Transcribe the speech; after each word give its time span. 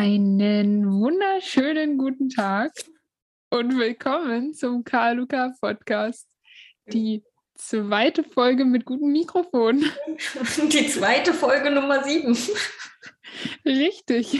Einen 0.00 1.00
wunderschönen 1.00 1.98
guten 1.98 2.28
Tag 2.28 2.70
und 3.50 3.76
willkommen 3.76 4.54
zum 4.54 4.84
Karl-Luca 4.84 5.52
Podcast. 5.60 6.28
Die 6.86 7.24
zweite 7.56 8.22
Folge 8.22 8.64
mit 8.64 8.84
gutem 8.84 9.10
Mikrofon. 9.10 9.84
Die 10.72 10.86
zweite 10.86 11.34
Folge 11.34 11.72
Nummer 11.72 12.04
sieben. 12.04 12.38
Richtig. 13.66 14.38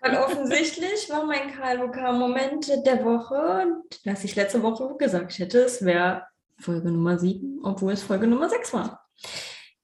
Weil 0.00 0.16
offensichtlich 0.16 1.10
war 1.10 1.26
mein 1.26 1.54
Karl-Luca-Moment 1.56 2.68
der 2.86 3.04
Woche, 3.04 3.82
dass 4.04 4.22
ich 4.22 4.36
letzte 4.36 4.62
Woche 4.62 4.94
gesagt 4.96 5.40
hätte, 5.40 5.58
es 5.64 5.84
wäre 5.84 6.28
Folge 6.56 6.88
Nummer 6.92 7.18
sieben, 7.18 7.58
obwohl 7.64 7.94
es 7.94 8.04
Folge 8.04 8.28
Nummer 8.28 8.48
sechs 8.48 8.72
war. 8.72 9.04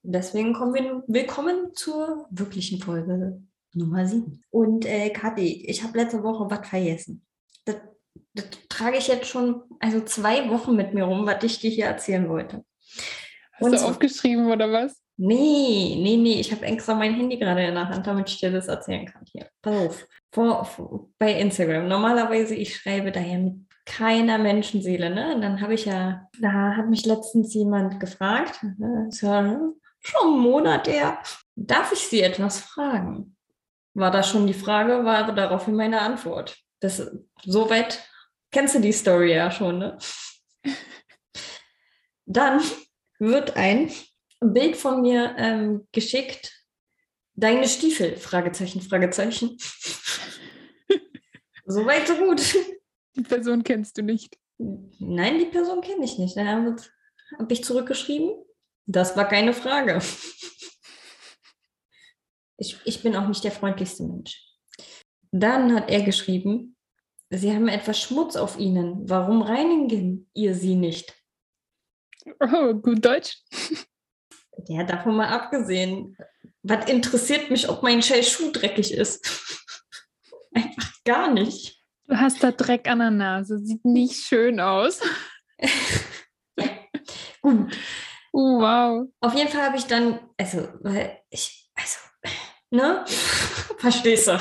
Deswegen 0.05 0.55
kommen 0.55 0.73
wir 0.73 1.03
willkommen 1.09 1.75
zur 1.75 2.29
wirklichen 2.31 2.81
Folge 2.81 3.43
Nummer 3.77 4.07
sieben. 4.07 4.43
Und 4.51 4.87
äh, 4.87 5.11
Kathi, 5.11 5.67
ich 5.67 5.83
habe 5.83 5.99
letzte 5.99 6.23
Woche 6.23 6.51
was 6.51 6.67
vergessen. 6.69 7.25
Das, 7.65 7.77
das 8.35 8.47
trage 8.69 8.99
ich 8.99 9.09
jetzt 9.09 9.29
schon 9.29 9.63
also 9.81 10.01
zwei 10.01 10.49
Wochen 10.51 10.75
mit 10.75 10.95
mir 10.95 11.05
rum, 11.05 11.27
was 11.27 11.43
ich 11.45 11.61
dir 11.61 11.71
hier 11.71 11.87
erzählen 11.87 12.29
wollte. 12.29 12.65
Hast 13.53 13.63
Und 13.63 13.73
du 13.73 13.79
so, 13.79 13.87
aufgeschrieben 13.87 14.47
oder 14.51 14.71
was? 14.71 15.01
Nee, 15.19 15.97
nee, 16.03 16.17
nee, 16.17 16.41
ich 16.41 16.53
habe 16.53 16.67
extra 16.67 16.95
mein 16.95 17.15
Handy 17.15 17.39
gerade 17.39 17.65
in 17.65 17.75
der 17.75 17.89
Hand, 17.89 18.07
damit 18.07 18.29
ich 18.29 18.39
dir 18.39 18.51
das 18.51 18.69
erzählen 18.69 19.07
kann. 19.07 19.23
Hier, 19.33 19.49
pass 19.63 19.87
auf. 19.87 20.07
Vor, 20.31 20.65
vor, 20.65 21.09
bei 21.19 21.41
Instagram. 21.41 21.89
Normalerweise, 21.89 22.55
ich 22.55 22.77
schreibe 22.77 23.13
da 23.13 23.21
ja 23.21 23.39
mit 23.39 23.55
keiner 23.87 24.37
Menschenseele, 24.37 25.09
ne? 25.09 25.35
Und 25.35 25.41
dann 25.41 25.61
habe 25.61 25.75
ich 25.75 25.87
ja, 25.87 26.29
da 26.41 26.77
hat 26.77 26.91
mich 26.91 27.07
letztens 27.07 27.55
jemand 27.55 27.99
gefragt, 28.01 28.63
ne? 28.79 29.09
schon 29.13 30.29
einen 30.29 30.39
Monat 30.39 30.89
her, 30.89 31.19
darf 31.55 31.93
ich 31.93 32.01
Sie 32.01 32.21
etwas 32.21 32.61
fragen? 32.61 33.36
War 33.97 34.11
da 34.11 34.23
schon 34.23 34.47
die 34.47 34.55
Frage, 34.55 35.05
war 35.05 35.35
daraufhin 35.35 35.75
meine 35.75 36.01
Antwort. 36.01 36.57
Das, 36.81 37.11
soweit 37.45 38.07
kennst 38.51 38.75
du 38.75 38.81
die 38.81 38.93
Story 38.93 39.35
ja 39.35 39.51
schon, 39.51 39.79
ne? 39.79 39.99
Dann 42.27 42.63
wird 43.19 43.57
ein 43.57 43.91
Bild 44.41 44.77
von 44.77 45.01
mir 45.01 45.35
ähm, 45.39 45.89
geschickt. 45.93 46.53
Deine 47.35 47.67
Stiefel? 47.67 48.17
Fragezeichen, 48.17 48.83
Fragezeichen. 48.83 49.57
Soweit, 51.67 52.07
so 52.07 52.17
gut. 52.17 52.55
Die 53.15 53.23
Person 53.23 53.65
kennst 53.65 53.97
du 53.97 54.03
nicht. 54.03 54.37
Nein, 54.59 55.39
die 55.39 55.47
Person 55.47 55.81
kenne 55.81 56.05
ich 56.05 56.19
nicht. 56.19 56.37
Da 56.37 56.45
habe 56.45 56.77
ich 57.49 57.65
zurückgeschrieben. 57.65 58.31
Das 58.85 59.17
war 59.17 59.27
keine 59.27 59.55
Frage. 59.55 60.01
Ich, 62.59 62.79
ich 62.85 63.03
bin 63.03 63.17
auch 63.17 63.29
nicht 63.29 63.45
der 63.45 63.53
freundlichste 63.53 64.05
Mensch. 64.05 64.43
Dann 65.31 65.75
hat 65.75 65.91
er 65.91 66.03
geschrieben, 66.03 66.77
Sie 67.31 67.53
haben 67.53 67.69
etwas 67.69 68.01
Schmutz 68.01 68.37
auf 68.37 68.59
Ihnen. 68.59 69.09
Warum 69.09 69.43
reinigen 69.43 70.31
ihr 70.33 70.55
sie 70.55 70.77
nicht? 70.77 71.13
Oh, 72.41 72.75
gut 72.75 73.05
Deutsch. 73.05 73.43
Ja, 74.69 74.85
davon 74.85 75.17
mal 75.17 75.29
abgesehen. 75.29 76.17
Was 76.63 76.89
interessiert 76.89 77.51
mich, 77.51 77.69
ob 77.69 77.83
mein 77.83 78.03
scheiß 78.03 78.31
Schuh 78.31 78.51
dreckig 78.53 78.93
ist? 78.93 79.25
Einfach 80.55 80.93
gar 81.05 81.33
nicht. 81.33 81.83
Du 82.07 82.17
hast 82.17 82.43
da 82.43 82.53
Dreck 82.53 82.89
an 82.89 83.01
der 83.01 83.11
Nase. 83.11 83.59
Sieht 83.59 83.85
nicht 83.85 84.15
schön 84.15 84.61
aus. 84.61 85.01
Gut. 87.43 87.77
Oh, 88.33 88.61
wow. 88.61 89.09
Auf 89.21 89.35
jeden 89.35 89.49
Fall 89.49 89.63
habe 89.63 89.77
ich 89.77 89.85
dann, 89.85 90.21
also, 90.37 90.69
weil 90.81 91.21
ich, 91.31 91.66
Ne? 92.71 93.05
Verstehst 93.79 94.29
du? 94.29 94.39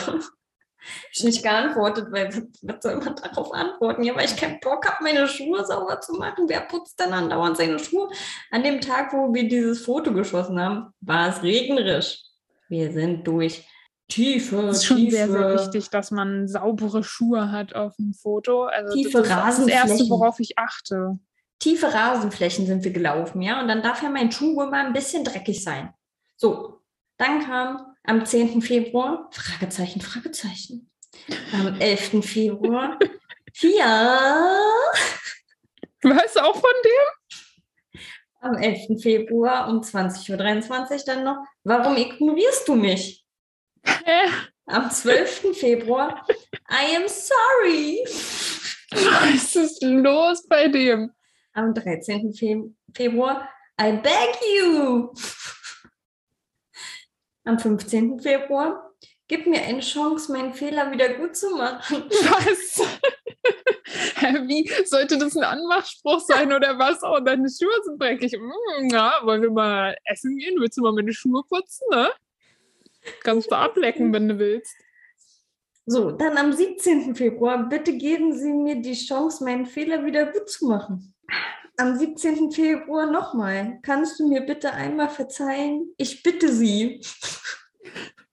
Ich 1.11 1.23
nicht 1.23 1.41
geantwortet, 1.43 2.07
weil 2.11 2.29
was 2.61 2.83
soll 2.83 2.97
man 2.97 3.15
darauf 3.15 3.51
antworten? 3.53 4.03
Ja, 4.03 4.15
weil 4.15 4.25
ich 4.25 4.35
keinen 4.35 4.59
Bock 4.59 4.85
habe, 4.87 5.03
meine 5.03 5.27
Schuhe 5.27 5.65
sauber 5.65 5.99
zu 6.01 6.13
machen. 6.13 6.45
Wer 6.47 6.61
putzt 6.61 6.99
denn 6.99 7.13
andauernd 7.13 7.57
seine 7.57 7.79
Schuhe? 7.79 8.09
An 8.51 8.63
dem 8.63 8.81
Tag, 8.81 9.13
wo 9.13 9.33
wir 9.33 9.47
dieses 9.47 9.83
Foto 9.83 10.13
geschossen 10.13 10.59
haben, 10.59 10.93
war 11.01 11.29
es 11.29 11.41
regnerisch. 11.41 12.21
Wir 12.69 12.91
sind 12.91 13.25
durch 13.27 13.67
tiefe, 14.07 14.67
Es 14.67 14.77
ist 14.77 14.85
schon 14.85 14.97
tiefe, 14.97 15.15
sehr, 15.15 15.29
sehr 15.29 15.53
wichtig, 15.53 15.89
dass 15.89 16.11
man 16.11 16.47
saubere 16.47 17.03
Schuhe 17.03 17.51
hat 17.51 17.73
auf 17.73 17.95
dem 17.95 18.13
Foto. 18.13 18.65
Also 18.65 18.93
tiefe 18.93 19.19
das 19.21 19.29
Rasenflächen. 19.29 19.83
ist 19.83 19.91
das 19.91 19.99
Erste, 19.99 20.09
worauf 20.09 20.39
ich 20.39 20.57
achte. 20.57 21.19
Tiefe 21.59 21.93
Rasenflächen 21.93 22.67
sind 22.67 22.83
wir 22.83 22.91
gelaufen, 22.91 23.41
ja. 23.41 23.61
Und 23.61 23.67
dann 23.67 23.81
darf 23.81 24.03
ja 24.03 24.09
mein 24.09 24.31
Schuh 24.31 24.53
mal 24.55 24.85
ein 24.85 24.93
bisschen 24.93 25.23
dreckig 25.23 25.63
sein. 25.63 25.93
So, 26.35 26.81
dann 27.17 27.43
kam 27.45 27.94
am 28.07 28.25
10. 28.25 28.61
Februar, 28.61 29.29
Fragezeichen, 29.31 30.01
Fragezeichen. 30.01 30.89
Am 31.53 31.79
11. 31.79 32.23
Februar, 32.25 32.99
ja. 33.61 34.59
Weißt 36.03 36.35
du 36.35 36.39
auch 36.41 36.55
von 36.55 36.73
dem? 36.83 38.01
Am 38.41 38.55
11. 38.55 39.01
Februar 39.01 39.69
um 39.69 39.81
20.23 39.81 40.91
Uhr 40.91 41.03
dann 41.05 41.23
noch, 41.23 41.37
warum 41.63 41.97
ignorierst 41.97 42.67
du 42.67 42.75
mich? 42.75 43.25
Äh. 43.83 44.27
Am 44.67 44.89
12. 44.89 45.57
Februar, 45.57 46.25
I 46.69 46.95
am 46.95 47.07
sorry. 47.07 48.03
Was 48.91 49.55
ist 49.55 49.83
los 49.83 50.47
bei 50.47 50.67
dem? 50.67 51.11
Am 51.53 51.73
13. 51.73 52.33
Fe 52.33 52.63
Februar, 52.93 53.47
I 53.79 53.91
beg 53.91 54.35
you 54.57 55.13
am 57.45 57.59
15. 57.59 58.19
Februar. 58.19 58.91
Gib 59.27 59.47
mir 59.47 59.61
eine 59.61 59.79
Chance, 59.79 60.31
meinen 60.31 60.53
Fehler 60.53 60.91
wieder 60.91 61.13
gut 61.15 61.35
zu 61.35 61.49
machen. 61.55 62.03
Was? 62.09 62.87
Wie 64.47 64.69
sollte 64.85 65.17
das 65.17 65.35
ein 65.35 65.43
Anmachspruch 65.43 66.19
sein 66.19 66.53
oder 66.53 66.77
was? 66.77 66.99
Oh, 67.01 67.19
deine 67.19 67.49
Schuhe 67.49 67.73
sind 67.83 67.99
dreckig. 67.99 68.37
Mm, 68.37 68.89
ja, 68.89 69.13
wollen 69.23 69.41
wir 69.41 69.51
mal 69.51 69.95
essen 70.05 70.37
gehen? 70.37 70.59
Willst 70.59 70.77
du 70.77 70.83
mal 70.83 70.93
meine 70.93 71.13
Schuhe 71.13 71.41
putzen, 71.49 71.85
ne? 71.91 72.11
Kannst 73.23 73.51
du 73.51 73.55
ablecken, 73.55 74.13
wenn 74.13 74.27
du 74.27 74.37
willst. 74.37 74.75
So, 75.87 76.11
dann 76.11 76.37
am 76.37 76.53
17. 76.53 77.15
Februar, 77.15 77.69
bitte 77.69 77.97
geben 77.97 78.33
Sie 78.33 78.51
mir 78.51 78.81
die 78.81 78.95
Chance, 78.95 79.43
meinen 79.43 79.65
Fehler 79.65 80.03
wieder 80.03 80.25
gut 80.31 80.49
zu 80.49 80.65
machen 80.65 81.15
am 81.77 81.97
17. 81.97 82.51
Februar 82.51 83.09
nochmal. 83.09 83.79
Kannst 83.81 84.19
du 84.19 84.27
mir 84.27 84.41
bitte 84.41 84.73
einmal 84.73 85.09
verzeihen? 85.09 85.93
Ich 85.97 86.23
bitte 86.23 86.51
Sie. 86.51 87.01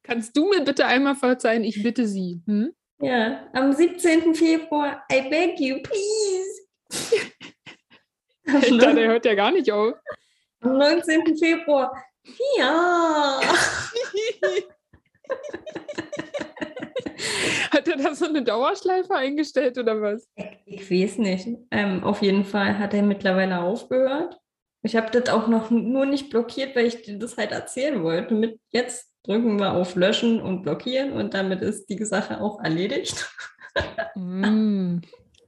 Kannst 0.02 0.36
du 0.36 0.48
mir 0.48 0.64
bitte 0.64 0.86
einmal 0.86 1.14
verzeihen? 1.16 1.64
Ich 1.64 1.82
bitte 1.82 2.06
Sie. 2.06 2.42
Hm? 2.46 2.74
Ja, 3.00 3.48
am 3.52 3.72
17. 3.72 4.34
Februar, 4.34 5.04
I 5.12 5.28
beg 5.28 5.58
you, 5.58 5.82
please. 5.82 6.62
Alter, 8.46 8.94
der 8.94 9.08
hört 9.08 9.24
ja 9.24 9.34
gar 9.34 9.50
nicht 9.50 9.70
auf. 9.70 9.94
Am 10.60 10.78
19. 10.78 11.36
Februar, 11.36 11.92
ja. 12.56 13.40
Hat 17.72 17.88
er 17.88 17.96
da 17.96 18.14
so 18.14 18.26
eine 18.26 18.42
Dauerschleife 18.42 19.14
eingestellt 19.14 19.78
oder 19.78 20.02
was? 20.02 20.28
Ich 20.66 20.90
weiß 20.90 21.18
nicht. 21.18 21.48
Ähm, 21.70 22.04
auf 22.04 22.20
jeden 22.20 22.44
Fall 22.44 22.78
hat 22.78 22.92
er 22.92 23.02
mittlerweile 23.02 23.60
aufgehört. 23.60 24.38
Ich 24.82 24.94
habe 24.94 25.10
das 25.10 25.32
auch 25.32 25.48
noch 25.48 25.70
nur 25.70 26.04
nicht 26.04 26.28
blockiert, 26.28 26.76
weil 26.76 26.86
ich 26.86 27.00
dir 27.00 27.18
das 27.18 27.38
halt 27.38 27.52
erzählen 27.52 28.02
wollte. 28.02 28.34
Mit 28.34 28.60
jetzt 28.70 29.10
drücken 29.22 29.58
wir 29.58 29.72
auf 29.72 29.94
Löschen 29.94 30.42
und 30.42 30.62
Blockieren 30.62 31.12
und 31.12 31.32
damit 31.32 31.62
ist 31.62 31.86
die 31.86 32.04
Sache 32.04 32.42
auch 32.42 32.62
erledigt. 32.62 33.30
Mm. 34.16 34.98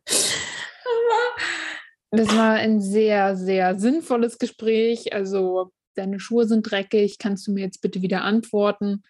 das 2.10 2.28
war 2.34 2.54
ein 2.54 2.80
sehr, 2.80 3.36
sehr 3.36 3.78
sinnvolles 3.78 4.38
Gespräch. 4.38 5.12
Also, 5.12 5.72
deine 5.94 6.20
Schuhe 6.20 6.46
sind 6.46 6.70
dreckig. 6.70 7.18
Kannst 7.18 7.46
du 7.46 7.52
mir 7.52 7.64
jetzt 7.64 7.82
bitte 7.82 8.00
wieder 8.00 8.22
antworten? 8.22 9.02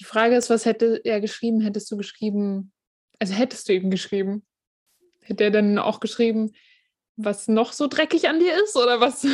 Die 0.00 0.04
Frage 0.04 0.36
ist, 0.36 0.50
was 0.50 0.64
hätte 0.64 1.00
er 1.04 1.20
geschrieben? 1.20 1.60
Hättest 1.60 1.90
du 1.90 1.96
geschrieben, 1.96 2.72
also 3.18 3.34
hättest 3.34 3.68
du 3.68 3.74
ihm 3.74 3.90
geschrieben? 3.90 4.44
Hätte 5.20 5.44
er 5.44 5.50
dann 5.50 5.78
auch 5.78 6.00
geschrieben, 6.00 6.52
was 7.16 7.48
noch 7.48 7.72
so 7.72 7.86
dreckig 7.86 8.28
an 8.28 8.40
dir 8.40 8.54
ist 8.62 8.76
oder 8.76 9.00
was? 9.00 9.24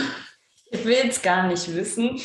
Ich 0.70 0.84
will 0.84 0.98
es 1.08 1.22
gar 1.22 1.46
nicht 1.48 1.74
wissen. 1.74 2.20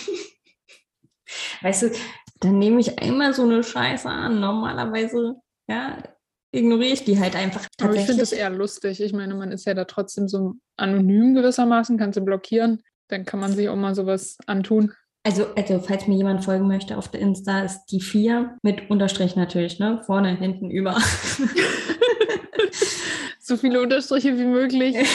Weißt 1.61 1.83
du, 1.83 1.91
dann 2.39 2.59
nehme 2.59 2.81
ich 2.81 2.99
einmal 2.99 3.33
so 3.33 3.43
eine 3.43 3.63
Scheiße 3.63 4.09
an. 4.09 4.39
Normalerweise, 4.39 5.35
ja, 5.67 6.03
ignoriere 6.51 6.93
ich 6.93 7.05
die 7.05 7.19
halt 7.19 7.35
einfach. 7.35 7.65
Aber 7.81 7.95
ich 7.95 8.05
finde 8.05 8.21
das 8.21 8.31
eher 8.31 8.49
lustig. 8.49 9.01
Ich 9.01 9.13
meine, 9.13 9.35
man 9.35 9.51
ist 9.51 9.65
ja 9.65 9.73
da 9.73 9.85
trotzdem 9.85 10.27
so 10.27 10.55
anonym 10.77 11.35
gewissermaßen, 11.35 11.97
kannst 11.97 12.17
du 12.17 12.21
blockieren. 12.21 12.83
Dann 13.07 13.25
kann 13.25 13.39
man 13.39 13.53
sich 13.53 13.69
auch 13.69 13.75
mal 13.75 13.95
sowas 13.95 14.37
antun. 14.45 14.93
Also, 15.25 15.45
also, 15.55 15.79
falls 15.79 16.05
mir 16.07 16.17
jemand 16.17 16.43
folgen 16.43 16.67
möchte 16.67 16.97
auf 16.97 17.09
der 17.09 17.21
Insta, 17.21 17.61
ist 17.61 17.85
die 17.85 18.01
4 18.01 18.57
mit 18.61 18.89
Unterstrich 18.89 19.37
natürlich, 19.37 19.79
ne? 19.79 20.01
Vorne, 20.05 20.35
hinten, 20.35 20.69
über. 20.69 20.99
so 23.39 23.55
viele 23.55 23.81
Unterstriche 23.81 24.37
wie 24.37 24.45
möglich. 24.45 24.97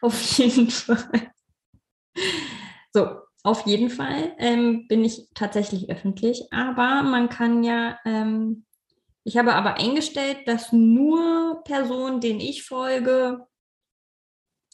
auf 0.00 0.18
jeden 0.38 0.70
Fall. 0.70 1.32
So, 2.94 3.08
auf 3.42 3.66
jeden 3.66 3.90
Fall 3.90 4.34
ähm, 4.38 4.86
bin 4.88 5.04
ich 5.04 5.28
tatsächlich 5.34 5.90
öffentlich, 5.90 6.44
aber 6.52 7.02
man 7.02 7.28
kann 7.28 7.62
ja, 7.64 7.98
ähm, 8.04 8.64
Ich 9.24 9.36
habe 9.36 9.54
aber 9.54 9.74
eingestellt, 9.74 10.38
dass 10.46 10.72
nur 10.72 11.62
Personen, 11.64 12.20
denen 12.20 12.40
ich 12.40 12.64
folge 12.64 13.46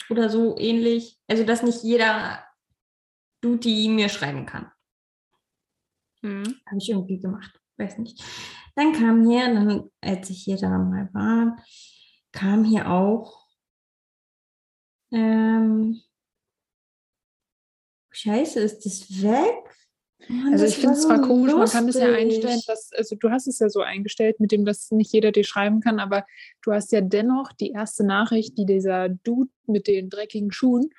oder 0.09 0.31
so 0.31 0.57
ähnlich, 0.59 1.19
also 1.29 1.45
dass 1.45 1.63
nicht 1.63 1.83
jeder 1.83 2.45
Duty 3.41 3.89
mir 3.89 4.09
schreiben 4.09 4.47
kann. 4.47 4.71
Hm. 6.23 6.61
Habe 6.67 6.79
ich 6.79 6.91
irgendwie 6.91 7.19
gemacht, 7.19 7.61
weiß 7.77 7.99
nicht. 7.99 8.23
Dann 8.75 8.93
kam 8.93 9.29
hier, 9.29 9.53
dann, 9.53 9.91
als 10.01 10.31
ich 10.31 10.43
hier 10.45 10.57
da 10.57 10.69
mal 10.79 11.09
war, 11.13 11.57
kam 12.33 12.65
hier 12.65 12.91
auch 12.91 13.47
ähm, 15.13 16.01
Scheiße, 18.11 18.61
ist 18.61 18.87
das 18.87 19.23
weg? 19.23 19.77
Mann, 20.29 20.53
also 20.53 20.65
ich 20.65 20.77
finde 20.77 20.95
es 20.95 21.03
zwar 21.03 21.21
komisch, 21.21 21.53
lustig. 21.53 21.59
man 21.59 21.69
kann 21.69 21.87
das 21.87 21.97
ja 21.97 22.13
einstellen, 22.13 22.61
dass, 22.67 22.91
also 22.93 23.15
du 23.15 23.31
hast 23.31 23.47
es 23.47 23.59
ja 23.59 23.69
so 23.69 23.81
eingestellt, 23.83 24.41
mit 24.41 24.51
dem, 24.53 24.65
dass 24.65 24.91
nicht 24.91 25.13
jeder 25.13 25.31
dir 25.31 25.45
schreiben 25.45 25.81
kann, 25.81 26.01
aber 26.01 26.27
du 26.63 26.73
hast 26.73 26.93
ja 26.93 27.03
dennoch 27.03 27.53
die 27.53 27.73
erste 27.73 28.05
Nachricht, 28.05 28.57
die 28.57 28.65
dieser 28.65 29.11
Dude 29.11 29.51
mit 29.67 29.87
den 29.87 30.09
dreckigen 30.09 30.51
Schuhen 30.51 30.91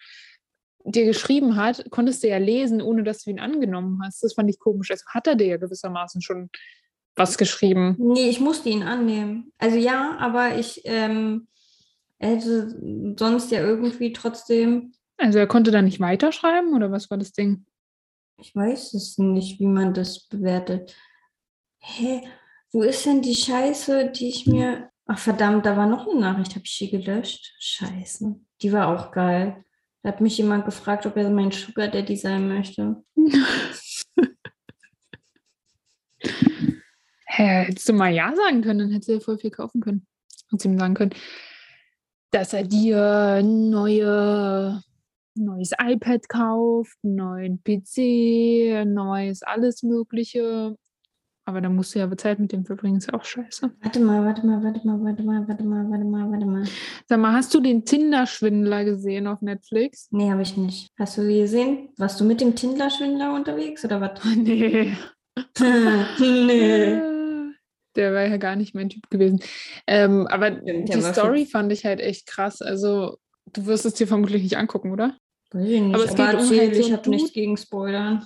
dir 0.91 1.05
geschrieben 1.05 1.55
hat, 1.55 1.85
konntest 1.91 2.23
du 2.23 2.27
ja 2.27 2.37
lesen, 2.37 2.81
ohne 2.81 3.03
dass 3.03 3.23
du 3.23 3.29
ihn 3.29 3.39
angenommen 3.39 4.01
hast. 4.03 4.23
Das 4.23 4.33
fand 4.33 4.49
ich 4.49 4.59
komisch. 4.59 4.91
Also 4.91 5.05
hat 5.07 5.27
er 5.27 5.35
dir 5.35 5.47
ja 5.47 5.57
gewissermaßen 5.57 6.21
schon 6.21 6.49
was 7.15 7.37
geschrieben. 7.37 7.95
Nee, 7.99 8.29
ich 8.29 8.39
musste 8.39 8.69
ihn 8.69 8.83
annehmen. 8.83 9.51
Also 9.57 9.77
ja, 9.77 10.17
aber 10.19 10.57
ich 10.57 10.81
ähm, 10.85 11.47
hätte 12.19 13.15
sonst 13.17 13.51
ja 13.51 13.59
irgendwie 13.61 14.13
trotzdem 14.13 14.93
also 15.17 15.39
er 15.39 15.47
konnte 15.47 15.71
da 15.71 15.81
nicht 15.81 15.99
weiterschreiben 15.99 16.73
oder 16.73 16.91
was 16.91 17.09
war 17.09 17.17
das 17.17 17.33
Ding? 17.33 17.65
Ich 18.39 18.55
weiß 18.55 18.93
es 18.93 19.17
nicht, 19.17 19.59
wie 19.59 19.65
man 19.65 19.93
das 19.93 20.27
bewertet. 20.27 20.95
Hä? 21.79 22.21
Wo 22.71 22.83
ist 22.83 23.05
denn 23.05 23.21
die 23.21 23.35
Scheiße, 23.35 24.11
die 24.11 24.29
ich 24.29 24.45
mir. 24.45 24.89
Ach 25.05 25.17
verdammt, 25.17 25.65
da 25.65 25.75
war 25.75 25.87
noch 25.87 26.07
eine 26.07 26.19
Nachricht, 26.19 26.51
habe 26.51 26.65
ich 26.65 26.77
die 26.77 26.91
gelöscht? 26.91 27.55
Scheiße. 27.59 28.35
Die 28.61 28.73
war 28.73 28.89
auch 28.89 29.11
geil. 29.11 29.63
Hat 30.07 30.21
mich 30.21 30.37
jemand 30.37 30.63
gefragt, 30.63 31.05
ob 31.05 31.17
er 31.17 31.29
mein 31.29 31.51
Sugar 31.51 31.89
Daddy 31.89 32.15
sein 32.15 32.47
möchte. 32.47 33.03
Hä, 37.25 37.65
hättest 37.65 37.89
du 37.89 37.93
mal 37.93 38.13
Ja 38.13 38.33
sagen 38.33 38.61
können, 38.61 38.79
dann 38.79 38.91
hättest 38.91 39.09
du 39.09 39.13
ja 39.15 39.19
voll 39.19 39.37
viel 39.37 39.51
kaufen 39.51 39.81
können. 39.81 40.07
Und 40.49 40.63
ihm 40.63 40.79
sagen 40.79 40.93
können, 40.93 41.13
dass 42.31 42.53
er 42.53 42.63
dir 42.63 43.43
neue 43.43 44.81
neues 45.35 45.71
iPad 45.77 46.29
kauft, 46.29 46.97
einen 47.03 47.15
neuen 47.15 47.61
PC, 47.61 48.85
neues 48.85 49.43
alles 49.43 49.83
Mögliche. 49.83 50.77
Aber 51.47 51.61
da 51.61 51.69
musst 51.69 51.95
du 51.95 51.99
ja 51.99 52.17
Zeit 52.17 52.39
mit 52.39 52.51
dem 52.51 52.65
verbringen, 52.65 52.97
ist 52.97 53.13
auch 53.13 53.23
scheiße. 53.23 53.71
Warte 53.81 53.99
mal, 54.01 54.25
warte 54.25 54.45
mal, 54.45 54.61
warte 54.61 54.85
mal, 54.85 55.01
warte 55.01 55.23
mal, 55.23 55.47
warte 55.47 55.63
mal, 55.63 55.89
warte 55.89 56.03
mal, 56.03 56.29
warte 56.29 56.45
mal. 56.45 56.65
Sag 57.07 57.19
mal, 57.21 57.31
hast 57.31 57.53
du 57.53 57.61
den 57.61 57.85
Tinder-Schwindler 57.85 58.83
gesehen 58.83 59.27
auf 59.27 59.41
Netflix? 59.41 60.09
Nee, 60.11 60.29
habe 60.29 60.41
ich 60.41 60.57
nicht. 60.57 60.89
Hast 60.99 61.17
du 61.17 61.25
gesehen? 61.25 61.87
Warst 61.95 62.19
du 62.19 62.25
mit 62.25 62.41
dem 62.41 62.53
Tinder-Schwindler 62.53 63.33
unterwegs 63.33 63.85
oder 63.85 64.01
was? 64.01 64.19
Nee. 64.35 64.91
nee. 66.19 66.99
Der 67.95 68.13
war 68.13 68.27
ja 68.27 68.35
gar 68.35 68.57
nicht 68.57 68.75
mein 68.75 68.89
Typ 68.89 69.09
gewesen. 69.09 69.39
Ähm, 69.87 70.27
aber 70.27 70.51
Stimmt, 70.51 70.93
die 70.93 71.01
Story 71.01 71.45
fand 71.45 71.71
ich 71.71 71.85
halt 71.85 72.01
echt 72.01 72.27
krass. 72.27 72.61
Also, 72.61 73.19
du 73.53 73.67
wirst 73.67 73.85
es 73.85 73.93
dir 73.93 74.05
vermutlich 74.07 74.43
nicht 74.43 74.57
angucken, 74.57 74.91
oder? 74.91 75.15
Weiß 75.51 75.65
ich 75.65 75.79
nicht, 75.79 75.95
aber 75.95 76.03
es 76.03 76.11
aber 76.11 76.31
geht 76.31 76.39
erzähl, 76.41 76.57
um 76.57 76.65
halt 76.65 76.75
so 76.75 76.81
ich 76.81 76.91
habe 76.91 77.09
nichts 77.09 77.31
gegen 77.31 77.55
Spoilern. 77.55 78.25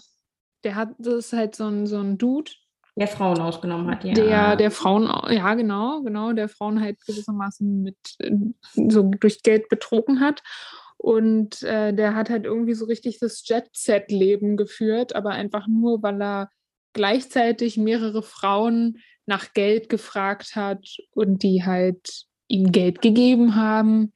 Der 0.63 0.73
hat, 0.73 0.89
das 0.97 1.13
ist 1.13 1.33
halt 1.33 1.55
so 1.55 1.67
ein, 1.67 1.85
so 1.85 1.99
ein 1.99 2.17
Dude. 2.17 2.49
Der 2.95 3.07
Frauen 3.07 3.39
ausgenommen 3.39 3.89
hat, 3.89 4.03
ja. 4.03 4.13
Der, 4.13 4.55
der 4.57 4.71
Frauen, 4.71 5.09
ja 5.29 5.53
genau, 5.53 6.01
genau, 6.01 6.33
der 6.33 6.49
Frauen 6.49 6.81
halt 6.81 6.99
gewissermaßen 7.05 7.81
mit 7.81 7.97
so 8.75 9.03
durch 9.03 9.43
Geld 9.43 9.69
betrogen 9.69 10.19
hat. 10.19 10.43
Und 10.97 11.63
äh, 11.63 11.93
der 11.93 12.15
hat 12.15 12.29
halt 12.29 12.45
irgendwie 12.45 12.73
so 12.73 12.85
richtig 12.85 13.17
das 13.19 13.47
Jet-Set-Leben 13.47 14.55
geführt, 14.55 15.15
aber 15.15 15.31
einfach 15.31 15.67
nur, 15.67 16.03
weil 16.03 16.21
er 16.21 16.49
gleichzeitig 16.93 17.77
mehrere 17.77 18.21
Frauen 18.21 18.97
nach 19.25 19.53
Geld 19.53 19.89
gefragt 19.89 20.55
hat 20.55 20.85
und 21.11 21.41
die 21.43 21.63
halt 21.63 22.25
ihm 22.47 22.71
Geld 22.71 23.01
gegeben 23.01 23.55
haben 23.55 24.11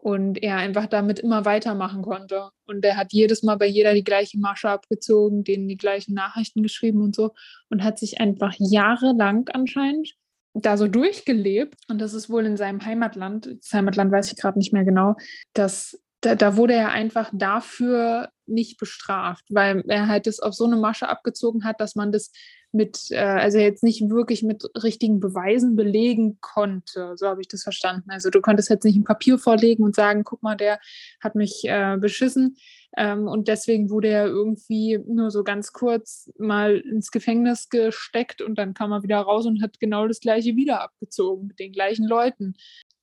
und 0.00 0.42
er 0.42 0.56
einfach 0.56 0.86
damit 0.86 1.18
immer 1.18 1.44
weitermachen 1.44 2.02
konnte. 2.02 2.50
Und 2.66 2.84
er 2.84 2.96
hat 2.96 3.12
jedes 3.12 3.42
Mal 3.42 3.56
bei 3.56 3.66
jeder 3.66 3.94
die 3.94 4.04
gleiche 4.04 4.38
Masche 4.38 4.70
abgezogen, 4.70 5.42
denen 5.42 5.68
die 5.68 5.76
gleichen 5.76 6.14
Nachrichten 6.14 6.62
geschrieben 6.62 7.02
und 7.02 7.16
so 7.16 7.34
und 7.68 7.82
hat 7.82 7.98
sich 7.98 8.20
einfach 8.20 8.54
jahrelang 8.58 9.48
anscheinend 9.52 10.14
da 10.54 10.76
so 10.76 10.86
durchgelebt. 10.86 11.74
Und 11.88 12.00
das 12.00 12.14
ist 12.14 12.30
wohl 12.30 12.46
in 12.46 12.56
seinem 12.56 12.84
Heimatland, 12.84 13.46
das 13.60 13.72
Heimatland 13.72 14.12
weiß 14.12 14.32
ich 14.32 14.38
gerade 14.38 14.58
nicht 14.58 14.72
mehr 14.72 14.84
genau, 14.84 15.16
dass 15.52 16.00
da, 16.20 16.34
da, 16.36 16.56
wurde 16.56 16.74
er 16.74 16.90
einfach 16.90 17.30
dafür 17.32 18.30
nicht 18.46 18.78
bestraft, 18.78 19.44
weil 19.50 19.84
er 19.88 20.08
halt 20.08 20.26
das 20.26 20.40
auf 20.40 20.54
so 20.54 20.64
eine 20.64 20.76
Masche 20.76 21.08
abgezogen 21.08 21.64
hat, 21.64 21.80
dass 21.80 21.94
man 21.94 22.10
das 22.10 22.32
mit, 22.72 23.10
äh, 23.10 23.18
also 23.18 23.58
jetzt 23.58 23.82
nicht 23.82 24.08
wirklich 24.10 24.42
mit 24.42 24.64
richtigen 24.82 25.20
Beweisen 25.20 25.76
belegen 25.76 26.38
konnte. 26.40 27.14
So 27.16 27.26
habe 27.26 27.40
ich 27.40 27.48
das 27.48 27.62
verstanden. 27.62 28.10
Also 28.10 28.30
du 28.30 28.40
konntest 28.40 28.68
jetzt 28.68 28.84
nicht 28.84 28.96
ein 28.96 29.04
Papier 29.04 29.38
vorlegen 29.38 29.84
und 29.84 29.94
sagen, 29.94 30.24
guck 30.24 30.42
mal, 30.42 30.56
der 30.56 30.78
hat 31.20 31.34
mich 31.34 31.62
äh, 31.64 31.96
beschissen. 31.98 32.56
Ähm, 32.96 33.28
und 33.28 33.48
deswegen 33.48 33.90
wurde 33.90 34.08
er 34.08 34.26
irgendwie 34.26 34.98
nur 35.06 35.30
so 35.30 35.44
ganz 35.44 35.72
kurz 35.72 36.30
mal 36.38 36.78
ins 36.78 37.10
Gefängnis 37.10 37.68
gesteckt 37.68 38.42
und 38.42 38.56
dann 38.56 38.74
kam 38.74 38.92
er 38.92 39.02
wieder 39.02 39.18
raus 39.18 39.46
und 39.46 39.62
hat 39.62 39.78
genau 39.78 40.08
das 40.08 40.20
gleiche 40.20 40.56
wieder 40.56 40.82
abgezogen 40.82 41.48
mit 41.48 41.58
den 41.58 41.72
gleichen 41.72 42.06
Leuten. 42.06 42.54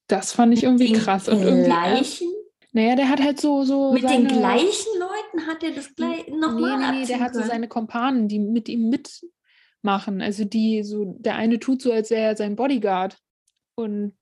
Das 0.07 0.31
fand 0.31 0.53
ich 0.53 0.63
irgendwie 0.63 0.91
mit 0.91 1.01
krass. 1.01 1.25
Den 1.25 1.35
und 1.35 1.43
irgendwie, 1.43 1.65
gleichen? 1.65 2.27
Naja, 2.73 2.95
der 2.95 3.09
hat 3.09 3.23
halt 3.23 3.39
so. 3.39 3.63
so 3.63 3.93
mit 3.93 4.01
seine, 4.03 4.27
den 4.27 4.37
gleichen 4.37 4.99
Leuten 4.99 5.47
hat 5.47 5.63
er 5.63 5.71
das 5.71 5.95
gleich 5.95 6.27
nochmal. 6.27 6.77
Nee, 6.77 6.91
nee, 6.91 6.99
nee, 6.99 7.05
der 7.05 7.21
hat 7.21 7.33
so 7.33 7.41
seine 7.41 7.67
Kompanen, 7.67 8.27
die 8.27 8.39
mit 8.39 8.67
ihm 8.67 8.89
mit 8.89 9.25
machen. 9.85 10.21
Also 10.21 10.43
die 10.43 10.83
so, 10.83 11.15
der 11.19 11.35
eine 11.35 11.59
tut 11.59 11.81
so, 11.81 11.93
als 11.93 12.09
wäre 12.09 12.23
er 12.23 12.35
sein 12.35 12.57
Bodyguard. 12.57 13.17
Und 13.75 14.13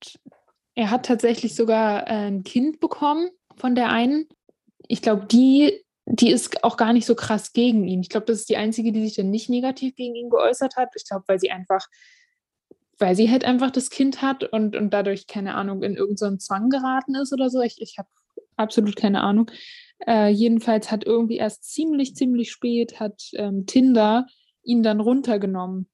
er 0.76 0.92
hat 0.92 1.06
tatsächlich 1.06 1.56
sogar 1.56 2.08
äh, 2.08 2.28
ein 2.28 2.44
Kind 2.44 2.80
bekommen 2.80 3.30
von 3.56 3.74
der 3.74 3.90
einen. 3.90 4.28
Ich 4.88 5.02
glaube, 5.02 5.26
die, 5.26 5.84
die 6.06 6.30
ist 6.30 6.64
auch 6.64 6.78
gar 6.78 6.94
nicht 6.94 7.06
so 7.06 7.16
krass 7.16 7.54
gegen 7.54 7.88
ihn. 7.88 8.02
Ich 8.02 8.10
glaube, 8.10 8.26
das 8.28 8.40
ist 8.40 8.50
die 8.50 8.58
einzige, 8.58 8.92
die 8.92 9.04
sich 9.04 9.16
dann 9.16 9.32
nicht 9.32 9.50
negativ 9.50 9.96
gegen 9.96 10.16
ihn 10.16 10.30
geäußert 10.30 10.76
hat. 10.76 10.90
Ich 10.96 11.08
glaube, 11.08 11.24
weil 11.28 11.40
sie 11.40 11.52
einfach, 11.52 11.88
weil 13.00 13.16
sie 13.16 13.32
halt 13.32 13.46
einfach 13.46 13.72
das 13.72 13.90
Kind 13.90 14.22
hat 14.22 14.44
und, 14.44 14.76
und 14.76 14.92
dadurch, 14.92 15.28
keine 15.28 15.56
Ahnung, 15.56 15.84
in 15.84 15.96
irgendeinen 15.96 16.40
so 16.40 16.46
Zwang 16.46 16.70
geraten 16.70 17.16
ist 17.16 17.34
oder 17.34 17.50
so. 17.50 17.62
Ich, 17.62 17.82
ich 17.82 17.98
habe 17.98 18.10
absolut 18.58 18.96
keine 18.96 19.22
Ahnung. 19.22 19.50
Äh, 20.06 20.30
jedenfalls 20.30 20.92
hat 20.92 21.06
irgendwie 21.06 21.38
erst 21.38 21.64
ziemlich, 21.64 22.16
ziemlich 22.16 22.52
spät 22.52 23.00
hat 23.00 23.30
ähm, 23.34 23.66
Tinder 23.66 24.28
ihn 24.64 24.84
dann 24.84 25.00
runtergenommen 25.00 25.88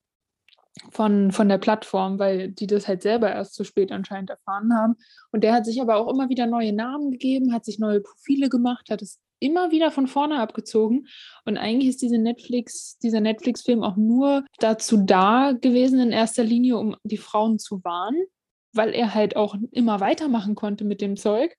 von, 0.92 1.32
von 1.32 1.50
der 1.50 1.58
Plattform, 1.58 2.20
weil 2.20 2.50
die 2.50 2.68
das 2.68 2.88
halt 2.88 3.02
selber 3.02 3.30
erst 3.30 3.54
zu 3.56 3.64
spät 3.64 3.92
anscheinend 3.92 4.30
erfahren 4.30 4.74
haben. 4.74 4.96
Und 5.32 5.44
der 5.44 5.54
hat 5.54 5.66
sich 5.66 5.82
aber 5.82 5.98
auch 5.98 6.12
immer 6.12 6.30
wieder 6.30 6.48
neue 6.48 6.74
Namen 6.74 7.12
gegeben, 7.12 7.54
hat 7.54 7.66
sich 7.66 7.80
neue 7.80 8.02
Profile 8.02 8.50
gemacht, 8.50 8.90
hat 8.90 9.02
es 9.02 9.20
immer 9.40 9.72
wieder 9.72 9.92
von 9.92 10.08
vorne 10.08 10.40
abgezogen. 10.40 11.08
Und 11.46 11.58
eigentlich 11.58 11.90
ist 11.90 12.02
diese 12.02 12.18
Netflix, 12.18 12.98
dieser 13.00 13.22
Netflix-Film 13.22 13.84
auch 13.84 13.96
nur 13.96 14.46
dazu 14.60 14.98
da 14.98 15.54
gewesen, 15.54 16.00
in 16.00 16.12
erster 16.12 16.44
Linie, 16.44 16.78
um 16.78 16.96
die 17.04 17.18
Frauen 17.18 17.60
zu 17.60 17.84
warnen, 17.84 18.26
weil 18.74 18.94
er 18.94 19.14
halt 19.14 19.36
auch 19.36 19.56
immer 19.72 20.00
weitermachen 20.00 20.56
konnte 20.56 20.84
mit 20.86 21.02
dem 21.02 21.16
Zeug 21.16 21.56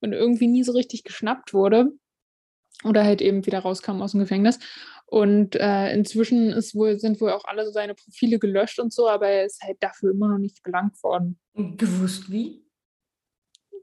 und 0.00 0.12
irgendwie 0.12 0.46
nie 0.46 0.62
so 0.62 0.72
richtig 0.72 1.04
geschnappt 1.04 1.54
wurde. 1.54 1.92
Oder 2.84 3.04
halt 3.04 3.22
eben 3.22 3.46
wieder 3.46 3.60
rauskam 3.60 4.02
aus 4.02 4.12
dem 4.12 4.20
Gefängnis. 4.20 4.58
Und 5.06 5.56
äh, 5.56 5.92
inzwischen 5.92 6.50
ist 6.50 6.74
wohl, 6.74 6.98
sind 6.98 7.20
wohl 7.20 7.30
auch 7.30 7.44
alle 7.44 7.70
seine 7.70 7.94
Profile 7.94 8.38
gelöscht 8.38 8.78
und 8.80 8.92
so, 8.92 9.08
aber 9.08 9.28
er 9.28 9.46
ist 9.46 9.62
halt 9.62 9.76
dafür 9.80 10.12
immer 10.12 10.28
noch 10.28 10.38
nicht 10.38 10.62
belangt 10.62 11.02
worden. 11.02 11.38
Gewusst 11.54 12.30
wie? 12.30 12.64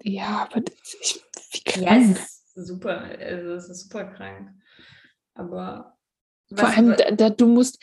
Ja, 0.04 0.48
aber 0.50 0.62
das 0.62 0.94
ist, 1.00 1.24
wie 1.52 1.64
krank. 1.64 2.18
Ja, 2.18 2.64
super, 2.64 3.02
also 3.20 3.54
es 3.54 3.70
ist 3.70 3.84
super 3.84 4.06
krank. 4.06 4.50
Aber 5.36 5.98
vor 6.54 6.68
allem, 6.68 6.96
da, 6.98 7.12
da, 7.12 7.30
du 7.30 7.48
musst, 7.48 7.82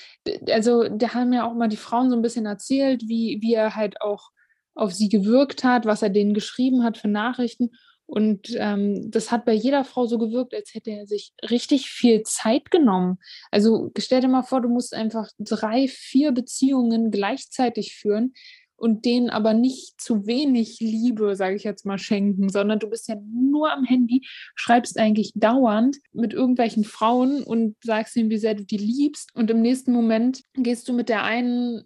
also 0.51 0.89
da 0.89 1.15
haben 1.15 1.33
ja 1.33 1.47
auch 1.47 1.55
mal 1.55 1.69
die 1.69 1.77
Frauen 1.77 2.11
so 2.11 2.17
ein 2.17 2.23
bisschen 2.23 2.47
erzählt, 2.47 3.03
wie, 3.09 3.39
wie 3.41 3.55
er 3.55 3.75
halt 3.75 4.01
auch 4.03 4.31
auf 4.75 4.93
sie 4.93 5.09
gewirkt 5.09 5.65
hat, 5.65 5.87
was 5.87 6.03
er 6.03 6.11
denen 6.11 6.35
geschrieben 6.35 6.85
hat 6.85 6.99
für 6.99 7.09
Nachrichten. 7.09 7.71
Und 8.09 8.57
ähm, 8.57 9.11
das 9.11 9.31
hat 9.31 9.45
bei 9.45 9.53
jeder 9.53 9.85
Frau 9.85 10.07
so 10.07 10.17
gewirkt, 10.17 10.55
als 10.55 10.73
hätte 10.73 10.91
er 10.91 11.07
sich 11.07 11.35
richtig 11.51 11.91
viel 11.91 12.23
Zeit 12.23 12.71
genommen. 12.71 13.19
Also 13.51 13.93
stell 13.99 14.23
dir 14.23 14.29
mal 14.29 14.43
vor, 14.43 14.63
du 14.63 14.71
musst 14.71 14.95
einfach 14.95 15.29
drei, 15.39 15.89
vier 15.89 16.33
Beziehungen 16.33 17.11
gleichzeitig 17.11 17.97
führen 17.97 18.33
und 18.77 19.05
denen 19.05 19.29
aber 19.29 19.53
nicht 19.53 20.01
zu 20.01 20.27
wenig 20.27 20.79
Liebe, 20.81 21.37
sage 21.37 21.57
ich 21.57 21.65
jetzt 21.65 21.85
mal, 21.85 21.99
schenken, 21.99 22.49
sondern 22.49 22.79
du 22.79 22.89
bist 22.89 23.09
ja 23.09 23.17
nur 23.31 23.71
am 23.71 23.85
Handy, 23.85 24.27
schreibst 24.55 24.99
eigentlich 24.99 25.33
dauernd 25.35 25.99
mit 26.15 26.33
irgendwelchen 26.33 26.85
Frauen 26.85 27.43
und 27.43 27.77
sagst 27.83 28.17
ihnen, 28.17 28.31
wie 28.31 28.39
sehr 28.39 28.55
du 28.55 28.65
die 28.65 28.79
liebst. 28.79 29.35
Und 29.35 29.51
im 29.51 29.61
nächsten 29.61 29.93
Moment 29.93 30.41
gehst 30.55 30.89
du 30.89 30.95
mit 30.95 31.11
der 31.11 31.25
einen 31.25 31.85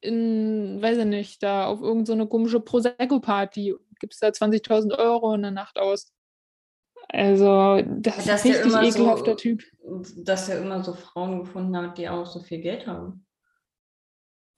in, 0.00 0.80
weiß 0.80 0.96
ich 0.98 1.04
nicht, 1.04 1.42
da 1.42 1.66
auf 1.66 1.82
irgendeine 1.82 2.22
so 2.22 2.28
komische 2.28 2.60
Prosecco-Party, 2.60 3.74
gibst 4.00 4.22
da 4.22 4.28
20.000 4.28 4.98
Euro 4.98 5.34
in 5.34 5.42
der 5.42 5.50
Nacht 5.50 5.78
aus. 5.78 6.12
Also, 7.08 7.82
das, 7.86 8.24
das 8.24 8.44
ist 8.44 8.62
ein 8.62 8.74
richtig 8.74 9.00
ekelhafter 9.00 9.32
so, 9.32 9.36
Typ. 9.36 9.62
Dass 10.16 10.48
er 10.48 10.60
immer 10.60 10.84
so 10.84 10.94
Frauen 10.94 11.40
gefunden 11.40 11.76
hat, 11.76 11.98
die 11.98 12.08
auch 12.08 12.26
so 12.26 12.40
viel 12.40 12.60
Geld 12.60 12.86
haben. 12.86 13.26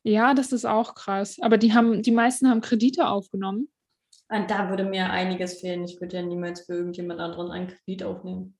Ja, 0.04 0.34
das 0.34 0.52
ist 0.52 0.64
auch 0.64 0.94
krass. 0.94 1.38
Aber 1.40 1.58
die 1.58 1.72
haben, 1.72 2.02
die 2.02 2.10
meisten 2.10 2.48
haben 2.48 2.60
Kredite 2.60 3.06
aufgenommen. 3.08 3.68
Und 4.28 4.50
da 4.50 4.70
würde 4.70 4.84
mir 4.84 5.10
einiges 5.10 5.60
fehlen. 5.60 5.84
Ich 5.84 6.00
würde 6.00 6.16
ja 6.16 6.22
niemals 6.22 6.62
für 6.62 6.74
irgendjemand 6.74 7.20
anderen 7.20 7.50
einen 7.50 7.68
Kredit 7.68 8.02
aufnehmen. 8.02 8.58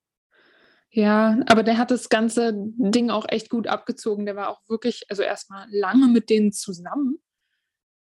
Ja, 0.91 1.39
aber 1.47 1.63
der 1.63 1.79
hat 1.79 1.91
das 1.91 2.11
ganze 2.11 2.53
Ding 2.55 3.09
auch 3.11 3.25
echt 3.29 3.49
gut 3.49 3.67
abgezogen. 3.67 4.27
Der 4.27 4.37
war 4.37 4.51
auch 4.51 4.61
wirklich, 4.69 5.07
also 5.09 5.23
erstmal 5.23 5.67
lange 5.71 6.09
mit 6.09 6.29
denen 6.29 6.53
zusammen, 6.53 7.19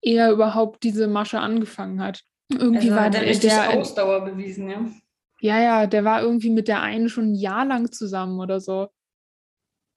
ehe 0.00 0.20
er 0.20 0.30
überhaupt 0.30 0.84
diese 0.84 1.08
Masche 1.08 1.40
angefangen 1.40 2.00
hat. 2.00 2.22
Irgendwie 2.48 2.90
also 2.90 2.96
war 2.96 3.10
der, 3.10 3.34
der 3.34 3.78
Ausdauer 3.78 4.24
bewiesen, 4.24 4.70
ja. 4.70 4.86
Ja, 5.40 5.60
ja, 5.60 5.86
der 5.86 6.04
war 6.04 6.22
irgendwie 6.22 6.50
mit 6.50 6.68
der 6.68 6.80
einen 6.80 7.08
schon 7.08 7.32
ein 7.32 7.34
Jahr 7.34 7.66
lang 7.66 7.92
zusammen 7.92 8.40
oder 8.40 8.60
so. 8.60 8.88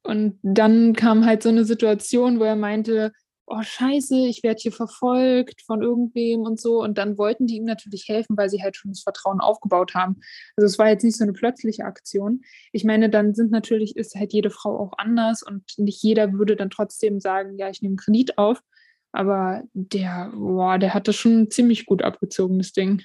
Und 0.03 0.39
dann 0.43 0.93
kam 0.95 1.25
halt 1.25 1.43
so 1.43 1.49
eine 1.49 1.65
Situation, 1.65 2.39
wo 2.39 2.43
er 2.43 2.55
meinte, 2.55 3.11
oh 3.49 3.61
scheiße, 3.61 4.27
ich 4.27 4.43
werde 4.43 4.59
hier 4.61 4.71
verfolgt 4.71 5.61
von 5.63 5.81
irgendwem 5.81 6.41
und 6.41 6.59
so. 6.59 6.81
Und 6.81 6.97
dann 6.97 7.17
wollten 7.17 7.47
die 7.47 7.57
ihm 7.57 7.65
natürlich 7.65 8.07
helfen, 8.07 8.37
weil 8.37 8.49
sie 8.49 8.61
halt 8.61 8.75
schon 8.75 8.91
das 8.91 9.01
Vertrauen 9.01 9.41
aufgebaut 9.41 9.95
haben. 9.95 10.17
Also 10.55 10.65
es 10.65 10.77
war 10.77 10.89
jetzt 10.89 11.03
nicht 11.03 11.17
so 11.17 11.23
eine 11.23 11.33
plötzliche 11.33 11.85
Aktion. 11.85 12.41
Ich 12.71 12.83
meine, 12.83 13.09
dann 13.09 13.33
sind 13.33 13.51
natürlich, 13.51 13.95
ist 13.97 14.15
halt 14.15 14.33
jede 14.33 14.51
Frau 14.51 14.77
auch 14.79 14.93
anders 14.97 15.43
und 15.43 15.63
nicht 15.77 16.01
jeder 16.03 16.33
würde 16.33 16.55
dann 16.55 16.69
trotzdem 16.69 17.19
sagen, 17.19 17.57
ja, 17.57 17.69
ich 17.69 17.81
nehme 17.81 17.95
Kredit 17.95 18.37
auf. 18.37 18.61
Aber 19.11 19.63
der, 19.73 20.31
boah, 20.33 20.77
der 20.77 20.93
hat 20.93 21.07
das 21.07 21.15
schon 21.15 21.49
ziemlich 21.49 21.85
gut 21.85 22.03
abgezogen, 22.03 22.57
das 22.59 22.71
Ding. 22.73 23.03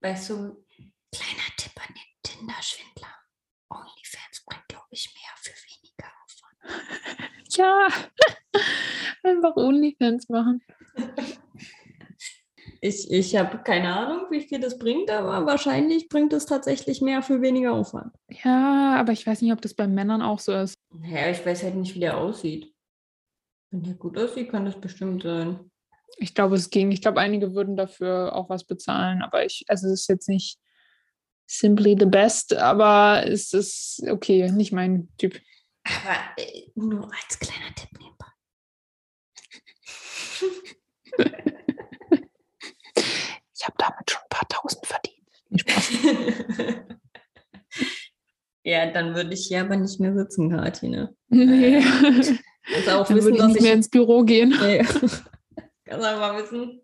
Weißt 0.00 0.30
du, 0.30 0.34
kleiner 1.12 1.50
Tipp 1.56 1.72
an 1.76 1.94
den 1.94 2.22
Tinder-Schwindler. 2.22 3.14
OnlyFans 3.70 4.44
bringt, 4.46 4.68
glaube 4.68 4.86
ich, 4.90 5.14
mehr 5.14 5.34
für 5.36 5.54
weniger 5.70 6.10
Aufwand. 6.24 7.48
ja. 7.56 7.88
Einfach 9.22 9.56
OnlyFans 9.56 10.28
machen. 10.28 10.62
Ich, 12.86 13.10
ich 13.10 13.34
habe 13.34 13.62
keine 13.64 13.94
Ahnung, 13.96 14.26
wie 14.28 14.42
viel 14.42 14.60
das 14.60 14.78
bringt, 14.78 15.10
aber 15.10 15.46
wahrscheinlich 15.46 16.10
bringt 16.10 16.34
es 16.34 16.44
tatsächlich 16.44 17.00
mehr 17.00 17.22
für 17.22 17.40
weniger 17.40 17.72
Aufwand. 17.72 18.14
Ja, 18.28 18.96
aber 18.96 19.12
ich 19.12 19.26
weiß 19.26 19.40
nicht, 19.40 19.54
ob 19.54 19.62
das 19.62 19.72
bei 19.72 19.86
Männern 19.86 20.20
auch 20.20 20.38
so 20.38 20.52
ist. 20.52 20.74
Ja, 21.02 21.30
ich 21.30 21.46
weiß 21.46 21.62
halt 21.62 21.76
nicht, 21.76 21.94
wie 21.94 22.00
der 22.00 22.18
aussieht. 22.18 22.73
Wenn 23.74 23.82
der 23.82 23.94
gut 23.94 24.16
aussieht, 24.16 24.52
kann 24.52 24.66
das 24.66 24.80
bestimmt 24.80 25.24
sein. 25.24 25.68
Ich 26.18 26.32
glaube, 26.32 26.54
es 26.54 26.70
ging. 26.70 26.92
Ich 26.92 27.02
glaube, 27.02 27.18
einige 27.18 27.56
würden 27.56 27.76
dafür 27.76 28.32
auch 28.36 28.48
was 28.48 28.62
bezahlen, 28.62 29.20
aber 29.20 29.44
ich, 29.44 29.64
also 29.66 29.88
es 29.88 30.02
ist 30.02 30.08
jetzt 30.08 30.28
nicht 30.28 30.60
simply 31.48 31.96
the 31.98 32.06
best, 32.06 32.54
aber 32.54 33.24
es 33.26 33.52
ist 33.52 34.00
okay, 34.08 34.48
nicht 34.52 34.70
mein 34.70 35.08
Typ. 35.18 35.40
Aber 35.82 36.16
äh, 36.36 36.70
nur 36.76 37.10
als 37.12 37.36
kleiner 37.40 37.74
Tipp 37.74 37.90
nebenbei. 37.98 38.26
ich 43.56 43.64
habe 43.64 43.74
damit 43.76 44.08
schon 44.08 44.22
ein 44.22 44.28
paar 44.30 44.48
tausend 44.48 44.86
verdient. 44.86 45.18
ja, 48.62 48.92
dann 48.92 49.16
würde 49.16 49.34
ich 49.34 49.48
hier 49.48 49.62
aber 49.62 49.74
nicht 49.76 49.98
mehr 49.98 50.14
sitzen, 50.14 50.50
Kartine. 50.50 51.16
Nee. 51.28 51.82
Also 52.72 52.90
auch 52.92 53.06
dann 53.06 53.16
wissen, 53.16 53.26
würde 53.26 53.38
ich 53.38 53.44
nicht 53.44 53.56
ich, 53.56 53.62
mehr 53.62 53.74
ins 53.74 53.88
Büro 53.88 54.22
gehen. 54.22 54.50
Nee. 54.60 54.78
Kannst 55.84 56.06
aber 56.06 56.42
wissen, 56.42 56.80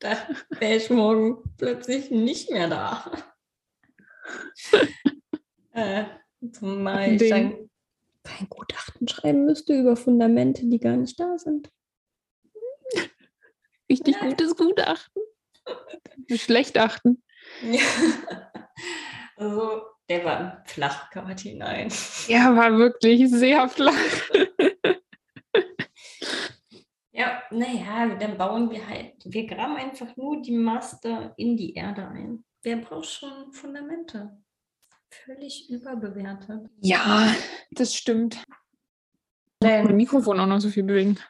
da 0.00 0.16
wäre 0.58 0.76
ich 0.76 0.90
morgen 0.90 1.42
plötzlich 1.56 2.10
nicht 2.10 2.50
mehr 2.50 2.68
da. 2.68 3.10
äh, 5.72 6.04
zumal 6.52 7.12
ich 7.12 7.30
dann 7.30 7.70
kein 8.24 8.48
Gutachten 8.48 9.06
schreiben 9.06 9.44
müsste 9.44 9.78
über 9.78 9.96
Fundamente, 9.96 10.66
die 10.66 10.80
gar 10.80 10.96
nicht 10.96 11.20
da 11.20 11.38
sind. 11.38 11.70
Richtig 13.90 14.16
ja. 14.16 14.28
gutes 14.28 14.56
Gutachten. 14.56 15.22
Schlecht 16.30 16.76
achten. 16.78 17.22
Ja. 17.62 17.82
Also, 19.36 19.82
der 20.08 20.24
war 20.24 20.62
flach, 20.66 21.10
kann 21.10 21.24
man 21.24 21.36
hinein. 21.36 21.92
Ja, 22.28 22.56
war 22.56 22.76
wirklich 22.78 23.28
sehr 23.30 23.68
flach. 23.68 23.94
Ja, 27.14 27.42
naja, 27.52 28.16
dann 28.16 28.36
bauen 28.36 28.70
wir 28.70 28.86
halt, 28.88 29.14
wir 29.24 29.46
graben 29.46 29.76
einfach 29.76 30.16
nur 30.16 30.42
die 30.42 30.56
Maste 30.56 31.32
in 31.36 31.56
die 31.56 31.74
Erde 31.74 32.08
ein. 32.08 32.44
Wer 32.62 32.78
braucht 32.78 33.06
schon 33.06 33.52
Fundamente? 33.52 34.36
Völlig 35.24 35.70
überbewertet. 35.70 36.68
Ja, 36.80 37.32
das 37.70 37.94
stimmt. 37.94 38.42
Das 39.60 39.88
Mikrofon 39.88 40.40
auch 40.40 40.46
noch 40.46 40.58
so 40.58 40.70
viel 40.70 40.82
bewegen. 40.82 41.20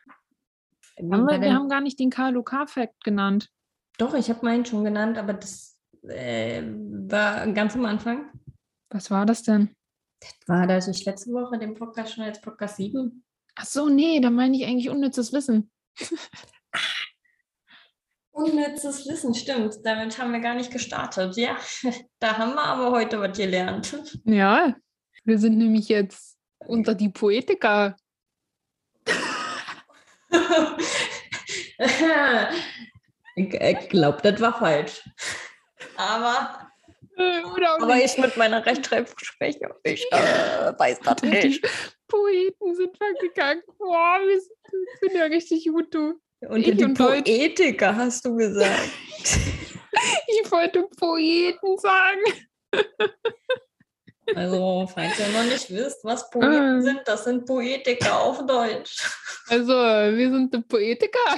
Haben 0.99 1.27
wir, 1.29 1.41
wir 1.41 1.53
haben 1.53 1.69
gar 1.69 1.83
nicht 1.83 1.99
den 1.99 2.09
KLOK-Fact 2.09 3.05
genannt. 3.05 3.51
Doch, 3.99 4.15
ich 4.15 4.31
habe 4.31 4.45
meinen 4.45 4.65
schon 4.65 4.85
genannt, 4.85 5.19
aber 5.19 5.35
das 5.35 5.79
äh, 6.03 6.63
war 6.63 7.47
ganz 7.53 7.75
am 7.75 7.85
Anfang. 7.85 8.31
Was 8.89 9.11
war 9.11 9.27
das 9.27 9.43
denn? 9.43 9.75
Das 10.21 10.49
war, 10.49 10.67
dass 10.67 10.89
ich 10.89 11.05
letzte 11.05 11.31
Woche 11.33 11.59
den 11.59 11.75
Podcast 11.75 12.15
schon 12.15 12.25
als 12.25 12.41
Podcast 12.41 12.77
7. 12.77 13.23
Ach 13.57 13.67
so, 13.67 13.91
nee, 13.91 14.21
da 14.21 14.31
meine 14.31 14.57
ich 14.57 14.65
eigentlich 14.65 14.89
unnützes 14.89 15.33
Wissen. 15.33 15.71
Unnützes 18.35 19.07
Wissen, 19.09 19.35
stimmt. 19.35 19.77
Damit 19.85 20.19
haben 20.19 20.33
wir 20.33 20.41
gar 20.41 20.55
nicht 20.55 20.73
gestartet. 20.73 21.37
Ja, 21.37 21.57
da 22.19 22.37
haben 22.39 22.55
wir 22.55 22.65
aber 22.65 22.91
heute 22.91 23.21
was 23.21 23.37
gelernt. 23.37 23.97
Ja, 24.25 24.75
wir 25.25 25.39
sind 25.39 25.59
nämlich 25.59 25.89
jetzt 25.89 26.37
unter 26.59 26.95
die 26.95 27.09
Poetiker. 27.09 27.97
ich 33.37 33.89
glaube, 33.89 34.19
das 34.23 34.41
war 34.41 34.59
falsch. 34.59 35.09
Aber, 35.97 36.69
äh, 37.17 37.43
aber 37.81 37.97
ich 37.97 38.19
mit 38.19 38.37
meiner 38.37 38.67
Rechtschreibschwäche, 38.67 39.77
ich 39.85 40.05
äh, 40.11 40.73
weiß 40.77 41.01
das 41.01 41.23
nicht. 41.23 41.65
Poeten 42.09 42.75
sind 42.75 42.97
vergegangen. 42.97 43.63
Boah, 43.79 44.21
wir 44.25 44.41
sind, 44.41 45.15
ja 45.15 45.25
richtig 45.25 45.67
gut, 45.67 45.95
du. 45.95 46.21
Und 46.41 46.67
ich 46.67 46.77
die 46.77 46.85
und 46.85 46.95
Poetiker 46.95 47.89
Deutsch. 47.89 47.97
hast 47.97 48.25
du 48.25 48.37
gesagt. 48.37 48.91
ich 50.27 50.51
wollte 50.51 50.83
Poeten 50.97 51.79
sagen. 51.79 52.21
Also, 54.35 54.89
falls 54.93 55.19
ihr 55.19 55.29
noch 55.29 55.45
nicht 55.45 55.71
wisst, 55.71 56.03
was 56.05 56.31
Poeten 56.31 56.79
äh. 56.79 56.83
sind, 56.83 57.01
das 57.05 57.25
sind 57.25 57.47
Poetiker 57.47 58.21
auf 58.21 58.45
Deutsch. 58.47 59.03
Also, 59.49 59.73
wir 59.73 60.31
sind 60.31 60.55
die 60.55 60.61
Poetiker 60.61 61.37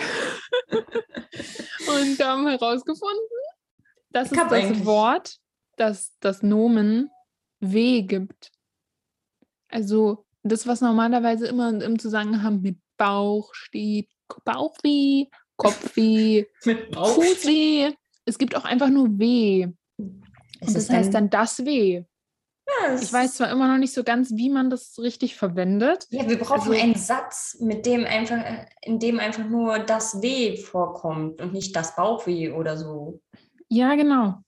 und 0.70 2.18
haben 2.20 2.46
herausgefunden, 2.46 3.28
dass 4.10 4.30
es 4.30 4.36
das 4.36 4.52
eigentlich. 4.52 4.86
Wort, 4.86 5.36
das 5.76 6.12
das 6.20 6.42
Nomen 6.42 7.10
weh 7.58 8.02
gibt. 8.02 8.52
Also, 9.68 10.25
das, 10.48 10.66
was 10.66 10.80
normalerweise 10.80 11.46
immer 11.46 11.68
im 11.82 11.98
Zusammenhang 11.98 12.60
mit 12.62 12.78
Bauch 12.96 13.54
steht, 13.54 14.08
Bauchweh, 14.44 15.26
Kopfweh, 15.56 16.46
Fußweh. 16.62 17.92
Es 18.24 18.38
gibt 18.38 18.56
auch 18.56 18.64
einfach 18.64 18.88
nur 18.88 19.18
weh. 19.18 19.68
Und 19.98 20.74
das 20.74 20.90
heißt 20.90 21.14
dann 21.14 21.30
das 21.30 21.64
weh. 21.64 22.04
Ja, 22.68 22.94
ich 23.00 23.12
weiß 23.12 23.34
zwar 23.34 23.50
immer 23.50 23.68
noch 23.68 23.78
nicht 23.78 23.92
so 23.92 24.02
ganz, 24.02 24.32
wie 24.34 24.50
man 24.50 24.70
das 24.70 24.98
richtig 24.98 25.36
verwendet. 25.36 26.06
Ja, 26.10 26.28
wir 26.28 26.38
brauchen 26.38 26.72
also, 26.72 26.72
einen 26.72 26.96
Satz, 26.96 27.56
mit 27.60 27.86
dem 27.86 28.04
einfach, 28.04 28.42
in 28.82 28.98
dem 28.98 29.20
einfach 29.20 29.44
nur 29.44 29.78
das 29.78 30.20
Weh 30.20 30.56
vorkommt 30.56 31.40
und 31.40 31.52
nicht 31.52 31.76
das 31.76 31.94
Bauchweh 31.94 32.50
oder 32.50 32.76
so. 32.76 33.20
Ja, 33.68 33.94
genau. 33.94 34.40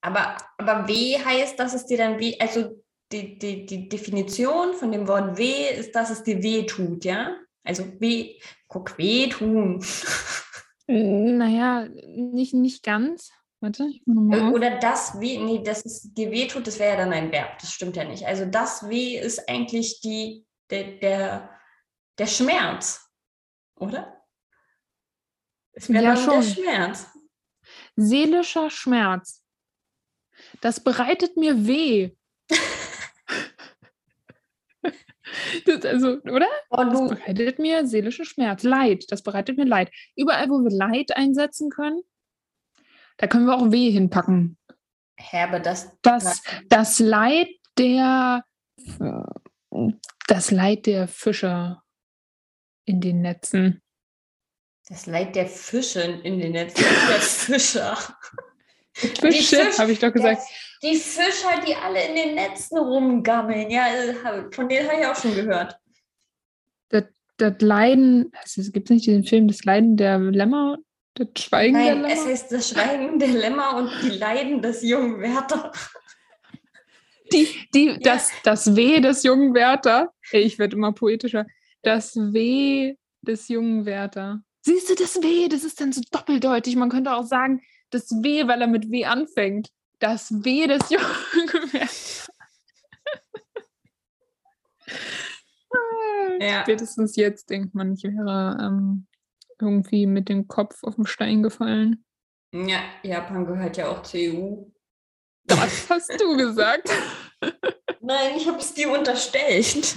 Aber, 0.00 0.36
aber 0.56 0.88
weh 0.88 1.18
heißt, 1.18 1.58
dass 1.58 1.74
es 1.74 1.84
dir 1.84 1.98
dann 1.98 2.18
weh, 2.18 2.36
also 2.40 2.82
die, 3.12 3.38
die, 3.38 3.66
die 3.66 3.88
Definition 3.88 4.74
von 4.74 4.92
dem 4.92 5.06
Wort 5.08 5.38
weh 5.38 5.68
ist, 5.70 5.94
dass 5.94 6.10
es 6.10 6.22
dir 6.22 6.42
weh 6.42 6.66
tut, 6.66 7.04
ja? 7.04 7.36
Also 7.64 7.84
weh, 8.00 8.38
guck, 8.68 8.96
weh 8.98 9.28
tun. 9.28 9.84
Naja, 10.88 11.88
nicht, 11.88 12.54
nicht 12.54 12.84
ganz. 12.84 13.32
Warte, 13.60 13.88
ich 13.90 14.02
mal 14.04 14.52
Oder 14.52 14.78
das 14.78 15.18
weh, 15.18 15.38
nee, 15.38 15.62
das 15.62 15.82
ist 15.82 16.14
dir 16.14 16.30
weh 16.30 16.46
tut, 16.46 16.66
das 16.66 16.78
wäre 16.78 16.92
ja 16.92 16.96
dann 16.96 17.12
ein 17.12 17.32
Verb, 17.32 17.58
das 17.58 17.72
stimmt 17.72 17.96
ja 17.96 18.04
nicht. 18.04 18.24
Also 18.26 18.44
das 18.44 18.88
weh 18.88 19.18
ist 19.18 19.48
eigentlich 19.48 20.00
die, 20.00 20.46
der, 20.70 20.98
der, 20.98 21.50
der 22.18 22.26
Schmerz, 22.26 23.10
oder? 23.76 24.22
Es 25.72 25.88
wäre 25.88 26.04
ja, 26.04 26.16
schon. 26.16 26.40
der 26.40 26.42
Schmerz. 26.42 27.06
Seelischer 27.96 28.70
Schmerz. 28.70 29.42
Das 30.60 30.80
bereitet 30.80 31.36
mir 31.36 31.66
weh. 31.66 32.15
Das, 35.64 35.84
also, 35.84 36.18
oder? 36.22 36.46
Oh, 36.70 36.84
Das 36.84 37.08
bereitet 37.08 37.58
mir 37.58 37.86
seelischen 37.86 38.24
Schmerz. 38.24 38.62
Leid. 38.62 39.04
Das 39.10 39.22
bereitet 39.22 39.56
mir 39.56 39.64
Leid. 39.66 39.90
Überall, 40.14 40.48
wo 40.48 40.62
wir 40.62 40.70
Leid 40.70 41.16
einsetzen 41.16 41.68
können, 41.70 42.02
da 43.16 43.26
können 43.26 43.46
wir 43.46 43.54
auch 43.56 43.70
Weh 43.72 43.90
hinpacken. 43.90 44.56
Hä, 45.18 45.38
aber 45.42 45.60
das, 45.60 45.90
Das, 46.02 46.42
das 46.68 46.98
Leid 46.98 47.48
der 47.78 48.44
das 50.28 50.50
Leid 50.50 50.86
der 50.86 51.08
Fischer 51.08 51.82
in 52.84 53.00
den 53.00 53.20
Netzen. 53.22 53.82
das 54.88 55.06
Leid 55.06 55.34
der 55.34 55.46
Fische 55.46 56.00
in 56.00 56.38
den 56.40 56.52
Netzen, 56.52 56.84
der 57.08 57.16
Fischer. 57.20 57.96
Fische, 58.94 59.56
Fisch- 59.56 59.78
habe 59.78 59.92
ich 59.92 59.98
doch 59.98 60.12
gesagt. 60.12 60.42
Die 60.86 60.96
Fischer, 60.96 61.60
die 61.66 61.74
alle 61.74 62.06
in 62.06 62.14
den 62.14 62.34
Netzen 62.36 62.78
rumgammeln, 62.78 63.70
ja, 63.70 63.88
äh, 63.88 64.14
von 64.52 64.68
denen 64.68 64.88
habe 64.88 65.00
ich 65.00 65.06
auch 65.06 65.16
schon 65.16 65.34
gehört. 65.34 65.76
Das 67.38 67.54
Leiden, 67.58 68.32
gibt 68.72 68.88
es 68.88 68.94
nicht 68.94 69.06
diesen 69.06 69.24
Film, 69.24 69.48
das 69.48 69.64
Leiden 69.64 69.96
der 69.96 70.18
Lämmer? 70.18 70.78
Das 71.14 71.28
Schweigen 71.38 71.74
Nein, 71.74 72.02
der 72.02 72.12
es 72.12 72.18
Lämmer? 72.20 72.30
heißt 72.30 72.52
das 72.52 72.68
Schweigen 72.70 73.18
der 73.18 73.28
Lämmer 73.28 73.76
und 73.76 73.90
die 74.02 74.16
Leiden 74.16 74.62
des 74.62 74.82
jungen 74.82 75.20
Werther. 75.20 75.72
Die, 77.32 77.48
die, 77.74 77.98
das, 77.98 78.30
das 78.44 78.76
Weh 78.76 79.00
des 79.00 79.24
jungen 79.24 79.52
Werther. 79.52 80.12
Ich 80.30 80.60
werde 80.60 80.76
immer 80.76 80.92
poetischer. 80.92 81.44
Das 81.82 82.14
Weh 82.14 82.94
des 83.20 83.48
jungen 83.48 83.84
Werther. 83.84 84.42
Siehst 84.62 84.88
du, 84.88 84.94
das 84.94 85.20
Weh, 85.20 85.48
das 85.48 85.64
ist 85.64 85.80
dann 85.80 85.92
so 85.92 86.02
doppeldeutig. 86.12 86.76
Man 86.76 86.88
könnte 86.88 87.12
auch 87.12 87.26
sagen, 87.26 87.62
das 87.90 88.12
Weh, 88.22 88.46
weil 88.46 88.60
er 88.60 88.68
mit 88.68 88.92
Weh 88.92 89.06
anfängt. 89.06 89.70
Das 89.98 90.30
Weh 90.44 90.66
des 90.66 90.90
jungen 90.90 91.72
Werther. 91.72 92.32
Ah, 95.70 96.38
Ja. 96.40 96.62
Spätestens 96.62 97.16
jetzt 97.16 97.50
denkt 97.50 97.74
man, 97.74 97.94
ich 97.94 98.04
wäre 98.04 98.58
ähm, 98.60 99.06
irgendwie 99.60 100.06
mit 100.06 100.28
dem 100.28 100.48
Kopf 100.48 100.82
auf 100.84 100.96
den 100.96 101.06
Stein 101.06 101.42
gefallen. 101.42 102.04
Ja, 102.52 102.80
Japan 103.02 103.46
gehört 103.46 103.76
ja 103.76 103.88
auch 103.88 104.02
zur 104.02 104.20
EU. 104.20 104.56
Das 105.44 105.88
hast 105.90 106.20
du 106.20 106.36
gesagt. 106.36 106.90
Nein, 108.00 108.34
ich 108.36 108.46
habe 108.48 108.58
es 108.58 108.74
dir 108.74 108.90
unterstellt. 108.90 109.96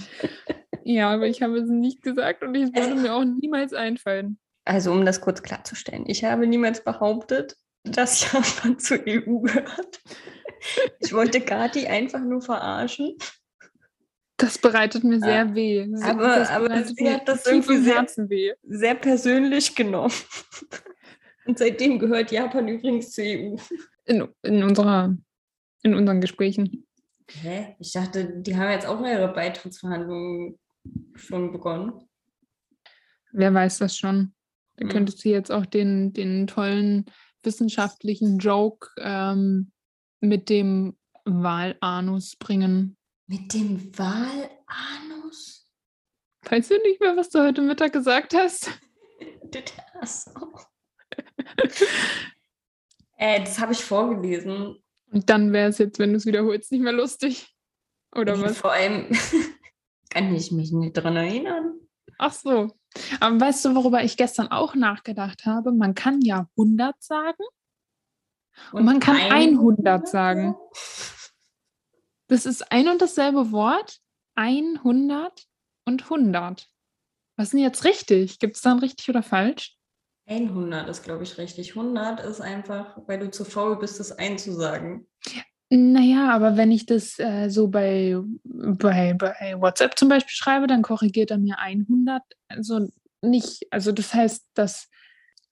Ja, 0.84 1.12
aber 1.12 1.28
ich 1.28 1.42
habe 1.42 1.58
es 1.58 1.70
nicht 1.70 2.02
gesagt 2.02 2.44
und 2.44 2.56
es 2.56 2.74
würde 2.74 2.96
mir 2.96 3.14
auch 3.14 3.24
niemals 3.24 3.74
einfallen. 3.74 4.40
Also, 4.66 4.92
um 4.92 5.06
das 5.06 5.22
kurz 5.22 5.42
klarzustellen, 5.42 6.06
ich 6.08 6.24
habe 6.24 6.48
niemals 6.48 6.84
behauptet, 6.84 7.56
dass 7.84 8.22
Japan 8.32 8.78
zur 8.80 9.00
EU 9.08 9.40
gehört. 9.40 10.02
Ich 11.00 11.14
wollte 11.14 11.42
Kati 11.42 11.88
einfach 11.88 12.20
nur 12.22 12.42
verarschen. 12.42 13.16
Das 14.38 14.58
bereitet 14.58 15.04
mir 15.04 15.20
sehr 15.20 15.54
weh. 15.54 15.86
Se- 15.94 16.06
Aber- 16.06 16.36
das 16.40 16.50
aber 16.50 16.68
bereitet 16.70 16.96
sie 16.98 17.04
mir 17.04 17.14
hat 17.16 17.28
das 17.28 17.46
irgendwie 17.46 17.78
sehr- 17.78 18.06
weh. 18.30 18.54
Sehr 18.64 18.96
persönlich 18.96 19.76
genommen. 19.76 20.14
Und 21.46 21.58
seitdem 21.60 22.00
gehört 22.00 22.32
Japan 22.32 22.68
übrigens 22.68 23.12
zur 23.12 23.24
EU. 23.26 23.56
In, 24.06 24.28
in, 24.44 24.64
unserer, 24.64 25.16
in 25.84 25.94
unseren 25.94 26.22
Gesprächen. 26.22 26.86
Hä? 27.32 27.76
Ich 27.80 27.92
dachte, 27.92 28.26
die 28.42 28.56
haben 28.56 28.72
jetzt 28.72 28.86
auch 28.88 29.02
ihre 29.06 29.34
Beitrittsverhandlungen 29.34 30.58
schon 31.16 31.52
begonnen. 31.52 32.08
Wer 33.32 33.54
weiß 33.54 33.80
das 33.80 33.98
schon? 33.98 34.34
Dann 34.78 34.88
Hm. 34.88 34.94
könntest 34.94 35.24
du 35.26 35.30
jetzt 35.30 35.52
auch 35.52 35.66
den, 35.66 36.14
den 36.14 36.48
tollen 36.48 37.06
wissenschaftlichen 37.44 38.40
Joke 38.40 38.90
ähm, 38.98 39.72
mit 40.20 40.50
dem 40.50 40.98
Wahlanus 41.26 42.36
bringen. 42.36 42.98
Mit 43.28 43.54
dem 43.54 43.98
Wahlanus? 43.98 45.70
Weißt 46.50 46.72
du 46.72 46.78
nicht 46.80 47.00
mehr, 47.00 47.16
was 47.16 47.30
du 47.30 47.44
heute 47.44 47.62
Mittag 47.62 47.94
gesagt 47.94 48.34
hast? 48.34 48.72
So. 50.06 50.32
äh, 53.18 53.42
das 53.42 53.60
habe 53.60 53.74
ich 53.74 53.84
vorgelesen. 53.84 54.82
Und 55.12 55.30
dann 55.30 55.52
wäre 55.52 55.70
es 55.70 55.78
jetzt, 55.78 56.00
wenn 56.00 56.12
du 56.12 56.18
es 56.18 56.26
wiederholst, 56.26 56.72
nicht 56.72 56.82
mehr 56.82 56.94
lustig. 56.94 57.54
Oder 58.16 58.40
was? 58.40 58.58
Vor 58.58 58.72
allem 58.72 59.10
kann 60.10 60.34
ich 60.34 60.52
mich 60.52 60.72
nicht 60.72 60.94
dran 60.94 61.18
erinnern. 61.18 61.80
Ach 62.18 62.32
so. 62.32 62.72
Aber 63.20 63.40
weißt 63.40 63.66
du, 63.66 63.76
worüber 63.76 64.04
ich 64.04 64.18
gestern 64.18 64.48
auch 64.50 64.76
nachgedacht 64.76 65.46
habe? 65.46 65.72
Man 65.72 65.96
kann 65.96 66.22
ja 66.22 66.48
100 66.58 67.02
sagen. 67.02 67.44
Und 68.72 68.86
man 68.86 69.00
kann 69.00 69.18
100 69.18 70.08
sagen. 70.08 70.56
Das 72.28 72.46
ist 72.46 72.72
ein 72.72 72.88
und 72.88 73.02
dasselbe 73.02 73.52
Wort. 73.52 74.00
100 74.36 75.48
und 75.86 76.04
100. 76.04 76.70
Was 77.36 77.48
ist 77.48 77.54
denn 77.54 77.60
jetzt 77.60 77.84
richtig? 77.84 78.40
Gibt 78.40 78.56
es 78.56 78.62
dann 78.62 78.80
richtig 78.80 79.10
oder 79.10 79.24
falsch? 79.24 79.78
100 80.28 80.88
ist, 80.88 81.04
glaube 81.04 81.24
ich, 81.24 81.38
richtig. 81.38 81.76
100 81.76 82.20
ist 82.22 82.40
einfach, 82.40 82.98
weil 83.08 83.20
du 83.20 83.32
zu 83.32 83.46
faul 83.46 83.78
bist, 83.80 84.00
das 84.00 84.12
einzusagen. 84.12 85.08
Naja, 85.72 86.32
aber 86.32 86.58
wenn 86.58 86.72
ich 86.72 86.88
das 86.88 87.20
äh, 87.20 87.50
so 87.50 87.68
bei, 87.68 88.18
bei, 88.44 89.14
bei 89.14 89.56
WhatsApp 89.60 89.98
zum 90.00 90.10
Beispiel 90.10 90.34
schreibe, 90.34 90.66
dann 90.66 90.82
korrigiert 90.82 91.30
er 91.30 91.38
mir 91.38 91.60
100. 91.60 92.24
Also 92.48 92.90
nicht, 93.22 93.68
also 93.70 93.92
das 93.92 94.14
heißt, 94.14 94.48
dass, 94.56 94.90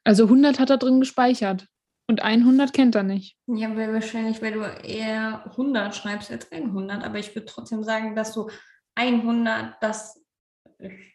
also 0.03 0.23
100 0.23 0.59
hat 0.59 0.71
er 0.71 0.77
drin 0.77 0.99
gespeichert 0.99 1.67
und 2.07 2.21
100 2.21 2.73
kennt 2.73 2.95
er 2.95 3.03
nicht. 3.03 3.37
Ja, 3.45 3.75
weil 3.75 3.93
wahrscheinlich, 3.93 4.41
weil 4.41 4.53
du 4.53 4.61
eher 4.61 5.43
100 5.51 5.95
schreibst 5.95 6.31
als 6.31 6.51
100. 6.51 7.03
Aber 7.03 7.19
ich 7.19 7.35
würde 7.35 7.45
trotzdem 7.45 7.83
sagen, 7.83 8.15
dass 8.15 8.33
so 8.33 8.49
100 8.95 9.75
das 9.81 10.19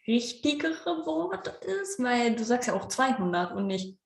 richtigere 0.06 1.06
Wort 1.06 1.48
ist, 1.64 2.00
weil 2.00 2.36
du 2.36 2.44
sagst 2.44 2.68
ja 2.68 2.74
auch 2.74 2.86
200 2.88 3.52
und 3.52 3.66
nicht 3.66 3.98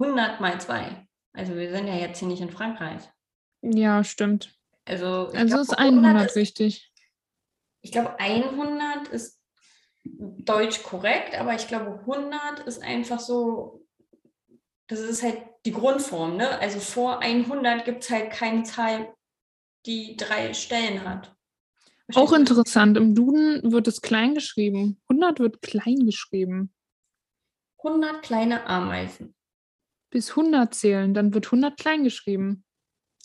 100 0.00 0.40
mal 0.40 0.60
2. 0.60 1.06
Also 1.32 1.54
wir 1.54 1.70
sind 1.70 1.86
ja 1.86 1.94
jetzt 1.94 2.18
hier 2.18 2.28
nicht 2.28 2.42
in 2.42 2.50
Frankreich. 2.50 3.02
Ja, 3.64 4.04
stimmt. 4.04 4.54
Also, 4.84 5.28
Also 5.28 5.46
glaub, 5.46 5.60
ist 5.62 5.78
100 5.78 6.26
ist, 6.26 6.36
richtig. 6.36 6.92
Ich 7.80 7.92
glaube, 7.92 8.18
100 8.18 9.08
ist 9.08 9.40
deutsch 10.04 10.82
korrekt, 10.82 11.34
aber 11.34 11.54
ich 11.54 11.66
glaube, 11.66 12.00
100 12.00 12.60
ist 12.66 12.82
einfach 12.82 13.20
so, 13.20 13.86
das 14.88 15.00
ist 15.00 15.22
halt 15.22 15.38
die 15.64 15.72
Grundform, 15.72 16.36
ne? 16.36 16.58
Also 16.58 16.78
vor 16.78 17.20
100 17.20 17.86
gibt 17.86 18.04
es 18.04 18.10
halt 18.10 18.30
keine 18.30 18.64
Zahl, 18.64 19.14
die 19.86 20.16
drei 20.16 20.52
Stellen 20.52 21.08
hat. 21.08 21.34
Auch 22.14 22.34
interessant, 22.34 22.98
im 22.98 23.14
Duden 23.14 23.72
wird 23.72 23.88
es 23.88 24.02
klein 24.02 24.34
geschrieben. 24.34 25.00
100 25.08 25.40
wird 25.40 25.62
klein 25.62 26.04
geschrieben. 26.04 26.74
100 27.82 28.22
kleine 28.22 28.66
Ameisen. 28.66 29.34
Bis 30.10 30.30
100 30.30 30.74
zählen, 30.74 31.14
dann 31.14 31.32
wird 31.32 31.46
100 31.46 31.78
klein 31.78 32.04
geschrieben. 32.04 32.64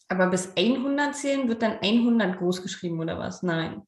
Aber 0.09 0.27
bis 0.27 0.53
100 0.57 1.15
zählen 1.15 1.47
wird 1.47 1.61
dann 1.61 1.77
100 1.81 2.39
groß 2.39 2.63
geschrieben 2.63 2.99
oder 2.99 3.19
was? 3.19 3.43
Nein. 3.43 3.83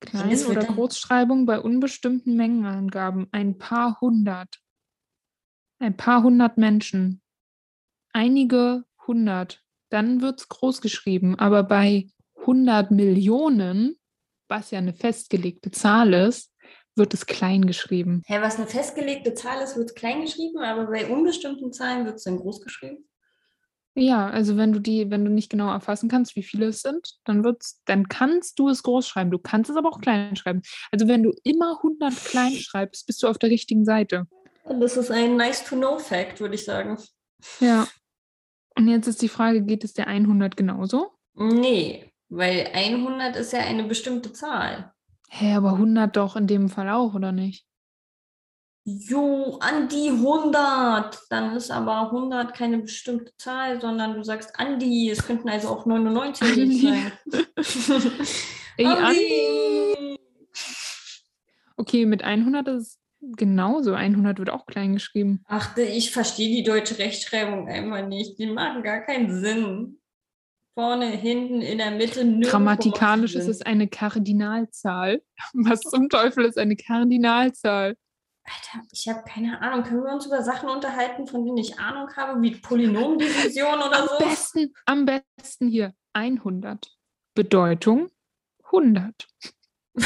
Klein- 0.00 0.46
oder 0.46 0.64
Großschreibung 0.64 1.46
bei 1.46 1.60
unbestimmten 1.60 2.34
Mengenangaben. 2.36 3.28
Ein 3.30 3.58
paar 3.58 4.00
hundert. 4.00 4.58
Ein 5.78 5.96
paar 5.96 6.24
hundert 6.24 6.58
Menschen. 6.58 7.22
Einige 8.12 8.84
hundert. 9.06 9.62
Dann 9.90 10.20
wird 10.20 10.40
es 10.40 10.48
groß 10.48 10.80
geschrieben. 10.80 11.38
Aber 11.38 11.62
bei 11.62 12.08
100 12.40 12.90
Millionen, 12.90 13.96
was 14.48 14.72
ja 14.72 14.78
eine 14.78 14.94
festgelegte 14.94 15.70
Zahl 15.70 16.12
ist, 16.12 16.52
wird 16.96 17.14
es 17.14 17.26
klein 17.26 17.66
geschrieben. 17.66 18.22
Hä, 18.26 18.38
was 18.40 18.56
eine 18.56 18.66
festgelegte 18.66 19.34
Zahl 19.34 19.62
ist, 19.62 19.76
wird 19.76 19.94
klein 19.94 20.22
geschrieben, 20.22 20.58
aber 20.58 20.86
bei 20.86 21.08
unbestimmten 21.08 21.72
Zahlen 21.72 22.04
wird 22.04 22.16
es 22.16 22.24
dann 22.24 22.38
groß 22.38 22.60
geschrieben. 22.60 23.08
Ja, 23.94 24.28
also 24.28 24.56
wenn 24.56 24.72
du 24.72 24.78
die, 24.78 25.10
wenn 25.10 25.24
du 25.24 25.30
nicht 25.30 25.50
genau 25.50 25.70
erfassen 25.70 26.08
kannst, 26.08 26.34
wie 26.34 26.42
viele 26.42 26.66
es 26.66 26.80
sind, 26.80 27.16
dann 27.24 27.44
wird's, 27.44 27.82
dann 27.84 28.08
kannst 28.08 28.58
du 28.58 28.68
es 28.70 28.82
groß 28.82 29.06
schreiben. 29.06 29.30
Du 29.30 29.38
kannst 29.38 29.70
es 29.70 29.76
aber 29.76 29.90
auch 29.90 30.00
klein 30.00 30.34
schreiben. 30.34 30.62
Also 30.90 31.08
wenn 31.08 31.22
du 31.22 31.32
immer 31.44 31.76
100 31.76 32.14
klein 32.24 32.52
schreibst, 32.52 33.06
bist 33.06 33.22
du 33.22 33.28
auf 33.28 33.38
der 33.38 33.50
richtigen 33.50 33.84
Seite. 33.84 34.26
Das 34.64 34.96
ist 34.96 35.10
ein 35.10 35.36
nice-to-know-Fact, 35.36 36.40
würde 36.40 36.54
ich 36.54 36.64
sagen. 36.64 36.96
Ja. 37.60 37.86
Und 38.76 38.88
jetzt 38.88 39.08
ist 39.08 39.20
die 39.20 39.28
Frage, 39.28 39.62
geht 39.62 39.84
es 39.84 39.92
der 39.92 40.06
100 40.06 40.56
genauso? 40.56 41.10
Nee, 41.34 42.10
weil 42.30 42.70
100 42.72 43.36
ist 43.36 43.52
ja 43.52 43.60
eine 43.60 43.84
bestimmte 43.84 44.32
Zahl. 44.32 44.92
Hä, 45.28 45.54
aber 45.54 45.72
100 45.72 46.16
doch 46.16 46.36
in 46.36 46.46
dem 46.46 46.70
Fall 46.70 46.88
auch, 46.88 47.14
oder 47.14 47.32
nicht? 47.32 47.66
Jo, 48.84 49.58
an 49.60 49.88
die 49.88 50.08
100. 50.08 51.18
Dann 51.30 51.56
ist 51.56 51.70
aber 51.70 52.10
100 52.10 52.52
keine 52.52 52.78
bestimmte 52.78 53.32
Zahl, 53.36 53.80
sondern 53.80 54.14
du 54.14 54.24
sagst 54.24 54.58
Andi. 54.58 55.08
Es 55.08 55.24
könnten 55.24 55.48
also 55.48 55.68
auch 55.68 55.86
99 55.86 56.48
Andi. 56.48 56.80
sein. 56.80 57.12
Ey, 58.76 58.86
Andi. 58.86 60.18
Okay, 61.76 62.06
mit 62.06 62.24
100 62.24 62.68
ist 62.68 62.80
es 62.80 62.98
genauso. 63.36 63.94
100 63.94 64.40
wird 64.40 64.50
auch 64.50 64.66
klein 64.66 64.94
geschrieben. 64.94 65.44
Ach, 65.46 65.76
ich 65.76 66.10
verstehe 66.10 66.48
die 66.48 66.64
deutsche 66.64 66.98
Rechtschreibung 66.98 67.68
einfach 67.68 68.06
nicht. 68.06 68.38
Die 68.38 68.46
machen 68.46 68.82
gar 68.82 69.00
keinen 69.00 69.40
Sinn. 69.40 69.98
vorne, 70.74 71.06
hinten, 71.06 71.60
in 71.60 71.78
der 71.78 71.92
Mitte. 71.92 72.40
Grammatikalisch 72.40 73.36
ist 73.36 73.46
es 73.46 73.62
eine 73.62 73.86
Kardinalzahl. 73.86 75.22
Was 75.52 75.80
zum 75.82 76.08
Teufel 76.08 76.46
ist 76.46 76.58
eine 76.58 76.74
Kardinalzahl? 76.74 77.96
Alter, 78.44 78.86
ich 78.90 79.08
habe 79.08 79.22
keine 79.28 79.60
Ahnung. 79.60 79.84
Können 79.84 80.02
wir 80.02 80.12
uns 80.12 80.26
über 80.26 80.42
Sachen 80.42 80.68
unterhalten, 80.68 81.26
von 81.26 81.44
denen 81.44 81.58
ich 81.58 81.78
Ahnung 81.78 82.08
habe, 82.16 82.40
wie 82.42 82.56
Polynomdivision 82.56 83.78
oder 83.78 84.02
Am 84.02 84.08
so? 84.08 84.18
besten, 84.18 84.74
am 84.86 85.06
besten 85.06 85.68
hier 85.68 85.94
100. 86.12 86.90
Bedeutung 87.34 88.10
100. 88.64 89.28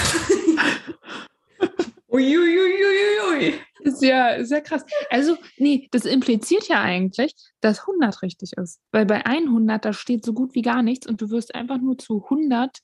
Uiuiuiuiui. 2.08 3.60
Ist 3.80 4.02
ja, 4.02 4.36
ja 4.38 4.60
krass. 4.60 4.84
Also, 5.10 5.36
nee, 5.58 5.88
das 5.92 6.04
impliziert 6.04 6.68
ja 6.68 6.80
eigentlich, 6.80 7.34
dass 7.60 7.80
100 7.80 8.22
richtig 8.22 8.52
ist. 8.54 8.80
Weil 8.90 9.06
bei 9.06 9.24
100, 9.24 9.84
da 9.84 9.92
steht 9.92 10.24
so 10.24 10.32
gut 10.32 10.54
wie 10.54 10.62
gar 10.62 10.82
nichts 10.82 11.06
und 11.06 11.20
du 11.20 11.30
wirst 11.30 11.54
einfach 11.54 11.78
nur 11.78 11.98
zu 11.98 12.24
100, 12.24 12.78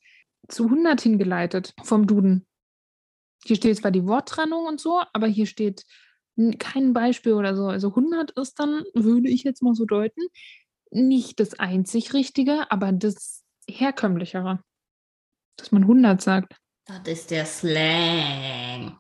zu 0.49 0.65
100 0.65 1.01
hingeleitet 1.01 1.75
vom 1.83 2.07
Duden. 2.07 2.47
Hier 3.45 3.57
steht 3.57 3.77
zwar 3.77 3.91
die 3.91 4.07
Worttrennung 4.07 4.67
und 4.67 4.81
so, 4.81 5.01
aber 5.13 5.27
hier 5.27 5.47
steht 5.47 5.85
kein 6.59 6.93
Beispiel 6.93 7.35
oder 7.35 7.55
so. 7.57 7.67
Also 7.67 7.89
100 7.89 8.33
ist 8.33 8.59
dann, 8.59 8.85
würde 8.95 9.29
ich 9.29 9.43
jetzt 9.45 9.63
mal 9.63 9.75
so 9.75 9.85
deuten, 9.85 10.23
nicht 10.91 11.41
das 11.41 11.59
einzig 11.59 12.15
Richtige, 12.15 12.71
aber 12.71 12.93
das 12.93 13.45
herkömmlichere. 13.69 14.63
Dass 15.57 15.73
man 15.73 15.83
100 15.83 16.21
sagt. 16.21 16.57
Das 16.85 17.01
ist 17.07 17.31
der 17.31 17.47
Slang. 17.47 18.99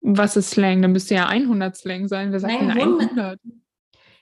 Was 0.00 0.36
ist 0.36 0.50
Slang? 0.50 0.82
Dann 0.82 0.92
müsste 0.92 1.14
ja 1.14 1.26
100 1.26 1.76
Slang 1.76 2.08
sein. 2.08 2.32
Wer 2.32 2.40
sagt 2.40 2.52
Nein, 2.52 2.68
denn 2.68 2.78
100. 2.78 3.10
100? 3.10 3.40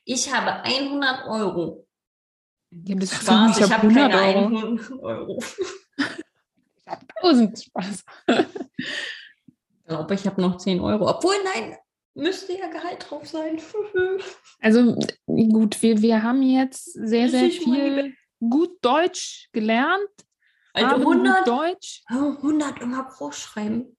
Ich 0.04 0.32
habe 0.32 0.62
100 0.62 1.26
Euro. 1.26 1.86
Ja, 2.70 2.96
das 2.96 3.14
Spaß, 3.14 3.58
ich 3.58 3.72
habe 3.72 3.88
keine 3.88 4.16
Euro. 4.16 4.46
100 4.46 4.92
Euro. 5.00 5.38
1000 6.86 7.62
Spaß. 7.64 8.04
Ich 9.86 9.88
glaube, 9.88 10.14
ich 10.14 10.26
habe 10.26 10.40
noch 10.40 10.56
10 10.56 10.80
Euro. 10.80 11.10
Obwohl, 11.10 11.34
nein, 11.44 11.76
müsste 12.14 12.54
ja 12.54 12.68
Gehalt 12.68 13.04
drauf 13.08 13.26
sein. 13.26 13.60
Also 14.60 14.96
gut, 15.26 15.82
wir, 15.82 16.00
wir 16.00 16.22
haben 16.22 16.42
jetzt 16.42 16.84
sehr, 16.94 17.28
sehr 17.28 17.50
viel 17.50 18.14
gut 18.40 18.78
Deutsch 18.80 19.50
gelernt. 19.52 20.08
Also 20.72 20.88
haben 20.88 21.04
gut 21.04 21.16
100, 21.16 21.46
Deutsch. 21.46 22.02
Oh, 22.10 22.32
100 22.36 22.80
immer 22.80 23.04
groß 23.04 23.38
schreiben. 23.38 23.94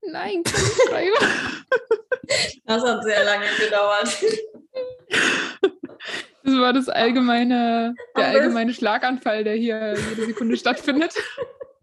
Nein, 0.00 0.42
kann 0.44 0.62
ich 0.62 0.88
schreiben. 0.88 1.14
Das 2.64 2.82
hat 2.82 3.04
sehr 3.04 3.24
lange 3.24 3.46
gedauert. 3.58 4.08
Das 6.44 6.54
war 6.58 6.74
das 6.74 6.90
allgemeine, 6.90 7.94
der 8.16 8.28
allgemeine 8.28 8.74
Schlaganfall, 8.74 9.44
der 9.44 9.54
hier 9.54 9.94
jede 10.10 10.26
Sekunde 10.26 10.56
stattfindet. 10.56 11.14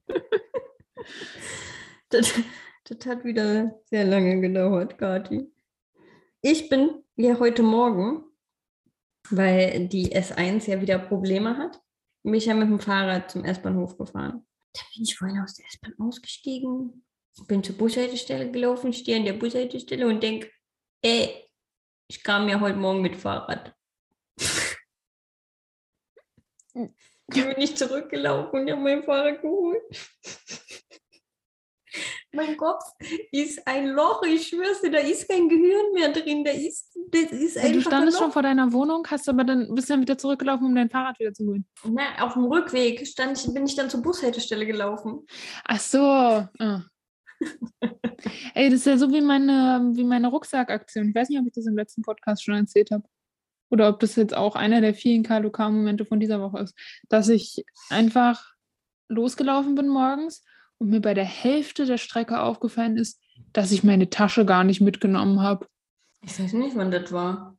Das, 2.09 2.33
das 2.83 3.05
hat 3.05 3.23
wieder 3.23 3.79
sehr 3.85 4.03
lange 4.03 4.41
gedauert, 4.41 4.97
Kati. 4.97 5.49
Ich 6.41 6.67
bin 6.67 7.03
ja 7.15 7.39
heute 7.39 7.63
Morgen, 7.63 8.25
weil 9.29 9.87
die 9.87 10.13
S1 10.13 10.69
ja 10.69 10.81
wieder 10.81 10.99
Probleme 10.99 11.57
hat, 11.57 11.81
bin 12.23 12.33
ich 12.33 12.47
ja 12.47 12.53
mit 12.53 12.67
dem 12.67 12.81
Fahrrad 12.81 13.31
zum 13.31 13.45
S-Bahnhof 13.45 13.97
gefahren. 13.97 14.45
Da 14.73 14.81
bin 14.93 15.03
ich 15.03 15.17
vorhin 15.17 15.39
aus 15.39 15.53
der 15.53 15.65
S-Bahn 15.67 15.95
ausgestiegen, 16.05 17.05
bin 17.47 17.63
zur 17.63 17.77
Bushaltestelle 17.77 18.51
gelaufen, 18.51 18.91
stehe 18.91 19.17
an 19.17 19.25
der 19.25 19.33
Bushaltestelle 19.33 20.05
und 20.05 20.21
denke, 20.21 20.51
ey, 21.01 21.49
ich 22.09 22.23
kam 22.23 22.49
ja 22.49 22.59
heute 22.59 22.77
Morgen 22.77 23.01
mit 23.01 23.15
Fahrrad. 23.15 23.73
Dann 26.73 26.93
bin 27.27 27.57
ich 27.57 27.75
zurückgelaufen 27.75 28.61
und 28.61 28.71
habe 28.71 28.81
mein 28.81 29.03
Fahrrad 29.03 29.41
geholt. 29.41 29.81
Mein 32.33 32.55
Kopf 32.55 32.83
ist 33.31 33.67
ein 33.67 33.87
Loch, 33.87 34.23
ich 34.23 34.47
schwör's 34.47 34.81
dir, 34.81 34.91
da 34.91 34.99
ist 34.99 35.27
kein 35.27 35.49
Gehirn 35.49 35.91
mehr 35.93 36.13
drin, 36.13 36.45
da 36.45 36.51
ist, 36.51 36.97
das 37.09 37.31
ist 37.33 37.57
Also 37.57 37.73
du 37.73 37.75
einfach 37.75 37.75
ein 37.75 37.81
standest 37.81 38.17
Loch. 38.17 38.23
schon 38.23 38.31
vor 38.31 38.41
deiner 38.43 38.71
Wohnung, 38.71 39.05
hast 39.09 39.27
aber 39.27 39.43
dann 39.43 39.75
bist 39.75 39.89
dann 39.89 39.99
wieder 39.99 40.17
zurückgelaufen, 40.17 40.67
um 40.67 40.73
dein 40.73 40.89
Fahrrad 40.89 41.19
wieder 41.19 41.33
zu 41.33 41.45
holen. 41.45 41.65
Na, 41.83 42.23
auf 42.25 42.33
dem 42.33 42.45
Rückweg 42.45 43.05
stand 43.05 43.37
ich, 43.37 43.53
bin 43.53 43.65
ich 43.65 43.75
dann 43.75 43.89
zur 43.89 44.01
Bushaltestelle 44.01 44.65
gelaufen. 44.65 45.25
Ach 45.65 45.79
so. 45.79 45.99
Ah. 45.99 46.83
Ey, 48.53 48.69
das 48.69 48.79
ist 48.79 48.85
ja 48.85 48.97
so 48.97 49.11
wie 49.11 49.21
meine, 49.21 49.89
wie 49.93 50.05
meine 50.05 50.29
Rucksackaktion. 50.29 51.09
Ich 51.09 51.15
weiß 51.15 51.27
nicht, 51.27 51.39
ob 51.39 51.47
ich 51.47 51.53
das 51.53 51.65
im 51.65 51.75
letzten 51.75 52.01
Podcast 52.01 52.45
schon 52.45 52.55
erzählt 52.55 52.91
habe. 52.91 53.03
Oder 53.71 53.89
ob 53.89 53.99
das 53.99 54.15
jetzt 54.15 54.35
auch 54.35 54.55
einer 54.55 54.81
der 54.81 54.93
vielen 54.93 55.23
KLOK-Momente 55.23 56.05
von 56.05 56.19
dieser 56.19 56.41
Woche 56.41 56.59
ist. 56.59 56.75
Dass 57.09 57.29
ich 57.29 57.65
einfach 57.89 58.53
losgelaufen 59.07 59.75
bin 59.75 59.87
morgens 59.87 60.43
und 60.77 60.89
mir 60.89 61.01
bei 61.01 61.13
der 61.13 61.25
Hälfte 61.25 61.85
der 61.85 61.97
Strecke 61.97 62.41
aufgefallen 62.41 62.97
ist, 62.97 63.19
dass 63.53 63.71
ich 63.71 63.83
meine 63.83 64.09
Tasche 64.09 64.45
gar 64.45 64.63
nicht 64.63 64.81
mitgenommen 64.81 65.41
habe. 65.41 65.67
Ich 66.23 66.39
weiß 66.39 66.53
nicht, 66.53 66.75
wann 66.75 66.91
das 66.91 67.11
war. 67.11 67.57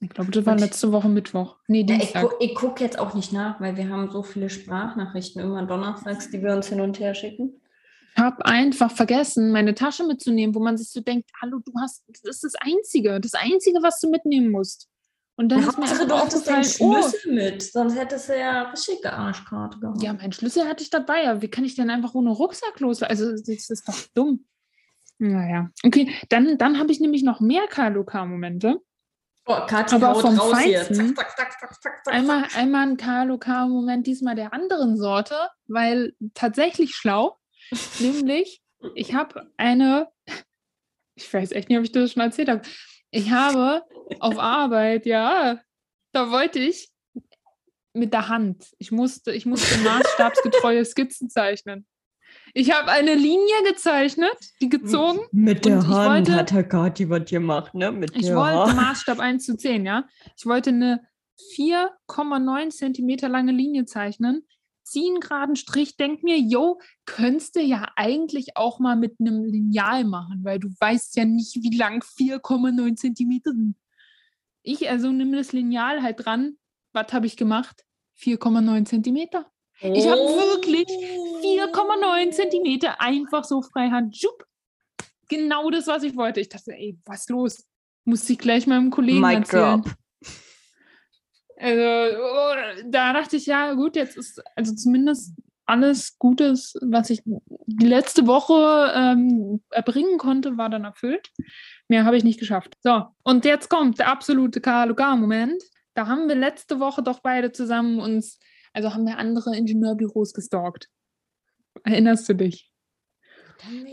Ich 0.00 0.10
glaube, 0.10 0.30
das 0.30 0.44
war 0.44 0.56
letzte 0.56 0.92
Woche 0.92 1.08
Mittwoch. 1.08 1.56
Nee, 1.66 1.86
Ja, 1.88 1.96
ich 1.96 2.12
Dienstag. 2.12 2.22
gu 2.22 2.36
ich 2.40 2.54
gucke 2.54 2.84
jetzt 2.84 2.98
auch 2.98 3.14
nicht 3.14 3.32
nach, 3.32 3.60
weil 3.60 3.76
wir 3.76 3.88
haben 3.88 4.10
so 4.10 4.22
viele 4.22 4.50
Sprachnachrichten 4.50 5.40
immer 5.40 5.64
donnerstags, 5.64 6.30
die 6.30 6.42
wir 6.42 6.52
uns 6.52 6.68
hin 6.68 6.80
und 6.80 6.98
her 6.98 7.14
schicken. 7.14 7.60
Ich 8.16 8.22
habe 8.22 8.44
einfach 8.46 8.90
vergessen, 8.92 9.50
meine 9.50 9.74
Tasche 9.74 10.04
mitzunehmen, 10.04 10.54
wo 10.54 10.60
man 10.60 10.76
sich 10.76 10.90
so 10.90 11.00
denkt, 11.00 11.30
hallo, 11.40 11.60
du 11.64 11.72
hast, 11.80 12.04
das 12.06 12.36
ist 12.36 12.44
das 12.44 12.54
Einzige, 12.60 13.18
das 13.20 13.34
Einzige, 13.34 13.78
was 13.82 13.98
du 14.00 14.10
mitnehmen 14.10 14.50
musst. 14.50 14.88
Und 15.36 15.48
dann 15.48 15.62
Ja, 15.62 15.68
ist 15.68 15.78
mir 15.78 15.86
Hauptsache, 15.88 16.06
du 16.06 16.14
hattest 16.16 16.46
deinen 16.46 16.58
aufgefallen, 16.64 16.90
oh, 16.96 17.02
Schlüssel 17.08 17.32
mit, 17.32 17.62
sonst 17.62 17.96
hättest 17.96 18.28
du 18.28 18.38
ja 18.38 18.62
richtige 18.70 19.12
Arschkarte 19.12 19.78
gehabt. 19.80 20.02
ja, 20.02 20.12
mein 20.12 20.32
Schlüssel 20.32 20.68
hatte 20.68 20.82
ich 20.84 20.90
dabei, 20.90 21.28
aber 21.28 21.42
wie 21.42 21.48
kann 21.48 21.64
ich 21.64 21.74
denn 21.74 21.90
einfach 21.90 22.14
ohne 22.14 22.30
Rucksack 22.30 22.78
los? 22.80 23.02
Also 23.02 23.30
das 23.32 23.48
ist 23.48 23.88
doch 23.88 23.98
dumm. 24.14 24.44
Naja, 25.18 25.70
okay, 25.84 26.12
dann, 26.28 26.56
dann 26.58 26.78
habe 26.78 26.92
ich 26.92 27.00
nämlich 27.00 27.22
noch 27.22 27.40
mehr 27.40 27.66
KLOK-Momente. 27.68 28.80
Oh, 29.46 29.66
Kathi 29.66 29.96
Aber 29.96 30.14
vom 30.14 30.38
raus 30.38 30.58
hier. 30.60 30.80
Feinsten. 30.80 31.14
Zack, 31.16 31.36
zack, 31.36 31.52
zack, 31.52 31.60
zack, 31.60 31.82
zack, 31.82 32.04
zack. 32.04 32.14
Einmal, 32.14 32.44
einmal 32.56 32.88
ein 32.88 32.96
KLOK-Moment, 32.96 34.06
diesmal 34.06 34.34
der 34.36 34.52
anderen 34.54 34.96
Sorte, 34.96 35.34
weil 35.66 36.14
tatsächlich 36.34 36.94
schlau, 36.94 37.38
nämlich 37.98 38.62
ich 38.94 39.14
habe 39.14 39.50
eine, 39.56 40.08
ich 41.14 41.32
weiß 41.32 41.52
echt 41.52 41.68
nicht, 41.68 41.78
ob 41.78 41.84
ich 41.84 41.92
das 41.92 42.12
schon 42.12 42.22
erzählt 42.22 42.48
habe, 42.48 42.62
ich 43.14 43.30
habe 43.30 43.82
auf 44.20 44.38
Arbeit, 44.38 45.06
ja, 45.06 45.60
da 46.12 46.30
wollte 46.30 46.58
ich 46.58 46.90
mit 47.92 48.12
der 48.12 48.28
Hand, 48.28 48.66
ich 48.78 48.90
musste, 48.90 49.32
ich 49.32 49.46
musste 49.46 49.78
maßstabsgetreue 49.82 50.84
Skizzen 50.84 51.30
zeichnen. 51.30 51.86
Ich 52.52 52.72
habe 52.72 52.90
eine 52.90 53.14
Linie 53.14 53.62
gezeichnet, 53.68 54.36
die 54.60 54.68
gezogen. 54.68 55.20
Mit 55.30 55.64
Und 55.66 55.78
ich 55.82 55.88
wollte- 55.88 56.46
Herr 56.52 56.64
Kati 56.64 57.08
was 57.08 57.24
gemacht, 57.30 57.74
ne? 57.74 57.92
Mit 57.92 58.10
Ich 58.16 58.34
wollte 58.34 58.74
Maßstab 58.74 59.20
1 59.20 59.44
zu 59.46 59.56
10, 59.56 59.86
ja. 59.86 60.04
Ich 60.36 60.44
wollte 60.46 60.70
eine 60.70 61.00
4,9 61.56 62.70
Zentimeter 62.70 63.28
lange 63.28 63.52
Linie 63.52 63.84
zeichnen, 63.84 64.46
ziehe 64.84 65.10
einen 65.10 65.20
geraden 65.20 65.56
Strich, 65.56 65.96
denk 65.96 66.22
mir, 66.22 66.38
yo, 66.38 66.80
könntest 67.06 67.56
du 67.56 67.60
ja 67.60 67.88
eigentlich 67.96 68.56
auch 68.56 68.78
mal 68.78 68.96
mit 68.96 69.16
einem 69.18 69.44
Lineal 69.44 70.04
machen, 70.04 70.40
weil 70.44 70.58
du 70.58 70.68
weißt 70.78 71.16
ja 71.16 71.24
nicht, 71.24 71.56
wie 71.62 71.76
lang 71.76 72.02
4,9 72.02 72.96
Zentimeter 72.96 73.52
sind. 73.52 73.76
Ich 74.62 74.88
also 74.88 75.10
nehme 75.10 75.36
das 75.36 75.52
Lineal 75.52 76.02
halt 76.02 76.24
dran. 76.24 76.56
Was 76.92 77.12
habe 77.12 77.26
ich 77.26 77.36
gemacht? 77.36 77.84
4,9 78.18 78.84
Zentimeter. 78.86 79.50
Ich 79.80 80.06
habe 80.06 80.20
wirklich 80.20 80.86
4,9 80.86 82.30
Zentimeter 82.30 83.00
einfach 83.00 83.44
so 83.44 83.60
freihand. 83.60 84.16
Schupp. 84.16 84.46
Genau 85.28 85.70
das, 85.70 85.86
was 85.86 86.02
ich 86.04 86.16
wollte. 86.16 86.40
Ich 86.40 86.48
dachte, 86.48 86.72
ey, 86.72 86.98
was 87.04 87.28
los? 87.28 87.64
Muss 88.04 88.28
ich 88.30 88.38
gleich 88.38 88.66
meinem 88.66 88.90
Kollegen 88.90 89.20
Mic 89.20 89.38
erzählen. 89.38 89.82
drop. 89.82 89.94
Also, 91.64 92.18
oh, 92.20 92.54
da 92.90 93.14
dachte 93.14 93.36
ich, 93.36 93.46
ja, 93.46 93.72
gut, 93.72 93.96
jetzt 93.96 94.18
ist 94.18 94.42
also 94.54 94.74
zumindest 94.74 95.32
alles 95.64 96.18
Gutes, 96.18 96.74
was 96.82 97.08
ich 97.08 97.22
die 97.24 97.86
letzte 97.86 98.26
Woche 98.26 98.92
ähm, 98.94 99.62
erbringen 99.70 100.18
konnte, 100.18 100.58
war 100.58 100.68
dann 100.68 100.84
erfüllt. 100.84 101.30
Mehr 101.88 102.04
habe 102.04 102.18
ich 102.18 102.24
nicht 102.24 102.38
geschafft. 102.38 102.76
So, 102.82 103.06
und 103.22 103.46
jetzt 103.46 103.70
kommt 103.70 103.98
der 103.98 104.08
absolute 104.08 104.60
KLOK-Moment. 104.60 105.62
Da 105.94 106.06
haben 106.06 106.28
wir 106.28 106.34
letzte 106.34 106.80
Woche 106.80 107.02
doch 107.02 107.20
beide 107.20 107.50
zusammen 107.50 107.98
uns, 107.98 108.38
also 108.74 108.92
haben 108.92 109.06
wir 109.06 109.16
andere 109.16 109.56
Ingenieurbüros 109.56 110.34
gestalkt. 110.34 110.90
Erinnerst 111.82 112.28
du 112.28 112.34
dich? 112.34 112.70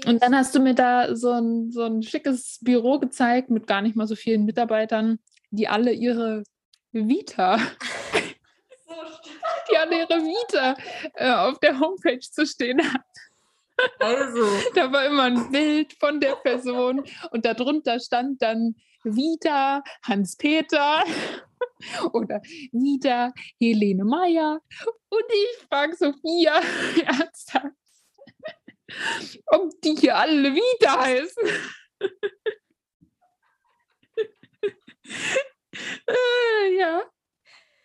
Und 0.05 0.21
dann 0.21 0.35
hast 0.35 0.53
du 0.53 0.59
mir 0.59 0.75
da 0.75 1.15
so 1.15 1.31
ein, 1.31 1.71
so 1.71 1.83
ein 1.83 2.03
schickes 2.03 2.59
Büro 2.61 2.99
gezeigt 2.99 3.49
mit 3.49 3.65
gar 3.65 3.81
nicht 3.81 3.95
mal 3.95 4.07
so 4.07 4.15
vielen 4.15 4.43
Mitarbeitern, 4.43 5.19
die 5.51 5.69
alle 5.69 5.93
ihre 5.93 6.43
Vita, 6.91 7.57
die 9.71 9.77
alle 9.77 9.99
ihre 9.99 10.19
Vita 10.19 10.75
äh, 11.15 11.31
auf 11.31 11.59
der 11.59 11.79
Homepage 11.79 12.19
zu 12.19 12.45
stehen 12.45 12.81
hat. 12.81 13.01
Also, 13.99 14.45
Da 14.75 14.91
war 14.91 15.05
immer 15.05 15.23
ein 15.23 15.51
Bild 15.51 15.93
von 15.93 16.19
der 16.19 16.35
Person 16.35 17.03
und 17.31 17.45
darunter 17.45 17.99
stand 17.99 18.41
dann 18.41 18.75
Vita, 19.03 19.83
Hans-Peter 20.03 21.03
Oder 22.13 22.41
Vita 22.71 23.33
Helene 23.59 24.03
Meyer. 24.03 24.61
Und 25.09 25.25
ich 25.29 25.67
frage 25.67 25.95
Sophia 25.95 26.61
ernsthaft, 27.05 27.75
ob 29.47 29.69
die 29.81 29.95
hier 29.95 30.17
alle 30.17 30.53
Vita 30.53 31.01
heißen. 31.01 31.43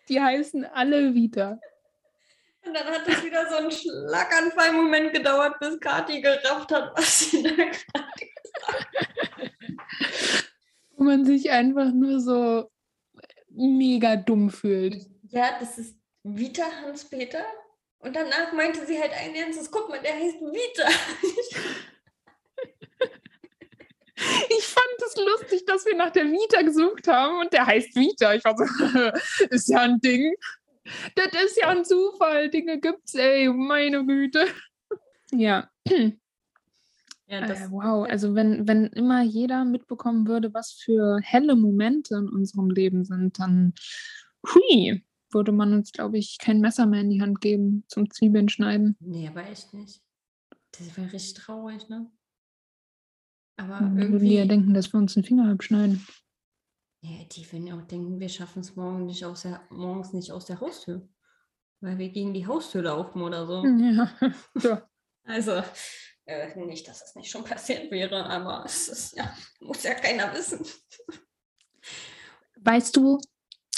Die 0.09 0.21
heißen 0.21 0.64
alle 0.64 1.14
Vita. 1.14 1.59
Und 2.64 2.75
dann 2.75 2.87
hat 2.87 3.07
es 3.07 3.23
wieder 3.23 3.49
so 3.49 3.57
einen 3.57 3.71
Schlaganfall-Moment 3.71 5.12
gedauert, 5.12 5.59
bis 5.61 5.79
Kathi 5.79 6.21
gerafft 6.21 6.73
hat, 6.73 6.97
was 6.97 7.31
sie 7.31 7.42
da 7.42 7.51
gerade 7.51 7.73
gesagt 8.35 8.66
hat. 8.66 8.87
Wo 10.97 11.05
man 11.05 11.25
sich 11.25 11.51
einfach 11.51 11.92
nur 11.92 12.19
so 12.19 12.71
mega 13.49 14.16
dumm 14.16 14.51
fühlt. 14.51 15.07
Ja, 15.29 15.59
das 15.61 15.79
ist 15.79 15.97
Vita 16.25 16.64
Hans-Peter. 16.83 17.45
Und 17.99 18.16
danach 18.16 18.53
meinte 18.53 18.85
sie 18.85 19.01
halt 19.01 19.12
ein 19.12 19.35
ernstes, 19.35 19.71
guck 19.71 19.88
mal, 19.88 20.01
der 20.01 20.14
heißt 20.14 20.40
Vita. 20.40 20.88
Ich 24.49 24.66
fand 24.66 25.03
es 25.06 25.06
lustig, 25.19 25.65
dass 25.67 25.85
wir 25.87 25.97
nach 25.97 26.11
der 26.11 26.27
Vita 26.27 26.63
gesucht 26.63 27.09
haben 27.09 27.41
und 27.41 27.53
der 27.53 27.67
heißt 27.67 27.95
Vita. 27.95 28.35
Ich 28.35 28.45
war 28.45 28.57
so, 28.57 28.65
ist 29.51 29.69
ja 29.69 29.81
ein 29.81 30.01
Ding. 30.01 30.35
Das 31.15 31.43
ist 31.45 31.59
ja 31.59 31.69
ein 31.69 31.85
Zufall. 31.85 32.51
Dinge 32.51 32.81
gibt's, 32.81 33.15
ey, 33.15 33.49
meine 33.49 34.05
Güte. 34.05 34.47
Ja. 35.33 35.71
Ja, 37.29 37.41
Äh, 37.41 37.71
wow, 37.73 38.07
also 38.09 38.37
wenn, 38.37 38.69
wenn 38.69 38.87
immer 38.87 39.21
jeder 39.23 39.65
mitbekommen 39.65 40.29
würde, 40.29 40.55
was 40.55 40.71
für 40.71 41.19
helle 41.23 41.57
Momente 41.57 42.15
in 42.15 42.29
unserem 42.29 42.71
Leben 42.71 43.05
sind, 43.05 43.41
dann 43.41 43.75
hui, 44.47 45.05
würde 45.33 45.51
man 45.51 45.73
uns, 45.73 45.91
glaube 45.91 46.19
ich, 46.19 46.39
kein 46.39 46.61
Messer 46.61 46.87
mehr 46.87 47.01
in 47.01 47.11
die 47.11 47.21
Hand 47.21 47.41
geben 47.41 47.83
zum 47.89 48.11
Zwiebeln 48.11 48.49
schneiden. 48.49 48.97
Nee, 49.01 49.27
aber 49.27 49.45
echt 49.49 49.75
nicht. 49.75 50.01
Das 50.79 50.97
wäre 50.97 51.13
richtig 51.13 51.35
traurig, 51.35 51.89
ne? 51.89 52.11
Aber 53.57 53.79
Dann 53.79 53.97
würden 53.97 54.19
die 54.19 54.35
ja 54.35 54.42
irgendwie. 54.42 54.49
denken, 54.49 54.75
dass 54.75 54.92
wir 54.92 54.99
uns 54.99 55.14
den 55.14 55.25
Finger 55.25 55.51
abschneiden. 55.51 56.07
Ja, 57.01 57.25
die 57.25 57.51
würden 57.53 57.66
ja 57.66 57.79
auch 57.79 57.87
denken, 57.87 58.21
wir 58.21 58.29
schaffen 58.29 58.61
es 58.61 58.77
morgen 58.77 59.07
nicht 59.07 59.25
aus 59.25 59.42
der, 59.42 59.61
morgens 59.71 60.12
nicht 60.12 60.33
aus 60.33 60.47
der 60.47 60.61
Haustür. 60.61 61.09
Weil 61.81 61.99
wir 61.99 62.09
gegen 62.09 62.35
die 62.35 62.47
Haustür 62.47 62.83
laufen 62.83 63.23
oder 63.23 63.47
so. 63.47 63.64
Ja, 63.64 64.11
so. 64.55 64.79
Also, 65.25 65.62
äh, 66.25 66.57
nicht, 66.64 66.88
dass 66.88 67.03
es 67.03 67.14
nicht 67.14 67.31
schon 67.31 67.45
passiert 67.45 67.90
wäre, 67.90 68.27
aber 68.27 68.64
es 68.64 68.88
ist 68.88 69.16
ja, 69.16 69.33
muss 69.61 69.83
ja 69.83 69.95
keiner 69.95 70.33
wissen. 70.35 70.64
Weißt 72.61 72.97
du, 72.97 73.21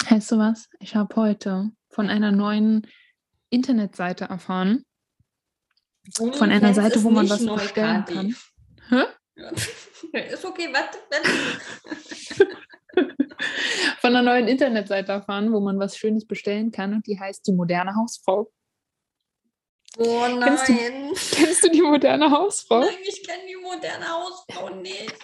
weißt 0.09 0.31
du 0.31 0.37
was? 0.37 0.69
Ich 0.79 0.95
habe 0.95 1.15
heute 1.15 1.71
von 1.89 2.09
einer 2.09 2.31
neuen 2.31 2.87
Internetseite 3.49 4.25
erfahren. 4.25 4.85
Von 6.15 6.51
einer 6.51 6.73
Seite, 6.73 7.03
wo 7.03 7.11
man 7.11 7.29
was 7.29 7.45
bestellen 7.45 8.05
kann. 8.05 8.35
Hä? 8.89 9.03
Ist 10.33 10.45
okay, 10.45 10.69
warte. 10.71 10.97
Von 14.01 14.15
einer 14.15 14.21
neuen 14.23 14.47
Internetseite 14.47 15.11
erfahren, 15.13 15.51
wo 15.53 15.59
man 15.59 15.79
was 15.79 15.97
Schönes 15.97 16.25
bestellen 16.25 16.71
kann 16.71 16.93
und 16.93 17.07
die 17.07 17.19
heißt 17.19 17.45
die 17.47 17.53
moderne 17.53 17.95
Hausfrau. 17.95 18.51
Oh 19.97 20.25
Kennst 20.41 20.67
du- 20.69 20.73
nein. 20.73 21.11
Kennst 21.31 21.63
du 21.63 21.69
die 21.69 21.81
moderne 21.81 22.29
Hausfrau? 22.29 22.81
Nein, 22.81 22.89
ich 23.07 23.23
kenne 23.25 23.43
die 23.47 23.55
moderne 23.55 24.05
Hausfrau 24.09 24.69
nicht. 24.75 25.15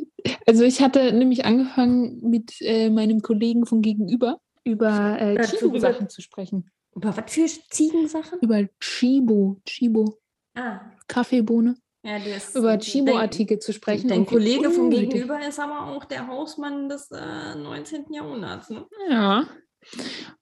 Also 0.46 0.64
ich 0.64 0.80
hatte 0.82 1.12
nämlich 1.12 1.44
angefangen 1.46 2.20
mit 2.28 2.60
äh, 2.60 2.90
meinem 2.90 3.22
Kollegen 3.22 3.64
von 3.66 3.80
gegenüber 3.82 4.38
über 4.64 5.18
äh, 5.18 5.36
Dazu 5.36 5.56
Chibo-Sachen 5.56 6.08
zu 6.10 6.20
sprechen. 6.20 6.70
Über 6.94 7.16
was 7.16 7.32
für 7.32 7.46
Ziegensachen? 7.46 8.38
Über 8.42 8.68
Chibo, 8.80 9.60
Chibo, 9.64 10.18
Ah, 10.54 10.80
Kaffeebohne. 11.08 11.76
Ja. 12.02 12.18
Über 12.54 12.78
Chibo-Artikel 12.78 13.58
zu 13.58 13.72
sprechen. 13.72 14.08
Dein 14.08 14.26
Kollege 14.26 14.70
von 14.70 14.86
unnötig- 14.86 15.10
gegenüber 15.10 15.46
ist 15.46 15.58
aber 15.60 15.88
auch 15.88 16.04
der 16.04 16.26
Hausmann 16.26 16.88
des 16.88 17.10
äh, 17.10 17.54
19. 17.56 18.12
Jahrhunderts. 18.12 18.70
Ne? 18.70 18.86
Ja. 19.10 19.46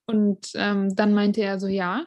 Und 0.07 0.51
ähm, 0.55 0.95
dann 0.95 1.15
meinte 1.15 1.43
er 1.43 1.59
so, 1.59 1.67
ja, 1.67 2.07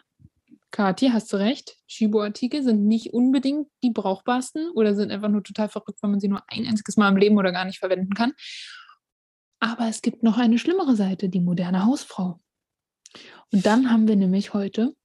Kathi, 0.71 1.09
hast 1.09 1.31
du 1.33 1.37
recht. 1.37 1.77
Chibo-Artikel 1.87 2.63
sind 2.63 2.87
nicht 2.87 3.13
unbedingt 3.13 3.67
die 3.83 3.91
brauchbarsten 3.91 4.71
oder 4.71 4.95
sind 4.95 5.11
einfach 5.11 5.27
nur 5.29 5.43
total 5.43 5.67
verrückt, 5.67 5.99
wenn 6.01 6.11
man 6.11 6.19
sie 6.21 6.29
nur 6.29 6.43
ein 6.47 6.65
einziges 6.65 6.95
Mal 6.95 7.09
im 7.09 7.17
Leben 7.17 7.37
oder 7.37 7.51
gar 7.51 7.65
nicht 7.65 7.79
verwenden 7.79 8.13
kann. 8.13 8.33
Aber 9.59 9.87
es 9.87 10.01
gibt 10.01 10.23
noch 10.23 10.37
eine 10.37 10.57
schlimmere 10.57 10.95
Seite, 10.95 11.29
die 11.29 11.41
moderne 11.41 11.85
Hausfrau. 11.85 12.39
Und 13.51 13.65
dann 13.65 13.91
haben 13.91 14.07
wir 14.07 14.15
nämlich 14.15 14.53
heute 14.53 14.95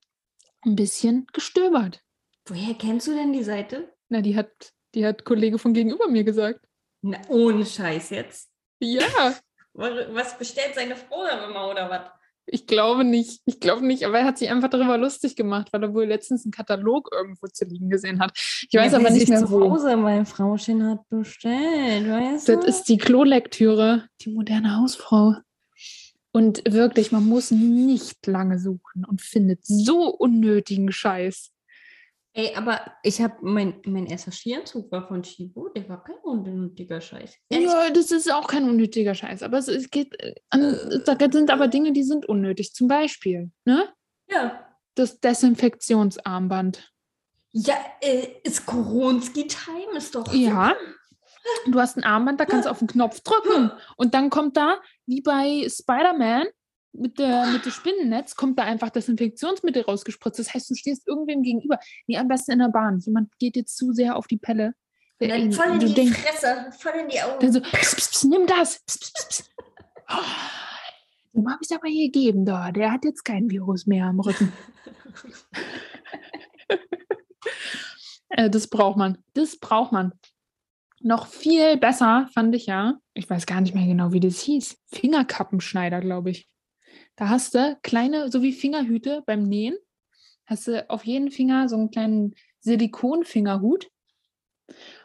ein 0.65 0.77
bisschen 0.77 1.27
gestöbert. 1.33 2.01
Woher 2.47 2.75
kennst 2.75 3.09
du 3.09 3.15
denn 3.15 3.33
die 3.33 3.43
Seite? 3.43 3.93
Na, 4.09 4.21
die 4.21 4.37
hat, 4.37 4.51
die 4.95 5.05
hat 5.07 5.25
Kollege 5.25 5.59
von 5.59 5.75
gegenüber 5.75 6.09
mir 6.09 6.25
gesagt. 6.25 6.61
Na, 7.03 7.19
ohne 7.29 7.65
Scheiß 7.67 8.11
jetzt. 8.11 8.51
Ja, 8.81 9.03
Wa- 9.75 10.07
Was 10.11 10.39
bestellt 10.39 10.75
seine 10.75 10.97
Frau 10.97 11.25
da 11.25 11.47
immer 11.49 11.69
oder 11.71 11.91
was? 11.91 12.11
ich 12.49 12.69
glaube 12.69 13.03
nicht. 13.03 13.41
Ich 13.45 13.59
glaube 13.59 13.85
nicht, 13.85 14.05
aber 14.05 14.21
er 14.21 14.25
hat 14.25 14.39
sich 14.39 14.49
einfach 14.51 14.69
darüber 14.71 14.97
lustig 14.97 15.35
gemacht, 15.35 15.73
weil 15.73 15.83
er 15.83 15.93
wohl 15.93 16.05
letztens 16.05 16.45
einen 16.45 16.53
Katalog 16.53 17.09
irgendwo 17.13 17.49
zu 17.49 17.65
liegen 17.65 17.91
gesehen 17.91 18.21
hat. 18.21 18.33
Ich 18.71 18.73
weiß 18.73 18.95
aber 18.95 19.11
nicht 19.11 19.29
mehr 19.29 19.41
zu 19.41 19.51
wo. 19.51 19.69
Hause 19.73 19.97
mein 19.97 20.25
Frauchen 20.27 20.89
hat 20.89 21.01
bestellt, 21.09 22.09
weißt 22.09 22.49
Das 22.49 22.61
du? 22.61 22.67
ist 22.67 22.85
die 22.85 22.99
Klolektüre, 22.99 24.09
die 24.21 24.31
moderne 24.31 24.77
Hausfrau. 24.77 25.35
Und 26.31 26.63
wirklich, 26.73 27.11
man 27.11 27.25
muss 27.25 27.51
nicht 27.51 28.25
lange 28.29 28.61
suchen 28.61 29.05
und 29.05 29.23
findet 29.23 29.67
so 29.67 30.09
unnötigen 30.15 30.93
Scheiß. 30.93 31.51
Ey, 32.39 32.55
aber 32.55 32.83
ich 33.03 33.19
habe 33.23 33.35
mein, 33.41 33.81
mein 33.87 34.05
erster 34.05 34.31
Skianzug 34.31 34.93
war 34.93 35.09
von 35.09 35.23
Chibo, 35.23 35.71
der 35.71 35.89
war 35.89 36.05
kein 36.05 36.19
unnötiger 36.23 37.01
Scheiß. 37.01 37.35
Ehrlich, 37.49 37.67
Ja, 37.67 37.89
das 37.89 38.11
ist 38.11 38.31
auch 38.31 38.47
kein 38.47 38.69
unnötiger 38.69 39.15
Scheiß. 39.15 39.43
Aber 39.43 39.57
es, 39.57 39.69
es 39.69 39.89
geht 39.89 40.15
äh, 40.21 40.35
an, 40.51 41.03
da 41.07 41.17
sind 41.33 41.51
aber 41.51 41.69
Dinge, 41.69 41.93
die 41.93 42.03
sind 42.03 42.27
unnötig. 42.27 42.75
Zum 42.75 42.89
Beispiel, 42.89 43.51
ne? 43.65 43.89
ja. 44.29 44.63
Das 44.95 45.19
Desinfektionsarmband. 45.21 46.93
Ja, 47.53 47.75
äh, 48.03 48.29
ist 48.45 48.67
Koronski-Time, 48.67 49.97
ist 49.97 50.15
doch. 50.15 50.31
Ja. 50.35 50.75
Du 51.67 51.81
hast 51.81 51.97
ein 51.97 52.05
Armband, 52.05 52.39
da 52.39 52.45
kannst 52.45 52.67
du 52.67 52.71
auf 52.71 52.81
den 52.81 52.89
Knopf 52.89 53.21
drücken. 53.21 53.71
Und 53.97 54.13
dann 54.13 54.29
kommt 54.29 54.59
da, 54.59 54.79
wie 55.07 55.23
bei 55.23 55.67
Spider-Man, 55.69 56.49
mit, 56.99 57.19
der, 57.19 57.47
mit 57.47 57.65
dem 57.65 57.73
Spinnennetz, 57.73 58.35
kommt 58.37 58.59
da 58.59 58.65
einfach 58.65 58.91
Desinfektionsmittel 58.91 59.83
rausgespritzt. 59.83 60.39
Das 60.39 60.55
heißt, 60.55 60.71
du 60.71 60.75
stehst 60.75 61.07
irgendwem 61.07 61.43
gegenüber. 61.43 61.79
Nee, 62.07 62.19
am 62.19 62.29
besten 62.29 62.53
in 62.53 62.59
der 62.61 62.69
Bahn. 62.69 62.99
Jemand 63.01 63.37
geht 63.39 63.57
jetzt 63.57 63.77
zu 63.77 63.93
sehr 63.93 64.17
auf 64.17 64.27
die 64.27 64.39
Pelle. 64.39 64.75
Der 65.21 65.29
dann 65.29 65.41
ihn- 65.43 65.53
voll 65.53 65.67
in 65.73 65.81
du 65.81 65.87
die 65.87 65.95
denkst, 65.95 66.19
Fresse, 66.19 66.71
voll 66.79 66.93
in 67.03 67.09
die 67.09 67.21
Augen. 67.23 67.39
dann 67.41 67.53
so, 67.53 67.61
pss, 67.61 67.95
pss, 67.95 68.11
pss, 68.11 68.25
nimm 68.25 68.47
das. 68.47 68.83
Oh, 70.09 70.15
dem 71.35 71.49
habe 71.51 71.61
ich 71.63 71.75
aber 71.75 71.89
gegeben, 71.89 72.45
da. 72.45 72.71
Der 72.73 72.93
hat 72.93 73.05
jetzt 73.05 73.25
kein 73.25 73.51
Virus 73.51 73.87
mehr 73.87 74.07
am 74.07 74.21
Rücken. 74.21 74.53
äh, 78.31 78.51
das 78.51 78.69
braucht 78.69 78.97
man. 78.97 79.19
Das 79.35 79.59
braucht 79.59 79.93
man. 79.93 80.13
Noch 81.01 81.27
viel 81.27 81.77
besser 81.77 82.29
fand 82.33 82.55
ich 82.55 82.67
ja, 82.67 82.95
ich 83.15 83.29
weiß 83.29 83.47
gar 83.47 83.61
nicht 83.61 83.75
mehr 83.75 83.87
genau, 83.87 84.13
wie 84.13 84.21
das 84.21 84.41
hieß. 84.41 84.79
Fingerkappenschneider, 84.87 86.01
glaube 86.01 86.31
ich. 86.31 86.49
Da 87.17 87.29
hast 87.29 87.55
du 87.55 87.79
kleine, 87.83 88.31
so 88.31 88.43
wie 88.43 88.53
Fingerhüte 88.53 89.23
beim 89.27 89.43
Nähen, 89.43 89.77
hast 90.47 90.69
du 90.69 90.89
auf 90.89 91.05
jeden 91.05 91.31
Finger 91.31 91.69
so 91.69 91.77
einen 91.77 91.91
kleinen 91.91 92.35
Silikonfingerhut. 92.61 93.91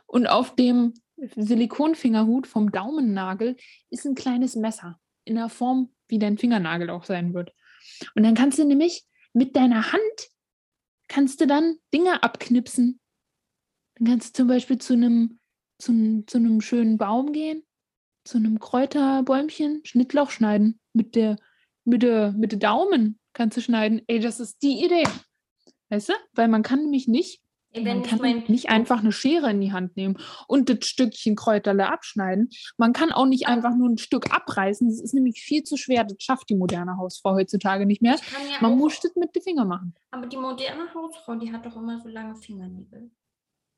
Und 0.05 0.27
auf 0.27 0.55
dem 0.55 0.93
Silikonfingerhut 1.17 2.47
vom 2.47 2.71
Daumennagel 2.71 3.55
ist 3.89 4.05
ein 4.05 4.15
kleines 4.15 4.55
Messer 4.55 4.99
in 5.23 5.35
der 5.35 5.49
Form, 5.49 5.93
wie 6.07 6.19
dein 6.19 6.37
Fingernagel 6.37 6.89
auch 6.89 7.05
sein 7.05 7.33
wird. 7.33 7.53
Und 8.15 8.23
dann 8.23 8.35
kannst 8.35 8.59
du 8.59 8.65
nämlich 8.65 9.05
mit 9.33 9.55
deiner 9.55 9.91
Hand 9.93 10.31
kannst 11.11 11.41
du 11.41 11.47
dann 11.47 11.75
Dinge 11.93 12.23
abknipsen. 12.23 12.99
Dann 13.95 14.07
kannst 14.07 14.29
du 14.29 14.41
zum 14.41 14.47
Beispiel 14.47 14.77
zu 14.77 14.93
einem, 14.93 15.39
zu, 15.77 16.23
zu 16.25 16.37
einem 16.37 16.61
schönen 16.61 16.97
Baum 16.97 17.33
gehen, 17.33 17.63
zu 18.23 18.37
einem 18.37 18.59
Kräuterbäumchen, 18.59 19.81
Schnittloch 19.83 20.31
schneiden. 20.31 20.79
Mit 20.93 21.15
der, 21.15 21.35
mit 21.83 22.03
der, 22.03 22.31
mit 22.33 22.51
der 22.51 22.59
Daumen 22.59 23.19
kannst 23.33 23.57
du 23.57 23.61
schneiden. 23.61 24.01
Ey, 24.07 24.19
das 24.19 24.39
ist 24.39 24.61
die 24.61 24.83
Idee. 24.83 25.03
Weißt 25.89 26.09
du? 26.09 26.13
Weil 26.33 26.47
man 26.47 26.63
kann 26.63 26.81
nämlich 26.81 27.07
nicht 27.07 27.41
Ey, 27.73 27.83
man 27.83 28.03
kann 28.03 28.19
mein, 28.19 28.43
nicht 28.47 28.69
einfach 28.69 28.99
eine 28.99 29.13
Schere 29.13 29.49
in 29.49 29.61
die 29.61 29.71
Hand 29.71 29.95
nehmen 29.95 30.17
und 30.47 30.67
das 30.67 30.85
Stückchen 30.85 31.37
Kräuterle 31.37 31.89
abschneiden. 31.89 32.49
Man 32.77 32.91
kann 32.91 33.13
auch 33.13 33.25
nicht 33.25 33.47
einfach 33.47 33.73
nur 33.75 33.87
ein 33.87 33.97
Stück 33.97 34.33
abreißen. 34.33 34.89
Das 34.89 34.99
ist 34.99 35.13
nämlich 35.13 35.41
viel 35.41 35.63
zu 35.63 35.77
schwer. 35.77 36.03
Das 36.03 36.17
schafft 36.19 36.49
die 36.49 36.55
moderne 36.55 36.97
Hausfrau 36.97 37.33
heutzutage 37.33 37.85
nicht 37.85 38.01
mehr. 38.01 38.15
ja 38.15 38.57
Man 38.59 38.73
auch, 38.73 38.75
muss 38.75 38.99
das 38.99 39.15
mit 39.15 39.33
den 39.33 39.41
Fingern 39.41 39.69
machen. 39.69 39.93
aber 40.11 40.27
die 40.27 40.35
moderne 40.35 40.93
Hausfrau, 40.93 41.35
die 41.35 41.51
hat 41.51 41.65
doch 41.65 41.77
immer 41.77 41.97
so 41.99 42.09
lange 42.09 42.35
Fingernägel. 42.35 43.09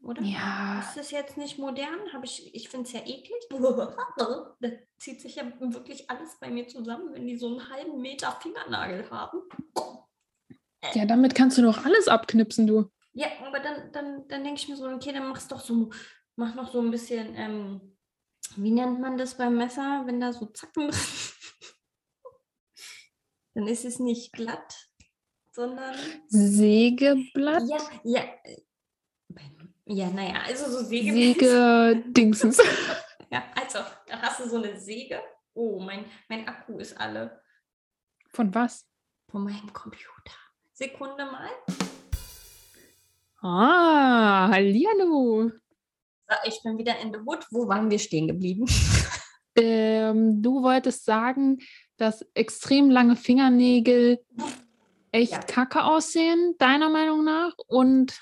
Oder? 0.03 0.21
Ja. 0.21 0.79
Ist 0.79 0.97
das 0.97 1.11
jetzt 1.11 1.37
nicht 1.37 1.57
modern? 1.57 2.11
Hab 2.11 2.25
ich 2.25 2.53
ich 2.53 2.67
finde 2.67 2.87
es 2.87 2.93
ja 2.93 2.99
eklig. 2.99 3.41
zieht 4.97 5.21
sich 5.21 5.35
ja 5.35 5.43
wirklich 5.59 6.09
alles 6.09 6.37
bei 6.39 6.49
mir 6.49 6.67
zusammen, 6.67 7.13
wenn 7.13 7.25
die 7.25 7.37
so 7.37 7.47
einen 7.47 7.69
halben 7.69 8.01
Meter 8.01 8.31
Fingernagel 8.41 9.09
haben. 9.09 9.39
Ja, 10.93 11.05
damit 11.05 11.35
kannst 11.35 11.57
du 11.57 11.61
doch 11.61 11.85
alles 11.85 12.09
abknipsen, 12.09 12.67
du. 12.67 12.91
Ja, 13.13 13.27
aber 13.45 13.59
dann, 13.61 13.91
dann, 13.93 14.27
dann 14.27 14.43
denke 14.43 14.59
ich 14.59 14.67
mir 14.67 14.75
so, 14.75 14.87
okay, 14.87 15.13
dann 15.13 15.29
mach's 15.29 15.47
doch 15.47 15.61
so, 15.61 15.91
mach 16.35 16.55
noch 16.55 16.71
so 16.71 16.81
ein 16.81 16.91
bisschen, 16.91 17.35
ähm, 17.35 17.97
wie 18.57 18.71
nennt 18.71 18.99
man 18.99 19.17
das 19.17 19.37
beim 19.37 19.55
Messer, 19.55 20.03
wenn 20.05 20.19
da 20.19 20.33
so 20.33 20.47
Zacken 20.47 20.89
drin 20.89 20.99
Dann 23.53 23.67
ist 23.67 23.85
es 23.85 23.99
nicht 23.99 24.33
glatt, 24.33 24.89
sondern. 25.51 25.95
Sägeblatt? 26.27 27.63
Ja, 27.67 27.77
ja. 28.03 28.23
Ja, 29.85 30.09
naja, 30.09 30.41
also 30.47 30.65
so 30.69 30.83
Säge. 30.85 31.11
Säge-Dingsens. 31.11 32.57
ja, 33.31 33.43
also, 33.55 33.79
da 34.07 34.21
hast 34.21 34.39
du 34.39 34.47
so 34.49 34.55
eine 34.57 34.79
Säge. 34.79 35.21
Oh, 35.53 35.79
mein, 35.79 36.05
mein 36.29 36.47
Akku 36.47 36.77
ist 36.77 36.97
alle. 36.99 37.41
Von 38.31 38.53
was? 38.55 38.85
Von 39.29 39.43
meinem 39.43 39.71
Computer. 39.73 40.33
Sekunde 40.71 41.25
mal. 41.25 41.49
Ah, 43.41 44.47
hallihallo. 44.49 45.49
So, 46.29 46.35
ich 46.45 46.63
bin 46.63 46.77
wieder 46.77 46.97
in 46.99 47.11
the 47.13 47.19
Wood. 47.19 47.45
Wo 47.51 47.67
waren 47.67 47.89
wir 47.91 47.99
stehen 47.99 48.27
geblieben? 48.27 48.65
Ähm, 49.55 50.41
du 50.41 50.63
wolltest 50.63 51.05
sagen, 51.05 51.59
dass 51.97 52.25
extrem 52.33 52.89
lange 52.89 53.15
Fingernägel 53.15 54.17
echt 55.11 55.31
Ja. 55.31 55.39
kacke 55.41 55.83
aussehen, 55.83 56.55
deiner 56.57 56.89
Meinung 56.89 57.23
nach? 57.23 57.53
Und 57.67 58.19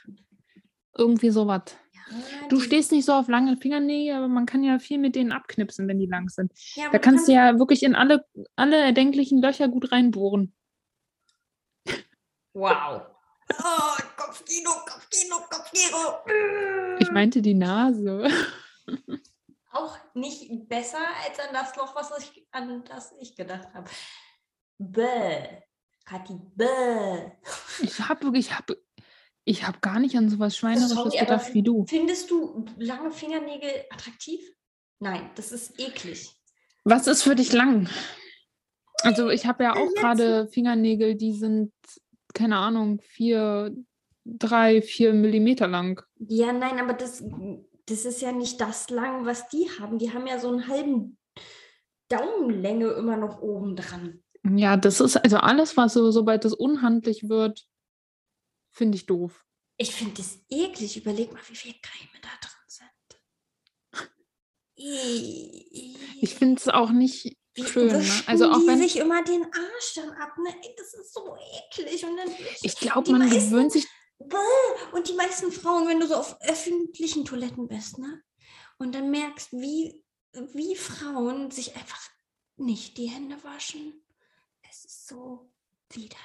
irgendwie 1.01 1.31
sowas. 1.31 1.63
Ja, 2.09 2.47
Du 2.49 2.57
die- 2.57 2.61
stehst 2.63 2.91
nicht 2.91 3.05
so 3.05 3.13
auf 3.13 3.27
lange 3.27 3.57
Fingernägel, 3.57 4.15
aber 4.15 4.27
man 4.27 4.45
kann 4.45 4.63
ja 4.63 4.79
viel 4.79 4.97
mit 4.97 5.15
denen 5.15 5.31
abknipsen, 5.31 5.87
wenn 5.87 5.99
die 5.99 6.07
lang 6.07 6.29
sind. 6.29 6.51
ja, 6.75 6.89
Da 6.89 6.99
kannst 6.99 7.27
du 7.27 7.31
ja 7.33 7.57
wirklich 7.59 7.83
in 7.83 7.95
alle, 7.95 8.25
alle 8.55 8.77
erdenklichen 8.77 9.41
Löcher 9.41 9.67
gut 9.67 9.91
reinbohren. 9.91 10.53
Wow. 12.53 13.01
Oh, 13.53 14.01
Kopfkino, 14.17 14.69
Kopfkino, 14.85 15.35
Kopfkino. 15.49 16.97
Ich 16.99 17.11
meinte 17.11 17.41
die 17.41 17.53
Nase. 17.53 18.29
Auch 19.73 19.97
nicht 20.13 20.67
besser 20.67 20.99
als 21.25 21.39
an 21.39 21.53
das 21.53 21.75
Loch, 21.77 21.95
was 21.95 22.11
ich, 22.19 22.45
an 22.51 22.83
das 22.85 23.13
ich 23.19 23.35
gedacht 23.35 23.73
habe. 23.73 23.89
Bäh. 24.77 25.61
Kathi, 26.05 26.33
bäh. 26.55 27.31
Ich 27.81 27.99
habe 28.01 28.23
wirklich, 28.23 28.47
ich 28.47 28.57
habe 28.57 28.77
ich 29.43 29.65
hab 29.67 29.81
gar 29.81 29.99
nicht 29.99 30.15
an 30.15 30.29
sowas 30.29 30.55
Schweinerisches 30.55 30.91
Sorry, 30.93 31.17
gedacht 31.17 31.53
wie 31.53 31.63
du. 31.63 31.85
Findest 31.87 32.29
du 32.29 32.65
lange 32.77 33.11
Fingernägel 33.11 33.69
attraktiv? 33.89 34.41
Nein, 34.99 35.29
das 35.35 35.51
ist 35.51 35.79
eklig. 35.79 36.31
Was 36.83 37.07
ist 37.07 37.23
für 37.23 37.35
dich 37.35 37.51
lang? 37.53 37.89
Also 39.03 39.29
ich 39.29 39.45
habe 39.45 39.63
ja 39.63 39.73
auch 39.73 39.85
Jetzt- 39.85 39.95
gerade 39.97 40.47
Fingernägel, 40.47 41.15
die 41.15 41.33
sind, 41.33 41.71
keine 42.33 42.57
Ahnung, 42.57 42.99
vier, 43.01 43.75
drei, 44.25 44.81
vier 44.81 45.13
Millimeter 45.13 45.67
lang. 45.67 46.01
Ja, 46.19 46.53
nein, 46.53 46.79
aber 46.79 46.93
das, 46.93 47.23
das 47.87 48.05
ist 48.05 48.21
ja 48.21 48.31
nicht 48.31 48.61
das 48.61 48.89
lang, 48.91 49.25
was 49.25 49.49
die 49.49 49.67
haben. 49.79 49.97
Die 49.97 50.13
haben 50.13 50.27
ja 50.27 50.37
so 50.39 50.49
einen 50.49 50.67
halben 50.67 51.17
Daumenlänge 52.09 52.89
immer 52.91 53.17
noch 53.17 53.41
oben 53.41 53.75
dran. 53.75 54.21
Ja, 54.43 54.75
das 54.77 54.99
ist 54.99 55.17
also 55.17 55.37
alles, 55.37 55.77
was 55.77 55.93
so, 55.93 56.11
sobald 56.11 56.45
es 56.45 56.53
unhandlich 56.53 57.29
wird, 57.29 57.65
finde 58.71 58.95
ich 58.97 59.05
doof. 59.05 59.45
Ich 59.77 59.93
finde 59.93 60.15
das 60.15 60.39
eklig. 60.49 60.97
Überleg 60.97 61.31
mal, 61.31 61.41
wie 61.47 61.55
viel 61.55 61.73
Creme 61.81 62.21
da 62.21 62.29
drin 62.41 62.51
sind. 62.67 62.89
Ich 66.21 66.35
finde 66.35 66.59
es 66.59 66.67
auch 66.67 66.91
nicht 66.91 67.37
Wie 67.53 67.65
schön. 67.65 67.87
Ne? 67.87 68.23
Also 68.27 68.49
auch 68.51 68.59
die 68.59 68.67
wenn 68.67 68.79
sich 68.79 68.97
immer 68.97 69.23
den 69.23 69.43
Arsch 69.43 69.93
dann 69.95 70.11
ab, 70.11 70.37
ne? 70.37 70.55
Das 70.77 70.93
ist 70.93 71.13
so 71.13 71.35
eklig. 71.69 72.05
Und 72.05 72.17
dann 72.17 72.29
ich 72.61 72.75
glaube, 72.77 73.11
man 73.11 73.27
meisten- 73.27 73.49
gewöhnt 73.51 73.71
sich. 73.71 73.87
Und 74.93 75.09
die 75.09 75.13
meisten 75.13 75.51
Frauen, 75.51 75.87
wenn 75.87 75.99
du 75.99 76.07
so 76.07 76.15
auf 76.15 76.39
öffentlichen 76.41 77.25
Toiletten 77.25 77.67
bist, 77.67 77.97
ne? 77.97 78.23
Und 78.77 78.93
dann 78.93 79.09
merkst, 79.11 79.51
wie, 79.53 80.03
wie 80.33 80.75
Frauen 80.75 81.49
sich 81.51 81.75
einfach 81.75 81.99
nicht 82.57 82.97
die 82.97 83.07
Hände 83.07 83.43
waschen. 83.43 84.03
Es 84.69 84.85
ist 84.85 85.07
so 85.07 85.51
widerlich. 85.89 86.19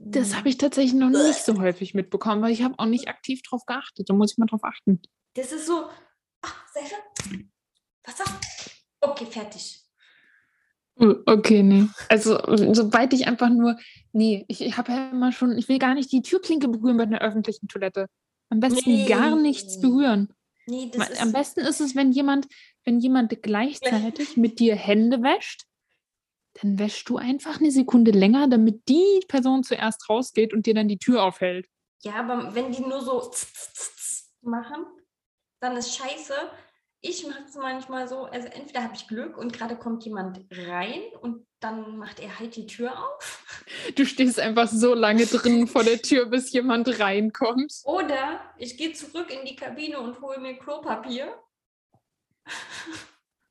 Das 0.00 0.34
habe 0.36 0.48
ich 0.48 0.58
tatsächlich 0.58 0.94
noch 0.94 1.10
nicht 1.10 1.44
so 1.44 1.60
häufig 1.60 1.94
mitbekommen, 1.94 2.42
weil 2.42 2.52
ich 2.52 2.62
habe 2.62 2.74
auch 2.78 2.86
nicht 2.86 3.08
aktiv 3.08 3.42
drauf 3.42 3.64
geachtet. 3.66 4.08
Da 4.10 4.14
muss 4.14 4.32
ich 4.32 4.38
mal 4.38 4.46
drauf 4.46 4.64
achten. 4.64 5.00
Das 5.34 5.52
ist 5.52 5.66
so. 5.66 5.84
Ach, 6.42 6.64
Seife? 6.72 6.96
Wasser? 8.04 8.24
Okay, 9.00 9.26
fertig. 9.26 9.80
Oh, 10.96 11.14
Okay, 11.26 11.62
nee. 11.62 11.86
Also, 12.08 12.38
sobald 12.74 13.12
ich 13.12 13.26
einfach 13.26 13.48
nur, 13.50 13.76
nee, 14.12 14.44
ich, 14.48 14.60
ich 14.60 14.76
habe 14.76 14.92
ja 14.92 15.10
immer 15.10 15.32
schon, 15.32 15.56
ich 15.58 15.68
will 15.68 15.78
gar 15.78 15.94
nicht 15.94 16.12
die 16.12 16.22
Türklinke 16.22 16.68
berühren 16.68 16.96
bei 16.96 17.02
einer 17.04 17.20
öffentlichen 17.20 17.66
Toilette. 17.68 18.06
Am 18.50 18.60
besten 18.60 19.06
gar 19.06 19.34
nichts 19.36 19.76
Nee. 19.76 19.82
berühren. 19.82 20.32
Nee, 20.66 20.88
das 20.90 20.98
Ma- 20.98 21.04
ist. 21.06 21.20
Am 21.22 21.32
besten 21.32 21.60
ist 21.60 21.80
es, 21.80 21.94
wenn 21.96 22.12
jemand, 22.12 22.46
wenn 22.84 23.00
jemand 23.00 23.42
gleichzeitig 23.42 24.36
mit 24.36 24.60
dir 24.60 24.76
Hände 24.76 25.22
wäscht, 25.22 25.64
dann 26.60 26.78
wäschst 26.78 27.08
du 27.08 27.16
einfach 27.16 27.60
eine 27.60 27.70
Sekunde 27.70 28.10
länger, 28.10 28.48
damit 28.48 28.88
die 28.88 29.20
Person 29.28 29.64
zuerst 29.64 30.08
rausgeht 30.08 30.52
und 30.52 30.66
dir 30.66 30.74
dann 30.74 30.88
die 30.88 30.98
Tür 30.98 31.24
aufhält. 31.24 31.68
Ja, 32.02 32.14
aber 32.14 32.54
wenn 32.54 32.70
die 32.70 32.82
nur 32.82 33.00
so 33.00 33.30
machen, 34.42 34.86
dann 35.60 35.76
ist 35.76 35.96
scheiße. 35.96 36.34
Ich 37.00 37.26
mache 37.26 37.42
es 37.46 37.54
manchmal 37.54 38.08
so, 38.08 38.24
also 38.24 38.48
entweder 38.48 38.82
habe 38.82 38.94
ich 38.94 39.08
Glück 39.08 39.36
und 39.36 39.52
gerade 39.52 39.76
kommt 39.76 40.04
jemand 40.04 40.40
rein 40.50 41.02
und 41.20 41.46
dann 41.60 41.98
macht 41.98 42.18
er 42.18 42.38
halt 42.38 42.56
die 42.56 42.66
Tür 42.66 42.92
auf. 42.92 43.44
Du 43.94 44.06
stehst 44.06 44.40
einfach 44.40 44.68
so 44.68 44.94
lange 44.94 45.26
drin 45.26 45.66
vor 45.66 45.84
der 45.84 46.00
Tür, 46.00 46.26
bis 46.26 46.52
jemand 46.52 46.98
reinkommt. 47.00 47.74
Oder 47.84 48.40
ich 48.58 48.76
gehe 48.76 48.92
zurück 48.92 49.30
in 49.30 49.44
die 49.44 49.56
Kabine 49.56 50.00
und 50.00 50.20
hole 50.20 50.38
mir 50.38 50.58
Klopapier, 50.58 51.34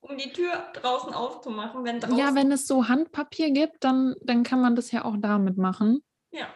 um 0.03 0.17
die 0.17 0.31
Tür 0.31 0.51
draußen 0.73 1.13
aufzumachen, 1.13 1.83
wenn 1.83 1.99
draußen. 1.99 2.17
Ja, 2.17 2.35
wenn 2.35 2.51
es 2.51 2.67
so 2.67 2.87
Handpapier 2.87 3.51
gibt, 3.51 3.83
dann, 3.83 4.15
dann 4.21 4.43
kann 4.43 4.61
man 4.61 4.75
das 4.75 4.91
ja 4.91 5.05
auch 5.05 5.15
damit 5.17 5.57
machen. 5.57 6.03
Ja. 6.31 6.47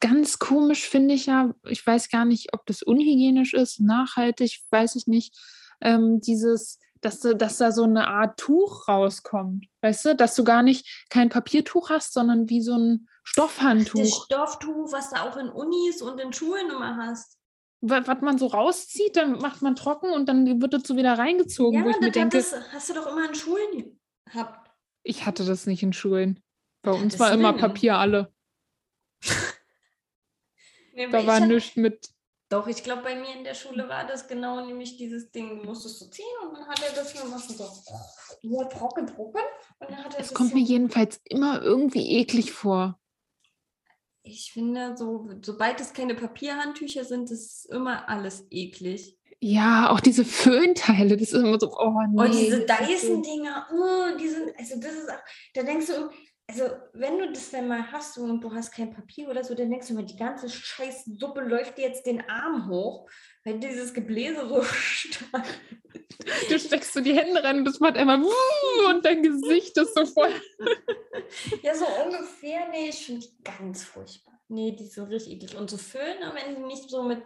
Ganz 0.00 0.38
komisch 0.38 0.88
finde 0.88 1.14
ich 1.14 1.26
ja, 1.26 1.54
ich 1.66 1.84
weiß 1.84 2.08
gar 2.08 2.24
nicht, 2.24 2.54
ob 2.54 2.66
das 2.66 2.82
unhygienisch 2.82 3.54
ist, 3.54 3.80
nachhaltig, 3.80 4.60
weiß 4.70 4.94
ich 4.96 5.06
nicht, 5.06 5.36
ähm, 5.80 6.20
dieses, 6.20 6.78
dass, 7.00 7.20
dass 7.20 7.56
da 7.58 7.72
so 7.72 7.84
eine 7.84 8.06
Art 8.06 8.38
Tuch 8.38 8.86
rauskommt, 8.86 9.66
weißt 9.80 10.04
du, 10.04 10.16
dass 10.16 10.34
du 10.34 10.44
gar 10.44 10.62
nicht 10.62 11.06
kein 11.08 11.30
Papiertuch 11.30 11.90
hast, 11.90 12.12
sondern 12.12 12.48
wie 12.48 12.62
so 12.62 12.76
ein 12.76 13.06
Das 13.06 13.30
Stoffhandtuch, 13.32 14.24
Stofftuch, 14.26 14.92
was 14.92 15.10
du 15.10 15.20
auch 15.20 15.36
in 15.36 15.48
Unis 15.48 16.02
und 16.02 16.20
in 16.20 16.32
Schulen 16.32 16.70
immer 16.70 16.96
hast. 16.96 17.39
Wa- 17.80 18.02
was 18.06 18.20
man 18.20 18.38
so 18.38 18.46
rauszieht, 18.46 19.16
dann 19.16 19.32
macht 19.38 19.62
man 19.62 19.76
trocken 19.76 20.10
und 20.12 20.28
dann 20.28 20.60
wird 20.60 20.86
so 20.86 20.96
wieder 20.96 21.18
reingezogen, 21.18 21.80
Ja, 21.80 21.84
wo 21.84 21.90
ich 21.90 21.96
das 21.96 22.10
denke, 22.12 22.38
hattest, 22.38 22.72
hast 22.72 22.88
du 22.90 22.94
doch 22.94 23.06
immer 23.06 23.28
in 23.28 23.34
Schulen 23.34 24.00
gehabt. 24.26 24.70
ich 25.02 25.26
hatte 25.26 25.44
das 25.44 25.66
nicht 25.66 25.82
in 25.82 25.92
Schulen. 25.92 26.40
Bei 26.82 26.92
uns 26.92 27.18
war 27.18 27.32
immer? 27.32 27.52
Papier 27.52 27.96
alle. 27.98 28.32
Nee, 30.92 31.08
Da 31.08 31.26
war 31.26 31.40
nichts 31.40 31.76
mit 31.76 32.08
Doch, 32.48 32.66
ich 32.66 32.82
glaube, 32.82 33.02
bei 33.02 33.14
mir 33.14 33.32
in 33.36 33.44
der 33.44 33.54
Schule 33.54 33.88
war 33.88 34.04
das 34.06 34.26
genau 34.26 34.64
nämlich 34.66 34.96
dieses 34.96 35.30
Ding, 35.30 35.48
du 35.60 35.64
musstest 35.64 36.00
du 36.00 36.06
ziehen 36.10 36.24
und 36.42 36.54
dann 36.58 36.66
hat 36.66 36.82
er 36.82 36.92
das 36.94 37.12
gemacht 37.14 37.48
und 37.48 37.56
so, 37.56 37.64
ja, 38.42 38.64
trocken, 38.64 39.06
trocken. 39.06 39.40
Und 39.78 39.90
dann 39.90 40.04
hat 40.04 40.14
er 40.14 40.20
Es 40.20 40.28
das 40.28 40.34
kommt 40.34 40.52
mir 40.54 40.60
jedenfalls 40.62 41.20
immer 41.24 41.62
irgendwie 41.62 42.16
eklig 42.18 42.50
vor. 42.52 42.99
Ich 44.22 44.52
finde, 44.52 44.96
so, 44.96 45.28
sobald 45.42 45.80
es 45.80 45.92
keine 45.92 46.14
Papierhandtücher 46.14 47.04
sind, 47.04 47.30
ist 47.30 47.66
immer 47.66 48.08
alles 48.08 48.46
eklig. 48.50 49.16
Ja, 49.42 49.90
auch 49.90 50.00
diese 50.00 50.24
Föhnteile, 50.26 51.16
das 51.16 51.32
ist 51.32 51.42
immer 51.42 51.58
so, 51.58 51.72
oh 51.78 51.94
nee. 52.10 52.20
Und 52.20 52.34
diese 52.34 52.66
Dyson-Dinger, 52.66 53.68
oh, 53.72 54.18
die 54.18 54.28
sind, 54.28 54.52
also 54.58 54.78
das 54.78 54.92
ist 54.92 55.10
auch, 55.10 55.22
da 55.54 55.62
denkst 55.62 55.86
du, 55.86 56.10
also 56.50 56.64
wenn 56.94 57.18
du 57.18 57.32
das 57.32 57.50
dann 57.50 57.68
mal 57.68 57.92
hast 57.92 58.18
und 58.18 58.40
du 58.40 58.52
hast 58.52 58.72
kein 58.72 58.92
Papier 58.92 59.28
oder 59.28 59.44
so, 59.44 59.54
dann 59.54 59.70
denkst 59.70 59.86
du 59.86 59.92
immer, 59.94 60.02
die 60.02 60.16
ganze 60.16 60.48
scheiß 60.48 61.04
Suppe 61.16 61.42
läuft 61.42 61.78
dir 61.78 61.86
jetzt 61.86 62.06
den 62.06 62.28
Arm 62.28 62.68
hoch, 62.68 63.08
weil 63.44 63.60
dieses 63.60 63.94
Gebläse 63.94 64.48
so 64.48 64.62
stark 64.64 65.46
Du 66.48 66.58
steckst 66.58 66.92
so 66.92 67.00
die 67.00 67.16
Hände 67.16 67.42
rein 67.42 67.58
und 67.58 67.64
das 67.64 67.80
macht 67.80 67.96
einmal 67.96 68.22
und 68.88 69.04
dein 69.04 69.22
Gesicht 69.22 69.76
ist 69.76 69.94
so 69.94 70.04
voll. 70.06 70.32
Ja, 71.62 71.76
so 71.76 71.86
ungefähr. 72.04 72.68
Nee, 72.70 72.88
ich 72.88 73.06
finde 73.06 73.24
die 73.24 73.44
ganz 73.44 73.84
furchtbar. 73.84 74.34
Nee, 74.48 74.72
die 74.72 74.86
sind 74.86 75.08
richtig 75.10 75.34
eklig. 75.34 75.56
Und 75.56 75.70
so 75.70 75.78
Föhne, 75.78 76.32
wenn 76.34 76.56
die 76.56 76.62
nicht 76.62 76.90
so 76.90 77.04
mit. 77.04 77.22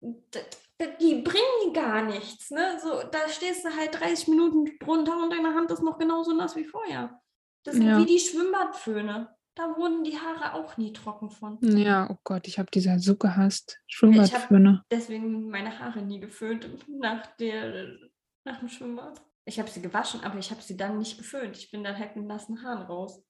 Die 0.00 1.22
bringen 1.22 1.72
gar 1.72 2.02
nichts, 2.02 2.50
ne? 2.50 2.80
So, 2.82 3.04
da 3.04 3.28
stehst 3.28 3.64
du 3.64 3.76
halt 3.76 4.00
30 4.00 4.26
Minuten 4.26 4.76
drunter 4.80 5.22
und 5.22 5.30
deine 5.30 5.54
Hand 5.54 5.70
ist 5.70 5.84
noch 5.84 5.98
genauso 5.98 6.34
nass 6.34 6.56
wie 6.56 6.64
vorher. 6.64 7.20
Das 7.64 7.74
sind 7.74 7.86
Ja. 7.86 7.98
wie 7.98 8.06
die 8.06 8.18
Schwimmbadföhne. 8.18 9.34
Da 9.54 9.76
wurden 9.76 10.04
die 10.04 10.18
Haare 10.18 10.54
auch 10.54 10.76
nie 10.76 10.92
trocken 10.92 11.30
von. 11.30 11.58
Ja, 11.60 12.08
oh 12.08 12.18
Gott, 12.24 12.46
ich 12.46 12.58
habe 12.58 12.70
diese 12.72 12.98
so 12.98 13.16
gehasst. 13.16 13.80
ich 13.86 13.96
Schwimmbadföhne. 13.96 14.84
Deswegen 14.90 15.50
meine 15.50 15.78
Haare 15.78 16.02
nie 16.02 16.20
geföhnt 16.20 16.68
nach, 16.88 17.26
der, 17.36 17.98
nach 18.44 18.60
dem 18.60 18.68
Schwimmbad. 18.68 19.20
Ich 19.44 19.58
habe 19.58 19.68
sie 19.68 19.82
gewaschen, 19.82 20.22
aber 20.22 20.38
ich 20.38 20.50
habe 20.50 20.62
sie 20.62 20.76
dann 20.76 20.98
nicht 20.98 21.18
geföhnt. 21.18 21.56
Ich 21.58 21.70
bin 21.70 21.82
dann 21.82 21.98
halt 21.98 22.16
mit 22.16 22.26
nassen 22.26 22.62
Haaren 22.62 22.82
raus. 22.86 23.22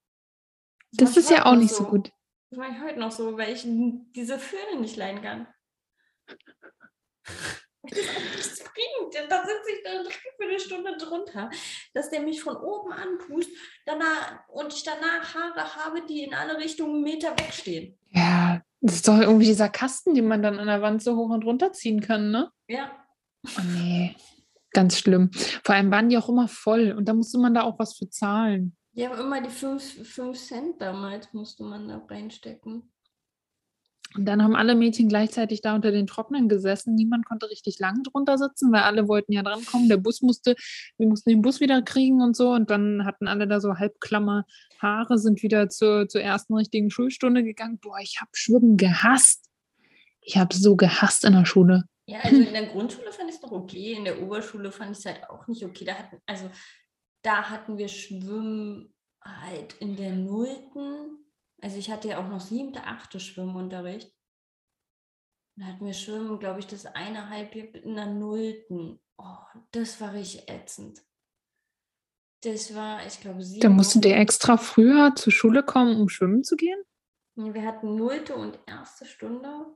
Das, 0.92 1.14
das 1.14 1.24
ist 1.24 1.30
ja 1.30 1.46
auch 1.46 1.56
nicht 1.56 1.74
so 1.74 1.84
gut. 1.84 2.12
Das 2.50 2.58
mache 2.58 2.72
ich 2.72 2.82
heute 2.82 2.98
noch 3.00 3.12
so, 3.12 3.36
weil 3.38 3.52
ich 3.52 3.62
diese 3.64 4.38
Föhne 4.38 4.80
nicht 4.80 4.96
leiden 4.96 5.22
kann. 5.22 5.46
Das 8.36 8.58
bringt. 8.58 9.30
Da 9.30 9.40
sitze 9.40 9.70
ich 9.74 9.82
dann 9.84 10.06
für 10.36 10.44
eine 10.44 10.60
Stunde 10.60 10.96
drunter, 10.96 11.50
dass 11.94 12.10
der 12.10 12.20
mich 12.20 12.42
von 12.42 12.56
oben 12.56 12.92
anpust 12.92 13.50
danach, 13.86 14.40
und 14.48 14.72
ich 14.72 14.82
danach 14.82 15.34
Haare 15.34 15.74
habe, 15.76 16.02
die 16.06 16.24
in 16.24 16.34
alle 16.34 16.58
Richtungen 16.58 16.96
einen 16.96 17.04
Meter 17.04 17.30
wegstehen. 17.32 17.98
Ja, 18.10 18.62
das 18.80 18.96
ist 18.96 19.08
doch 19.08 19.18
irgendwie 19.18 19.46
dieser 19.46 19.68
Kasten, 19.68 20.14
den 20.14 20.28
man 20.28 20.42
dann 20.42 20.58
an 20.58 20.66
der 20.66 20.82
Wand 20.82 21.02
so 21.02 21.16
hoch 21.16 21.30
und 21.30 21.44
runter 21.44 21.72
ziehen 21.72 22.00
kann, 22.00 22.30
ne? 22.30 22.50
Ja. 22.68 22.90
Oh 23.46 23.62
nee, 23.74 24.14
ganz 24.72 24.98
schlimm. 24.98 25.30
Vor 25.64 25.74
allem 25.74 25.90
waren 25.90 26.08
die 26.08 26.18
auch 26.18 26.28
immer 26.28 26.48
voll 26.48 26.92
und 26.92 27.06
da 27.06 27.14
musste 27.14 27.38
man 27.38 27.54
da 27.54 27.62
auch 27.62 27.78
was 27.78 27.96
für 27.96 28.08
zahlen. 28.08 28.76
Ja, 28.92 29.10
aber 29.10 29.20
immer 29.20 29.40
die 29.40 29.50
5 29.50 30.38
Cent 30.38 30.80
damals 30.80 31.32
musste 31.32 31.62
man 31.64 31.88
da 31.88 32.02
reinstecken. 32.08 32.92
Und 34.16 34.24
dann 34.24 34.42
haben 34.42 34.56
alle 34.56 34.74
Mädchen 34.74 35.08
gleichzeitig 35.08 35.62
da 35.62 35.74
unter 35.74 35.92
den 35.92 36.06
Trocknen 36.06 36.48
gesessen. 36.48 36.94
Niemand 36.96 37.26
konnte 37.26 37.48
richtig 37.48 37.78
lang 37.78 38.02
drunter 38.02 38.38
sitzen, 38.38 38.72
weil 38.72 38.82
alle 38.82 39.06
wollten 39.06 39.32
ja 39.32 39.42
drankommen. 39.42 39.88
Der 39.88 39.98
Bus 39.98 40.20
musste, 40.20 40.56
wir 40.98 41.06
mussten 41.06 41.30
den 41.30 41.42
Bus 41.42 41.60
wieder 41.60 41.80
kriegen 41.82 42.20
und 42.20 42.36
so. 42.36 42.50
Und 42.50 42.70
dann 42.70 43.04
hatten 43.04 43.28
alle 43.28 43.46
da 43.46 43.60
so 43.60 43.76
halbklammer 43.78 44.44
Haare, 44.80 45.18
sind 45.18 45.42
wieder 45.42 45.68
zur, 45.68 46.08
zur 46.08 46.22
ersten 46.22 46.54
richtigen 46.54 46.90
Schulstunde 46.90 47.44
gegangen. 47.44 47.78
Boah, 47.78 47.98
ich 48.02 48.20
habe 48.20 48.30
Schwimmen 48.34 48.76
gehasst. 48.76 49.46
Ich 50.20 50.36
habe 50.36 50.54
so 50.54 50.74
gehasst 50.74 51.24
in 51.24 51.32
der 51.32 51.46
Schule. 51.46 51.84
Ja, 52.06 52.18
also 52.20 52.36
in 52.36 52.52
der 52.52 52.66
Grundschule 52.66 53.12
fand 53.12 53.30
ich 53.30 53.36
es 53.36 53.42
noch 53.42 53.52
okay. 53.52 53.92
In 53.92 54.04
der 54.04 54.20
Oberschule 54.20 54.72
fand 54.72 54.92
ich 54.92 54.98
es 54.98 55.06
halt 55.06 55.22
auch 55.30 55.46
nicht 55.46 55.64
okay. 55.64 55.84
Da 55.84 55.94
hatten, 55.94 56.18
also 56.26 56.50
da 57.22 57.48
hatten 57.48 57.78
wir 57.78 57.86
Schwimmen 57.86 58.92
halt 59.22 59.74
in 59.74 59.94
der 59.94 60.12
Nullten 60.12 61.29
also 61.62 61.76
ich 61.76 61.90
hatte 61.90 62.08
ja 62.08 62.18
auch 62.18 62.28
noch 62.28 62.40
siebte, 62.40 62.84
achte 62.84 63.20
Schwimmunterricht. 63.20 64.12
Da 65.56 65.66
hatten 65.66 65.84
wir 65.84 65.92
Schwimmen, 65.92 66.38
glaube 66.38 66.60
ich, 66.60 66.66
das 66.66 66.86
eine 66.86 67.28
Halbjahr 67.28 67.74
in 67.74 67.94
der 67.94 68.06
Nullten. 68.06 69.00
Oh, 69.18 69.36
das 69.72 70.00
war 70.00 70.14
richtig 70.14 70.48
ätzend. 70.48 71.02
Das 72.42 72.74
war, 72.74 73.06
ich 73.06 73.20
glaube, 73.20 73.42
sieben. 73.42 73.60
Da 73.60 73.68
mussten 73.68 74.02
ihr 74.02 74.16
extra 74.16 74.56
früher 74.56 75.14
zur 75.14 75.32
Schule 75.32 75.62
kommen, 75.62 76.00
um 76.00 76.08
schwimmen 76.08 76.42
zu 76.42 76.56
gehen? 76.56 76.82
Wir 77.34 77.62
hatten 77.66 77.96
nullte 77.96 78.34
und 78.34 78.58
erste 78.66 79.04
Stunde. 79.04 79.66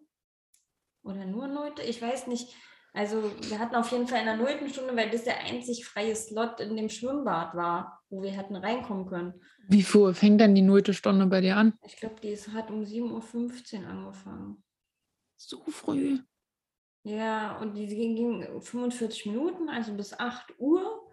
Oder 1.03 1.27
nur 1.27 1.49
nullte, 1.49 1.83
ich 1.83 2.01
weiß 2.01 2.27
nicht. 2.29 2.55
Also 2.95 3.25
wir 3.49 3.59
hatten 3.59 3.75
auf 3.75 3.91
jeden 3.91 4.07
Fall 4.07 4.21
in 4.21 4.27
der 4.27 4.37
nullten 4.37 4.69
Stunde, 4.69 4.97
weil 4.97 5.11
das 5.11 5.25
der 5.25 5.41
einzig 5.41 5.85
freie 5.85 6.15
Slot 6.15 6.61
in 6.61 6.77
dem 6.77 6.89
Schwimmbad 6.89 7.57
war, 7.57 8.01
wo 8.09 8.23
wir 8.23 8.31
hätten 8.31 8.55
reinkommen 8.55 9.07
können. 9.07 9.35
Wie 9.69 9.83
früh 9.83 10.15
fängt 10.15 10.41
denn 10.41 10.55
die 10.55 10.63
nullte 10.63 10.95
Stunde 10.95 11.27
bei 11.27 11.41
dir 11.41 11.57
an? 11.57 11.77
Ich 11.85 11.97
glaube, 11.97 12.15
die 12.23 12.37
hat 12.37 12.71
um 12.71 12.83
7.15 12.83 13.83
Uhr 13.83 13.89
angefangen. 13.89 14.63
So 15.37 15.61
früh? 15.65 16.21
Ja, 17.03 17.59
und 17.59 17.75
die 17.75 17.89
ging 17.89 18.61
45 18.63 19.27
Minuten, 19.27 19.69
also 19.69 19.93
bis 19.95 20.19
8 20.19 20.55
Uhr. 20.59 21.05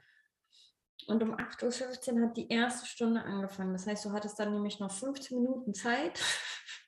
Und 1.08 1.24
um 1.24 1.34
8.15 1.34 2.14
Uhr 2.14 2.28
hat 2.28 2.38
die 2.38 2.48
erste 2.48 2.86
Stunde 2.86 3.24
angefangen. 3.24 3.74
Das 3.74 3.88
heißt, 3.88 4.06
du 4.06 4.12
hattest 4.12 4.40
dann 4.40 4.54
nämlich 4.54 4.80
noch 4.80 4.92
15 4.92 5.42
Minuten 5.42 5.74
Zeit, 5.74 6.22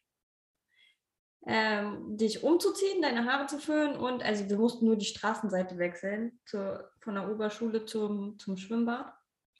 ähm, 1.45 2.17
dich 2.17 2.43
umzuziehen, 2.43 3.01
deine 3.01 3.25
Haare 3.25 3.47
zu 3.47 3.59
föhnen 3.59 3.95
und 3.95 4.23
also 4.23 4.49
wir 4.49 4.57
mussten 4.57 4.85
nur 4.85 4.95
die 4.95 5.05
Straßenseite 5.05 5.77
wechseln 5.77 6.39
zur, 6.45 6.89
von 7.01 7.15
der 7.15 7.29
Oberschule 7.29 7.85
zum, 7.85 8.39
zum 8.39 8.55
Schwimmbad. 8.57 9.13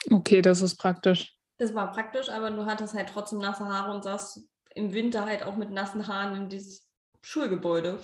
Okay, 0.10 0.42
das 0.42 0.62
ist 0.62 0.78
praktisch. 0.78 1.38
Das 1.58 1.74
war 1.74 1.92
praktisch, 1.92 2.30
aber 2.30 2.52
du 2.52 2.66
hattest 2.66 2.94
halt 2.94 3.10
trotzdem 3.10 3.40
nasse 3.40 3.66
Haare 3.66 3.94
und 3.94 4.04
saß 4.04 4.48
im 4.76 4.94
Winter 4.94 5.26
halt 5.26 5.44
auch 5.44 5.56
mit 5.56 5.72
nassen 5.72 6.08
Haaren 6.08 6.36
in 6.36 6.50
dieses 6.50 6.88
Schulgebäude. 7.22 8.00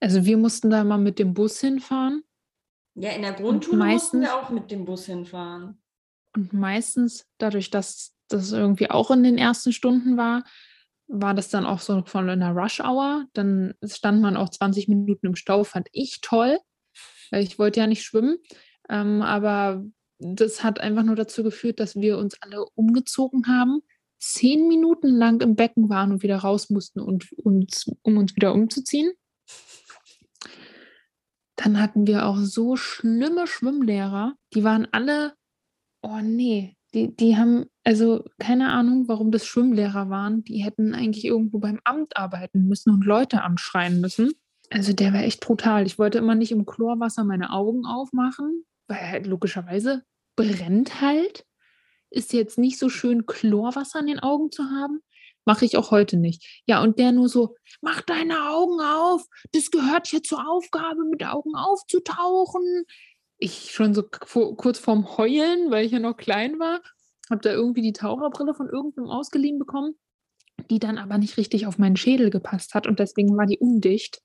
Also 0.00 0.24
wir 0.24 0.36
mussten 0.36 0.70
da 0.70 0.84
mal 0.84 0.98
mit 0.98 1.18
dem 1.18 1.34
Bus 1.34 1.60
hinfahren. 1.60 2.22
Ja, 2.94 3.10
in 3.10 3.22
der 3.22 3.32
Grundschule 3.32 3.78
meistens, 3.78 4.02
mussten 4.02 4.20
wir 4.20 4.36
auch 4.36 4.50
mit 4.50 4.70
dem 4.70 4.84
Bus 4.84 5.06
hinfahren. 5.06 5.82
Und 6.34 6.52
meistens, 6.52 7.26
dadurch, 7.38 7.70
dass 7.70 8.14
das 8.28 8.52
irgendwie 8.52 8.90
auch 8.90 9.10
in 9.10 9.22
den 9.22 9.38
ersten 9.38 9.72
Stunden 9.72 10.16
war, 10.16 10.44
war 11.08 11.34
das 11.34 11.48
dann 11.48 11.66
auch 11.66 11.80
so 11.80 12.02
von 12.04 12.28
einer 12.28 12.52
Rush-Hour. 12.52 13.26
Dann 13.32 13.74
stand 13.84 14.20
man 14.20 14.36
auch 14.36 14.48
20 14.48 14.88
Minuten 14.88 15.26
im 15.26 15.36
Stau, 15.36 15.64
fand 15.64 15.88
ich 15.92 16.20
toll, 16.20 16.58
weil 17.30 17.42
ich 17.42 17.58
wollte 17.58 17.80
ja 17.80 17.86
nicht 17.86 18.02
schwimmen. 18.02 18.38
Ähm, 18.88 19.22
aber 19.22 19.84
das 20.18 20.62
hat 20.62 20.80
einfach 20.80 21.02
nur 21.02 21.16
dazu 21.16 21.42
geführt, 21.42 21.80
dass 21.80 21.96
wir 21.96 22.18
uns 22.18 22.40
alle 22.40 22.64
umgezogen 22.74 23.46
haben, 23.46 23.82
zehn 24.18 24.66
Minuten 24.66 25.08
lang 25.08 25.40
im 25.40 25.56
Becken 25.56 25.88
waren 25.88 26.12
und 26.12 26.22
wieder 26.22 26.38
raus 26.38 26.70
mussten, 26.70 27.00
und 27.00 27.32
uns, 27.32 27.90
um 28.02 28.16
uns 28.16 28.34
wieder 28.34 28.52
umzuziehen. 28.54 29.12
Dann 31.56 31.80
hatten 31.80 32.06
wir 32.06 32.26
auch 32.26 32.38
so 32.38 32.76
schlimme 32.76 33.46
Schwimmlehrer, 33.46 34.34
die 34.54 34.64
waren 34.64 34.86
alle, 34.92 35.34
oh 36.02 36.20
nee, 36.22 36.75
die, 36.94 37.14
die 37.14 37.36
haben, 37.36 37.66
also 37.84 38.24
keine 38.38 38.70
Ahnung, 38.70 39.08
warum 39.08 39.30
das 39.30 39.46
Schwimmlehrer 39.46 40.08
waren. 40.08 40.44
Die 40.44 40.64
hätten 40.64 40.94
eigentlich 40.94 41.24
irgendwo 41.24 41.58
beim 41.58 41.80
Amt 41.84 42.16
arbeiten 42.16 42.66
müssen 42.66 42.90
und 42.90 43.04
Leute 43.04 43.42
anschreien 43.42 44.00
müssen. 44.00 44.32
Also 44.70 44.92
der 44.92 45.12
war 45.12 45.22
echt 45.22 45.40
brutal. 45.40 45.86
Ich 45.86 45.98
wollte 45.98 46.18
immer 46.18 46.34
nicht 46.34 46.52
im 46.52 46.66
Chlorwasser 46.66 47.24
meine 47.24 47.50
Augen 47.50 47.84
aufmachen, 47.84 48.64
weil 48.88 49.00
halt 49.00 49.26
logischerweise 49.26 50.04
brennt 50.36 51.00
halt. 51.00 51.44
Ist 52.10 52.32
jetzt 52.32 52.58
nicht 52.58 52.78
so 52.78 52.88
schön, 52.88 53.26
Chlorwasser 53.26 54.00
in 54.00 54.06
den 54.06 54.20
Augen 54.20 54.50
zu 54.50 54.64
haben. 54.64 55.00
Mache 55.44 55.64
ich 55.64 55.76
auch 55.76 55.92
heute 55.92 56.16
nicht. 56.16 56.62
Ja, 56.66 56.82
und 56.82 56.98
der 56.98 57.12
nur 57.12 57.28
so, 57.28 57.54
mach 57.80 58.00
deine 58.00 58.48
Augen 58.48 58.80
auf. 58.80 59.26
Das 59.52 59.70
gehört 59.70 60.08
hier 60.08 60.22
zur 60.22 60.48
Aufgabe, 60.48 61.04
mit 61.04 61.24
Augen 61.24 61.54
aufzutauchen 61.54 62.84
ich 63.38 63.72
schon 63.72 63.94
so 63.94 64.02
kurz 64.02 64.78
vorm 64.78 65.16
Heulen, 65.16 65.70
weil 65.70 65.84
ich 65.84 65.92
ja 65.92 65.98
noch 65.98 66.16
klein 66.16 66.58
war, 66.58 66.80
habe 67.30 67.40
da 67.42 67.50
irgendwie 67.50 67.82
die 67.82 67.92
Taucherbrille 67.92 68.54
von 68.54 68.68
irgendeinem 68.68 69.08
ausgeliehen 69.08 69.58
bekommen, 69.58 69.94
die 70.70 70.78
dann 70.78 70.98
aber 70.98 71.18
nicht 71.18 71.36
richtig 71.36 71.66
auf 71.66 71.78
meinen 71.78 71.96
Schädel 71.96 72.30
gepasst 72.30 72.74
hat 72.74 72.86
und 72.86 72.98
deswegen 72.98 73.36
war 73.36 73.46
die 73.46 73.58
undicht. 73.58 74.22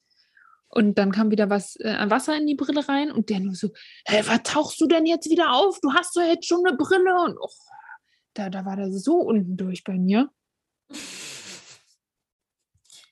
Und 0.74 0.98
dann 0.98 1.12
kam 1.12 1.32
wieder 1.32 1.50
was 1.50 1.76
äh, 1.82 2.10
Wasser 2.10 2.38
in 2.38 2.48
die 2.48 2.56
Brille 2.56 2.88
rein 2.88 3.12
und 3.12 3.30
der 3.30 3.42
nur 3.42 3.56
so, 3.56 3.72
hey, 4.06 4.26
was 4.26 4.44
tauchst 4.44 4.80
du 4.80 4.88
denn 4.88 5.06
jetzt 5.06 5.30
wieder 5.30 5.52
auf? 5.52 5.80
Du 5.82 5.92
hast 5.94 6.16
doch 6.16 6.22
jetzt 6.22 6.48
schon 6.48 6.66
eine 6.66 6.78
Brille. 6.78 7.14
Und 7.26 7.38
oh, 7.38 7.50
da, 8.36 8.50
da 8.50 8.66
war 8.66 8.78
der 8.78 8.90
so 8.90 9.18
unten 9.18 9.58
durch 9.58 9.84
bei 9.84 9.98
mir. 9.98 10.30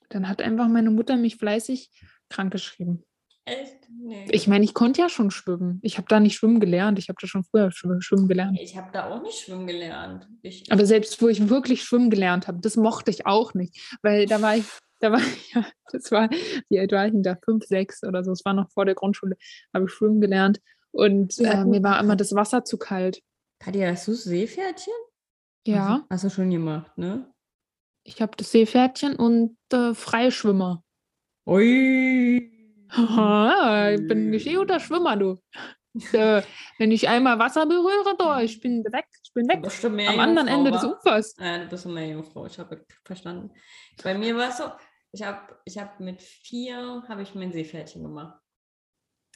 Dann 0.08 0.30
hat 0.30 0.42
einfach 0.42 0.70
meine 0.70 0.90
Mutter 0.90 1.18
mich 1.18 1.36
fleißig 1.36 1.92
krankgeschrieben. 2.30 3.04
Echt? 3.50 3.90
Nee. 3.90 4.28
Ich 4.32 4.48
meine, 4.48 4.64
ich 4.64 4.74
konnte 4.74 5.02
ja 5.02 5.10
schon 5.10 5.32
schwimmen. 5.32 5.80
Ich 5.82 5.98
habe 5.98 6.08
da 6.08 6.20
nicht 6.20 6.36
schwimmen 6.36 6.60
gelernt. 6.60 7.00
Ich 7.00 7.10
habe 7.10 7.18
da 7.20 7.28
schon 7.28 7.44
früher 7.44 7.72
schwimmen 7.72 8.28
gelernt. 8.28 8.58
Ich 8.62 8.78
habe 8.78 8.90
da 8.92 9.10
auch 9.10 9.22
nicht 9.22 9.40
schwimmen 9.40 9.68
gelernt. 9.68 10.28
Ich, 10.42 10.72
Aber 10.72 10.86
selbst 10.86 11.22
wo 11.22 11.28
ich 11.28 11.50
wirklich 11.50 11.84
schwimmen 11.84 12.10
gelernt 12.10 12.48
habe, 12.48 12.60
das 12.62 12.76
mochte 12.76 13.12
ich 13.12 13.26
auch 13.26 13.54
nicht. 13.54 13.98
Weil 14.02 14.26
da 14.26 14.42
war 14.42 14.56
ich, 14.56 14.66
da 15.00 15.12
war 15.12 15.20
ich, 15.20 15.54
ja, 15.54 15.66
das 15.92 16.12
war, 16.12 16.30
wie 16.70 16.80
alt 16.80 16.92
war 16.92 17.06
ich 17.06 17.12
denn 17.12 17.24
da? 17.24 17.38
Fünf, 17.44 17.66
sechs 17.66 18.04
oder 18.04 18.24
so. 18.24 18.32
Es 18.32 18.46
war 18.46 18.54
noch 18.54 18.70
vor 18.72 18.86
der 18.86 18.96
Grundschule, 18.96 19.36
habe 19.74 19.86
ich 19.86 19.92
schwimmen 19.92 20.22
gelernt. 20.22 20.62
Und 20.92 21.38
äh, 21.40 21.66
mir 21.66 21.84
war 21.84 22.00
immer 22.00 22.16
das 22.16 22.34
Wasser 22.34 22.64
zu 22.64 22.78
kalt. 22.78 23.22
Katja, 23.60 23.92
hast 23.92 24.08
du 24.08 24.14
Seepferdchen? 24.14 24.94
Ja. 25.68 26.06
Hast, 26.10 26.10
hast 26.10 26.24
du 26.24 26.30
schon 26.30 26.50
gemacht, 26.50 26.98
ne? 26.98 27.32
Ich 28.04 28.22
habe 28.22 28.32
das 28.38 28.52
Seepferdchen 28.52 29.16
und 29.16 29.58
äh, 29.72 29.94
Freischwimmer. 29.94 30.84
Ui. 31.46 32.59
Ich 32.92 34.08
bin 34.08 34.30
nicht 34.30 34.54
guter 34.54 34.80
Schwimmer, 34.80 35.16
du. 35.16 35.40
äh, 36.14 36.42
wenn 36.78 36.92
ich 36.92 37.10
einmal 37.10 37.40
Wasser 37.40 37.66
berühre, 37.66 38.16
da, 38.18 38.42
ich 38.42 38.60
bin 38.62 38.84
weg, 38.86 39.06
ich 39.24 39.34
bin 39.34 39.48
weg. 39.48 39.64
Am 40.08 40.20
anderen 40.20 40.48
Ende 40.48 40.72
des 40.72 40.84
Ufers. 40.84 41.36
Ja, 41.40 41.58
du 41.60 41.68
bist 41.68 41.88
eine 41.88 42.12
Jungfrau, 42.12 42.46
ich 42.46 42.60
habe 42.60 42.86
verstanden. 43.04 43.52
Bei 44.04 44.18
mir 44.18 44.36
war 44.36 44.50
es 44.50 44.58
so, 44.58 44.66
ich 45.12 45.24
habe 45.24 45.58
ich 45.66 45.78
hab 45.78 46.00
mit 46.00 46.22
vier, 46.22 47.04
habe 47.08 47.22
ich 47.24 47.34
mein 47.36 47.52
Seepferdchen 47.52 48.04
gemacht. 48.04 48.40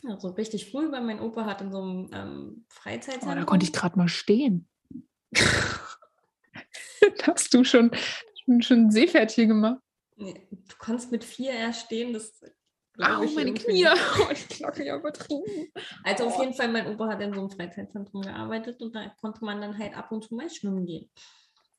Also 0.05 0.29
richtig 0.29 0.69
früh, 0.69 0.91
weil 0.91 1.01
mein 1.01 1.19
Opa 1.21 1.45
hat 1.45 1.61
in 1.61 1.71
so 1.71 1.81
einem 1.81 2.09
ähm, 2.13 2.65
Freizeitzentrum. 2.69 3.31
Oh, 3.31 3.35
da 3.35 3.45
konnte 3.45 3.65
ich 3.65 3.73
gerade 3.73 3.97
mal 3.97 4.09
stehen. 4.09 4.67
Hast 7.23 7.53
du 7.53 7.63
schon, 7.63 7.91
schon, 8.43 8.61
schon 8.61 8.77
ein 8.85 8.91
Seepferdchen 8.91 9.47
gemacht? 9.47 9.79
Nee, 10.17 10.47
du 10.51 10.75
kannst 10.77 11.11
mit 11.11 11.23
vier 11.23 11.51
erst 11.51 11.85
stehen, 11.85 12.13
das 12.13 12.41
Au, 12.99 13.25
meine 13.35 13.53
Knie. 13.53 13.87
Oh, 13.87 14.31
ich 14.31 14.47
knocke 14.49 14.85
ja 14.85 14.97
übertrieben. 14.97 15.71
Also 16.03 16.25
auf 16.25 16.39
jeden 16.39 16.53
Fall, 16.53 16.69
mein 16.69 16.87
Opa 16.87 17.07
hat 17.07 17.21
in 17.21 17.33
so 17.33 17.41
einem 17.41 17.49
Freizeitzentrum 17.49 18.21
gearbeitet 18.21 18.81
und 18.81 18.95
da 18.95 19.09
konnte 19.21 19.43
man 19.43 19.61
dann 19.61 19.77
halt 19.77 19.95
ab 19.97 20.11
und 20.11 20.23
zu 20.23 20.35
mal 20.35 20.49
schwimmen 20.49 20.85
gehen. 20.85 21.09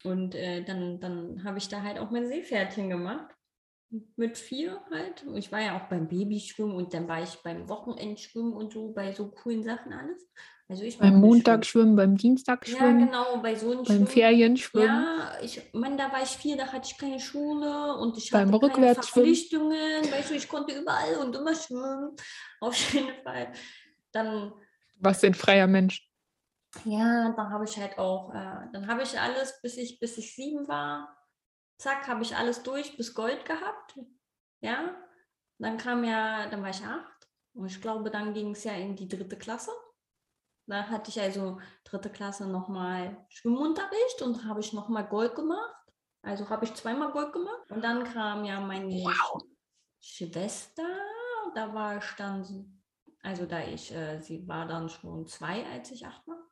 Und 0.04 0.34
äh, 0.34 0.62
dann, 0.64 1.00
dann 1.00 1.44
habe 1.44 1.58
ich 1.58 1.68
da 1.68 1.82
halt 1.82 1.98
auch 1.98 2.10
mein 2.10 2.26
Seepferdchen 2.26 2.90
gemacht. 2.90 3.34
mit 4.16 4.38
vier 4.38 4.80
halt. 4.90 5.24
Ich 5.36 5.52
war 5.52 5.60
ja 5.60 5.76
auch 5.78 5.88
beim 5.88 6.08
Babyschwimmen 6.08 6.74
und 6.74 6.92
dann 6.94 7.08
war 7.08 7.22
ich 7.22 7.36
beim 7.42 7.68
Wochenendschwimmen 7.68 8.52
und 8.52 8.72
so, 8.72 8.92
bei 8.92 9.12
so 9.12 9.30
coolen 9.30 9.62
Sachen 9.62 9.92
alles. 9.92 10.28
Also 10.68 10.82
ich 10.82 10.98
beim 10.98 11.20
Montagschwimmen, 11.20 11.94
beim 11.94 12.16
Dienstagschwimmen. 12.16 13.00
Ja, 13.00 13.06
genau, 13.06 13.42
bei 13.42 13.54
so 13.54 13.70
einem 13.72 13.84
Beim 13.84 14.06
Ferienschwimmen. 14.06 14.88
Ja, 14.88 15.32
ich 15.42 15.60
meine, 15.74 15.96
da 15.96 16.10
war 16.10 16.22
ich 16.22 16.30
vier, 16.30 16.56
da 16.56 16.72
hatte 16.72 16.88
ich 16.90 16.96
keine 16.96 17.20
Schule 17.20 17.96
und 17.98 18.16
ich 18.16 18.30
Beim 18.30 18.50
hatte 18.50 18.70
keine. 18.70 18.94
Verpflichtungen. 18.94 20.10
Weißt 20.10 20.30
du, 20.30 20.34
ich 20.34 20.48
konnte 20.48 20.74
überall 20.74 21.16
und 21.18 21.36
immer 21.36 21.54
schwimmen. 21.54 22.16
Auf 22.60 22.94
jeden 22.94 23.14
Fall. 23.22 23.52
Dann 24.12 24.54
Was 25.00 25.22
ein 25.22 25.34
freier 25.34 25.66
Mensch. 25.66 26.08
Ja, 26.84 27.32
dann 27.36 27.50
habe 27.50 27.64
ich 27.64 27.76
halt 27.76 27.98
auch, 27.98 28.30
äh, 28.34 28.66
dann 28.72 28.86
habe 28.88 29.02
ich 29.02 29.20
alles, 29.20 29.60
bis 29.60 29.76
ich, 29.76 30.00
bis 30.00 30.16
ich 30.18 30.34
sieben 30.34 30.66
war, 30.66 31.16
zack, 31.78 32.08
habe 32.08 32.22
ich 32.22 32.36
alles 32.36 32.62
durch 32.62 32.96
bis 32.96 33.14
Gold 33.14 33.44
gehabt. 33.44 33.98
Ja, 34.60 34.96
dann 35.58 35.76
kam 35.76 36.04
ja, 36.04 36.48
dann 36.48 36.62
war 36.62 36.70
ich 36.70 36.82
acht 36.82 37.28
und 37.52 37.66
ich 37.66 37.80
glaube, 37.80 38.10
dann 38.10 38.32
ging 38.32 38.52
es 38.52 38.64
ja 38.64 38.72
in 38.72 38.96
die 38.96 39.08
dritte 39.08 39.36
Klasse. 39.36 39.70
Da 40.66 40.84
hatte 40.88 41.10
ich 41.10 41.20
also 41.20 41.60
dritte 41.84 42.10
Klasse 42.10 42.46
nochmal 42.46 43.26
Schwimmunterricht 43.28 44.22
und 44.22 44.44
habe 44.46 44.60
ich 44.60 44.72
nochmal 44.72 45.06
Gold 45.06 45.34
gemacht. 45.34 45.74
Also 46.22 46.48
habe 46.48 46.64
ich 46.64 46.74
zweimal 46.74 47.12
Gold 47.12 47.32
gemacht. 47.32 47.70
Und 47.70 47.82
dann 47.82 48.04
kam 48.04 48.44
ja 48.44 48.60
meine 48.60 48.86
Wow. 48.86 49.42
Schwester, 50.00 50.86
da 51.54 51.74
war 51.74 51.98
ich 51.98 52.04
dann, 52.16 52.44
so- 52.44 52.66
also 53.22 53.46
da 53.46 53.60
ich, 53.62 53.92
äh, 53.92 54.20
sie 54.20 54.46
war 54.48 54.66
dann 54.66 54.88
schon 54.88 55.26
zwei, 55.26 55.66
als 55.66 55.90
ich 55.90 56.06
acht 56.06 56.26
war. 56.26 56.48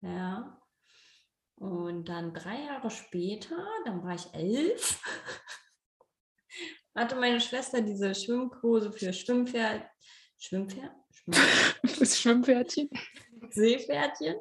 Ja. 0.00 0.60
Und 1.56 2.08
dann 2.08 2.34
drei 2.34 2.62
Jahre 2.64 2.90
später, 2.90 3.56
dann 3.84 4.02
war 4.02 4.14
ich 4.14 4.32
elf, 4.34 5.00
hatte 6.94 7.16
meine 7.16 7.40
Schwester 7.40 7.80
diese 7.80 8.14
Schwimmkurse 8.14 8.92
für 8.92 9.12
Schwimmpferd, 9.12 9.88
Schwimmpferd, 10.38 10.90
Schwimm 10.90 11.03
Das 11.98 12.18
Schwimmpferdchen. 12.18 12.90
Seepferdchen. 13.50 14.36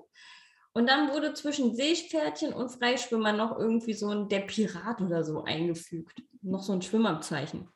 Und 0.73 0.89
dann 0.89 1.11
wurde 1.11 1.33
zwischen 1.33 1.75
Seepferdchen 1.75 2.51
und 2.53 2.69
Freischwimmer 2.69 3.31
noch 3.31 3.59
irgendwie 3.59 3.93
so 3.93 4.09
ein 4.09 4.27
der 4.27 4.41
Pirat 4.41 5.01
oder 5.01 5.23
so 5.23 5.43
eingefügt. 5.43 6.23
Noch 6.41 6.63
so 6.63 6.73
ein 6.73 6.81
Schwimmabzeichen. 6.81 7.69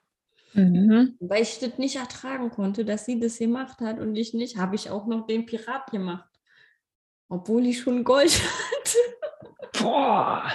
Mhm. 0.53 1.15
Weil 1.19 1.43
ich 1.43 1.59
das 1.59 1.77
nicht 1.77 1.97
ertragen 1.97 2.49
konnte, 2.49 2.85
dass 2.85 3.05
sie 3.05 3.19
das 3.19 3.37
gemacht 3.37 3.79
hat 3.81 3.99
und 3.99 4.15
ich 4.15 4.33
nicht, 4.33 4.57
habe 4.57 4.75
ich 4.75 4.89
auch 4.89 5.05
noch 5.05 5.27
den 5.27 5.45
Pirat 5.45 5.91
gemacht. 5.91 6.27
Obwohl 7.29 7.67
ich 7.67 7.79
schon 7.81 8.03
Gold 8.03 8.31
hatte. 8.31 9.83
Boah. 9.83 10.51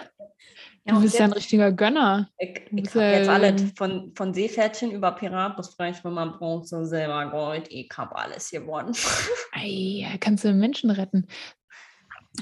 Ja, 0.85 0.95
Du 0.95 1.03
bist 1.03 1.17
ja 1.17 1.27
ein 1.27 1.33
richtiger 1.33 1.71
Gönner. 1.71 2.29
Ich, 2.39 2.61
ich 2.73 2.91
habe 2.91 3.05
jetzt 3.05 3.29
alles 3.29 3.73
von, 3.77 4.13
von 4.17 4.35
Seepferdchen 4.35 4.91
über 4.91 5.13
Pirat 5.13 5.57
bis 5.57 5.69
Freischwimmer, 5.69 6.39
Bronze, 6.39 6.85
Silber, 6.85 7.31
Gold. 7.31 7.69
Ich 7.71 7.89
habe 7.97 8.17
alles 8.17 8.51
gewonnen. 8.51 8.93
Ei, 9.53 10.17
kannst 10.19 10.43
du 10.45 10.53
Menschen 10.53 10.91
retten. 10.91 11.29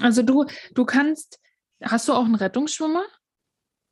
Also 0.01 0.23
du, 0.23 0.45
du 0.73 0.85
kannst, 0.85 1.39
hast 1.83 2.07
du 2.07 2.13
auch 2.13 2.25
einen 2.25 2.35
Rettungsschwimmer? 2.35 3.03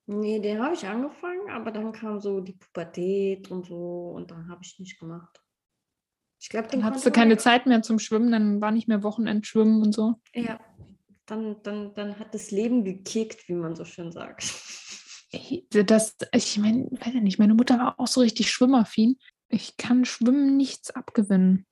Nee, 0.07 0.39
den 0.39 0.63
habe 0.63 0.73
ich 0.73 0.87
angefangen, 0.87 1.51
aber 1.51 1.69
dann 1.71 1.91
kam 1.91 2.19
so 2.19 2.39
die 2.39 2.53
Pubertät 2.53 3.51
und 3.51 3.67
so 3.67 4.13
und 4.15 4.31
dann 4.31 4.49
habe 4.49 4.61
ich 4.63 4.79
nicht 4.79 4.99
gemacht. 4.99 5.39
Ich 6.41 6.49
glaube, 6.49 6.69
den 6.69 6.79
Dann 6.79 6.87
hattest 6.87 7.03
konnte 7.03 7.19
du 7.19 7.21
keine 7.21 7.37
Zeit 7.37 7.67
mehr 7.67 7.83
zum 7.83 7.99
Schwimmen, 7.99 8.31
dann 8.31 8.61
war 8.61 8.71
nicht 8.71 8.87
mehr 8.87 9.03
Wochenendschwimmen 9.03 9.83
und 9.83 9.93
so. 9.93 10.15
Ja, 10.33 10.59
dann, 11.29 11.61
dann, 11.63 11.93
dann 11.93 12.19
hat 12.19 12.33
das 12.33 12.51
Leben 12.51 12.83
gekickt, 12.83 13.47
wie 13.47 13.53
man 13.53 13.75
so 13.75 13.85
schön 13.85 14.11
sagt. 14.11 14.43
Das, 15.69 16.15
ich 16.33 16.57
meine, 16.57 16.85
weiß 16.89 17.13
ja 17.13 17.19
nicht, 17.19 17.37
meine 17.37 17.53
Mutter 17.53 17.77
war 17.77 17.99
auch 17.99 18.07
so 18.07 18.19
richtig 18.21 18.49
schwimmaffin. 18.49 19.19
Ich 19.47 19.77
kann 19.77 20.03
Schwimmen 20.03 20.57
nichts 20.57 20.89
abgewinnen. 20.89 21.67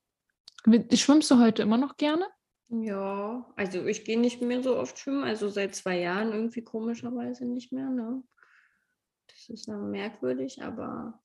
Wi- 0.66 0.95
Schwimmst 0.95 1.32
du 1.32 1.39
heute 1.39 1.64
immer 1.64 1.78
noch 1.78 1.97
gerne? 1.97 2.28
Ja, 2.70 3.51
also 3.55 3.84
ich 3.88 4.05
gehe 4.05 4.20
nicht 4.20 4.43
mehr 4.43 4.62
so 4.62 4.78
oft 4.78 4.99
schwimmen, 4.99 5.24
also 5.24 5.49
seit 5.49 5.74
zwei 5.74 5.97
Jahren 5.99 6.34
irgendwie 6.34 6.64
komischerweise 6.64 7.45
nicht 7.45 7.72
mehr, 7.72 7.89
ne? 7.89 8.22
Das 9.26 9.49
ist 9.49 9.66
ja 9.66 9.76
merkwürdig, 9.76 10.62
aber 10.62 11.20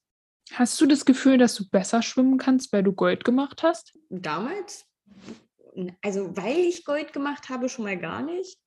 Hast 0.52 0.80
du 0.80 0.86
das 0.86 1.04
Gefühl, 1.04 1.36
dass 1.36 1.54
du 1.56 1.68
besser 1.68 2.00
schwimmen 2.00 2.38
kannst, 2.38 2.72
weil 2.72 2.82
du 2.82 2.92
Gold 2.94 3.24
gemacht 3.26 3.62
hast? 3.62 3.94
damals, 4.08 4.86
also 6.02 6.36
weil 6.36 6.58
ich 6.58 6.84
Gold 6.84 7.12
gemacht 7.12 7.48
habe, 7.48 7.68
schon 7.68 7.84
mal 7.84 7.98
gar 7.98 8.22
nicht. 8.22 8.58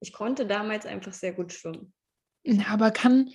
Ich 0.00 0.12
konnte 0.12 0.46
damals 0.46 0.86
einfach 0.86 1.12
sehr 1.12 1.32
gut 1.32 1.52
schwimmen. 1.52 1.92
Aber 2.68 2.90
kann, 2.90 3.30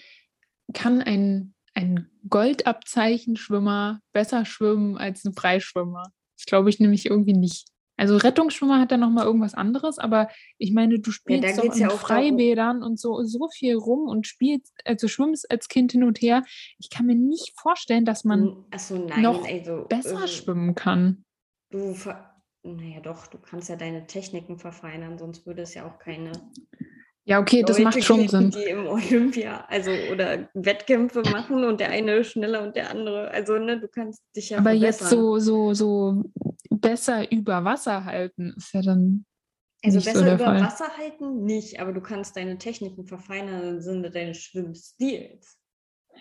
kann 0.74 1.02
ein, 1.02 1.54
ein 1.74 2.10
Goldabzeichen-Schwimmer 2.30 4.02
besser 4.12 4.46
schwimmen 4.46 4.98
als 4.98 5.24
ein 5.24 5.34
Freischwimmer? 5.34 6.12
Das 6.38 6.46
glaube 6.46 6.70
ich 6.70 6.80
nämlich 6.80 7.06
irgendwie 7.06 7.34
nicht. 7.34 7.70
Also 8.00 8.16
Rettungsschwimmer 8.18 8.80
hat 8.80 8.92
ja 8.92 8.98
nochmal 8.98 9.26
irgendwas 9.26 9.56
anderes, 9.56 9.98
aber 9.98 10.30
ich 10.60 10.72
meine, 10.72 11.00
du 11.00 11.10
spielst 11.10 11.58
da 11.58 11.64
doch 11.64 11.74
in 11.74 11.82
ja 11.82 11.88
darum- 11.88 12.00
Freibädern 12.00 12.84
und 12.84 13.00
so, 13.00 13.24
so 13.24 13.50
viel 13.50 13.76
rum 13.76 14.08
und 14.08 14.28
spielst, 14.28 14.72
also 14.86 15.08
schwimmst 15.08 15.50
als 15.50 15.68
Kind 15.68 15.94
hin 15.94 16.04
und 16.04 16.22
her. 16.22 16.44
Ich 16.78 16.92
kann 16.92 17.08
mir 17.08 17.16
nicht 17.16 17.60
vorstellen, 17.60 18.06
dass 18.06 18.24
man 18.24 18.66
so, 18.78 19.08
nein, 19.08 19.22
noch 19.24 19.48
also 19.48 19.86
besser 19.90 20.22
ähm, 20.22 20.28
schwimmen 20.28 20.76
kann. 20.76 21.26
Du, 21.72 21.96
ver 21.96 22.37
naja 22.64 23.00
doch, 23.02 23.28
du 23.28 23.38
kannst 23.38 23.70
ja 23.70 23.76
deine 23.76 24.08
Techniken 24.08 24.58
verfeinern, 24.58 25.18
sonst 25.18 25.46
würde 25.46 25.62
es 25.62 25.74
ja 25.74 25.88
auch 25.88 26.00
keine 26.00 26.32
Ja, 27.26 27.40
okay, 27.40 27.64
das 27.64 27.80
macht 27.80 27.96
Leute 27.96 28.06
schon 28.06 28.18
geben, 28.20 28.30
Sinn. 28.30 28.52
die 28.52 28.64
im 28.64 28.88
Olympia, 28.88 29.66
also 29.68 29.92
oder 30.12 30.50
Wettkämpfe 30.54 31.22
machen 31.24 31.64
und 31.64 31.80
der 31.80 31.90
eine 31.90 32.24
schneller 32.24 32.64
und 32.64 32.76
der 32.76 32.90
andere. 32.90 33.30
Also, 33.32 33.58
ne, 33.58 33.80
du 33.80 33.88
kannst 33.88 34.22
dich 34.36 34.50
ja 34.50 34.60
Aber 34.60 34.72
jetzt 34.72 35.00
verbessern. 35.00 35.20
so, 35.20 35.40
so, 35.40 35.74
so 35.74 36.24
besser 36.70 37.32
über 37.32 37.64
Wasser 37.64 38.06
halten, 38.06 38.54
ist 38.58 38.74
ja 38.74 38.82
dann 38.82 39.26
also 39.84 40.00
so 40.00 40.06
besser 40.06 40.26
der 40.26 40.36
über 40.36 40.46
Fall. 40.46 40.62
Wasser 40.62 40.90
halten 40.98 41.44
nicht, 41.44 41.80
aber 41.80 41.94
du 41.94 42.02
kannst 42.02 42.36
deine 42.36 42.58
Techniken 42.58 43.06
verfeinern 43.06 43.76
im 43.76 43.82
Sinne 43.82 44.10
deines 44.10 44.38
Schwimmstils. 44.38 45.58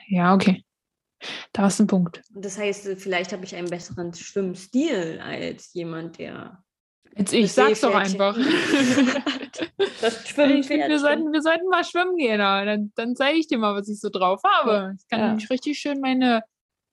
Ja, 0.08 0.34
okay. 0.34 0.65
Da 1.52 1.66
ist 1.68 1.80
ein 1.80 1.86
Punkt. 1.86 2.22
Das 2.30 2.58
heißt, 2.58 2.86
vielleicht 2.98 3.32
habe 3.32 3.44
ich 3.44 3.54
einen 3.56 3.70
besseren 3.70 4.12
Schwimmstil 4.12 5.20
als 5.22 5.72
jemand, 5.72 6.18
der 6.18 6.62
Jetzt 7.16 7.32
ich 7.32 7.50
sag's 7.52 7.80
doch 7.80 7.94
einfach. 7.94 8.36
das 10.02 10.24
ich 10.26 10.32
finde, 10.34 10.88
wir 10.88 10.98
sollten, 10.98 11.32
wir 11.32 11.40
sollten 11.40 11.66
mal 11.68 11.82
schwimmen 11.82 12.16
gehen. 12.16 12.38
Dann, 12.38 12.92
dann 12.94 13.16
zeige 13.16 13.38
ich 13.38 13.46
dir 13.46 13.56
mal, 13.56 13.74
was 13.74 13.88
ich 13.88 14.00
so 14.00 14.10
drauf 14.10 14.42
habe. 14.44 14.94
Ich 14.98 15.08
kann 15.08 15.20
Ja. 15.20 15.28
nämlich 15.28 15.48
richtig 15.48 15.78
schön 15.78 16.00
meine, 16.00 16.42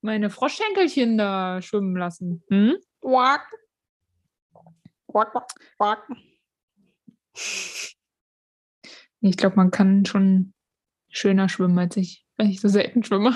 meine 0.02 0.30
Froschschenkelchen 0.30 1.18
da 1.18 1.62
schwimmen 1.62 1.98
lassen. 1.98 2.42
Hm? 2.50 2.78
Quack. 3.02 3.46
Quack, 5.12 5.32
quack, 5.32 5.48
quack. 5.78 6.08
Ich 9.20 9.38
glaube, 9.38 9.58
man 9.58 9.72
kann 9.72 10.06
schon 10.06 10.54
schöner 11.10 11.50
schwimmen 11.50 11.78
als 11.78 11.98
ich, 11.98 12.26
weil 12.38 12.50
ich 12.50 12.62
so 12.62 12.70
selten 12.70 13.04
schwimme. 13.04 13.36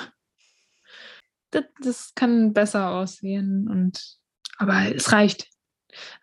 Das, 1.52 1.64
das 1.82 2.16
kann 2.16 2.54
besser 2.54 2.91
aussehen. 2.91 3.68
Und, 3.68 4.18
aber 4.58 4.95
es 4.95 5.12
reicht. 5.12 5.50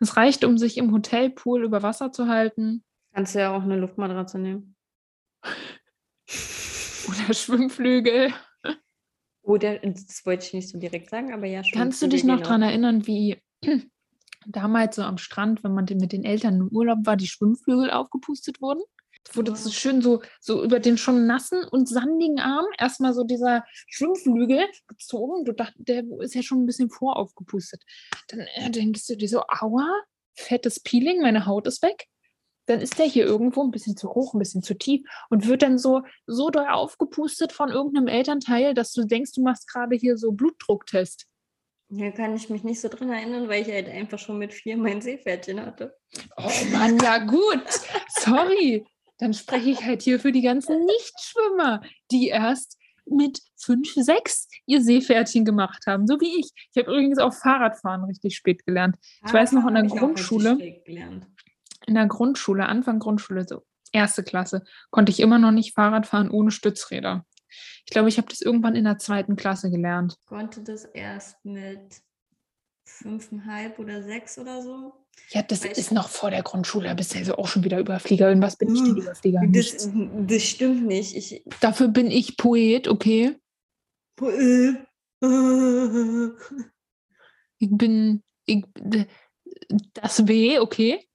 Es 0.00 0.16
reicht, 0.16 0.44
um 0.44 0.58
sich 0.58 0.76
im 0.76 0.92
Hotelpool 0.92 1.64
über 1.64 1.82
Wasser 1.82 2.12
zu 2.12 2.28
halten. 2.28 2.84
Kannst 3.12 3.34
du 3.34 3.40
ja 3.40 3.56
auch 3.56 3.62
eine 3.62 3.76
Luftmatratze 3.76 4.38
nehmen. 4.38 4.76
Oder 7.08 7.34
Schwimmflügel. 7.34 8.32
Oder, 9.42 9.78
das 9.78 10.24
wollte 10.24 10.46
ich 10.46 10.54
nicht 10.54 10.68
so 10.70 10.78
direkt 10.78 11.10
sagen, 11.10 11.34
aber 11.34 11.46
ja, 11.46 11.60
Kannst 11.72 12.00
du 12.00 12.06
dich 12.06 12.24
noch 12.24 12.36
gehen 12.36 12.44
auch. 12.44 12.48
daran 12.48 12.62
erinnern, 12.62 13.06
wie 13.06 13.42
damals 14.46 14.96
so 14.96 15.02
am 15.02 15.18
Strand, 15.18 15.62
wenn 15.62 15.74
man 15.74 15.84
mit 15.84 16.12
den 16.12 16.24
Eltern 16.24 16.60
im 16.60 16.68
Urlaub 16.68 17.00
war, 17.04 17.16
die 17.16 17.26
Schwimmflügel 17.26 17.90
aufgepustet 17.90 18.62
wurden? 18.62 18.82
Wurde 19.32 19.56
so 19.56 19.68
Ja. 19.68 19.74
schön 19.74 20.02
so, 20.02 20.22
so 20.40 20.62
über 20.62 20.80
den 20.80 20.98
schon 20.98 21.26
nassen 21.26 21.64
und 21.64 21.88
sandigen 21.88 22.40
Arm 22.40 22.66
erstmal 22.78 23.14
so 23.14 23.24
dieser 23.24 23.64
Schwimmflügel 23.88 24.66
gezogen. 24.86 25.44
Du 25.44 25.52
dachtest, 25.52 25.88
der 25.88 26.04
ist 26.20 26.34
ja 26.34 26.42
schon 26.42 26.62
ein 26.62 26.66
bisschen 26.66 26.90
voraufgepustet. 26.90 27.82
Dann 28.28 28.40
äh, 28.40 28.70
denkst 28.70 29.06
du 29.06 29.16
dir 29.16 29.28
so, 29.28 29.42
aua, 29.48 29.88
fettes 30.34 30.80
Peeling, 30.80 31.22
meine 31.22 31.46
Haut 31.46 31.66
ist 31.66 31.82
weg. 31.82 32.06
Dann 32.66 32.80
ist 32.80 32.98
der 32.98 33.06
hier 33.06 33.26
irgendwo 33.26 33.62
ein 33.62 33.70
bisschen 33.70 33.96
zu 33.96 34.08
hoch, 34.14 34.34
ein 34.34 34.38
bisschen 34.38 34.62
zu 34.62 34.74
tief 34.74 35.06
und 35.28 35.46
wird 35.46 35.62
dann 35.62 35.78
so, 35.78 36.02
so 36.26 36.48
doll 36.50 36.66
aufgepustet 36.68 37.52
von 37.52 37.70
irgendeinem 37.70 38.08
Elternteil, 38.08 38.72
dass 38.72 38.92
du 38.92 39.04
denkst, 39.04 39.32
du 39.32 39.42
machst 39.42 39.68
gerade 39.70 39.96
hier 39.96 40.16
so 40.16 40.32
Blutdrucktest. 40.32 41.26
Hier 41.90 42.12
kann 42.12 42.34
ich 42.34 42.48
mich 42.48 42.64
nicht 42.64 42.80
so 42.80 42.88
dran 42.88 43.10
erinnern, 43.10 43.48
weil 43.48 43.62
ich 43.62 43.68
halt 43.68 43.88
einfach 43.88 44.18
schon 44.18 44.38
mit 44.38 44.54
vier 44.54 44.78
mein 44.78 45.02
Seepferdchen 45.02 45.64
hatte. 45.64 45.94
Oh 46.38 46.50
Mann, 46.72 46.98
ja 46.98 47.18
gut. 47.18 47.62
Sorry. 48.20 48.86
Dann 49.18 49.34
spreche 49.34 49.70
ich 49.70 49.84
halt 49.84 50.02
hier 50.02 50.18
für 50.18 50.32
die 50.32 50.42
ganzen 50.42 50.84
Nichtschwimmer, 50.84 51.82
die 52.10 52.28
erst 52.28 52.78
mit 53.06 53.40
fünf, 53.56 53.92
sechs 53.94 54.48
ihr 54.66 54.82
Seepferdchen 54.82 55.44
gemacht 55.44 55.84
haben, 55.86 56.06
so 56.06 56.20
wie 56.20 56.40
ich. 56.40 56.50
Ich 56.72 56.82
habe 56.82 56.90
übrigens 56.90 57.18
auch 57.18 57.34
Fahrradfahren 57.34 58.04
richtig 58.04 58.36
spät 58.36 58.64
gelernt. 58.66 58.96
Ich 59.26 59.32
weiß 59.32 59.52
noch, 59.52 59.66
in 59.66 59.74
der 59.74 59.84
Grundschule-. 59.84 60.58
In 61.86 61.94
der 61.94 62.06
Grundschule, 62.06 62.66
Anfang 62.66 62.98
Grundschule, 62.98 63.46
so 63.46 63.62
erste 63.92 64.22
Klasse, 64.22 64.64
konnte 64.90 65.12
ich 65.12 65.20
immer 65.20 65.38
noch 65.38 65.52
nicht 65.52 65.74
Fahrrad 65.74 66.06
fahren 66.06 66.30
ohne 66.30 66.50
Stützräder. 66.50 67.26
Ich 67.84 67.92
glaube, 67.92 68.08
ich 68.08 68.16
habe 68.16 68.28
das 68.28 68.40
irgendwann 68.40 68.74
in 68.74 68.84
der 68.84 68.98
zweiten 68.98 69.36
Klasse 69.36 69.70
gelernt. 69.70 70.16
Ich 70.18 70.26
konnte 70.26 70.62
das 70.62 70.84
erst 70.86 71.44
mit 71.44 72.02
fünfeinhalb 72.84 73.78
oder 73.78 74.02
sechs 74.02 74.38
oder 74.38 74.62
so. 74.62 75.03
Ja, 75.30 75.42
das 75.42 75.64
ich- 75.64 75.72
ist 75.72 75.92
noch 75.92 76.08
vor 76.08 76.30
der 76.30 76.42
Grundschule. 76.42 76.88
Da 76.88 76.94
bist 76.94 77.14
du 77.14 77.18
also 77.18 77.36
auch 77.36 77.48
schon 77.48 77.64
wieder 77.64 77.78
Überflieger. 77.80 78.30
In 78.30 78.40
was 78.42 78.56
bin 78.56 78.74
ich 78.74 78.82
denn 78.82 78.90
Hm, 78.96 79.02
Überflieger? 79.02 79.40
Das, 79.48 79.88
das 80.26 80.42
stimmt 80.42 80.86
nicht. 80.86 81.16
Ich, 81.16 81.42
Dafür 81.60 81.88
bin 81.88 82.10
ich 82.10 82.36
Poet, 82.36 82.86
okay? 82.88 83.36
Ich 87.58 87.70
bin 87.70 88.22
ich, 88.46 88.64
das 89.94 90.26
W, 90.26 90.58
okay? 90.58 91.08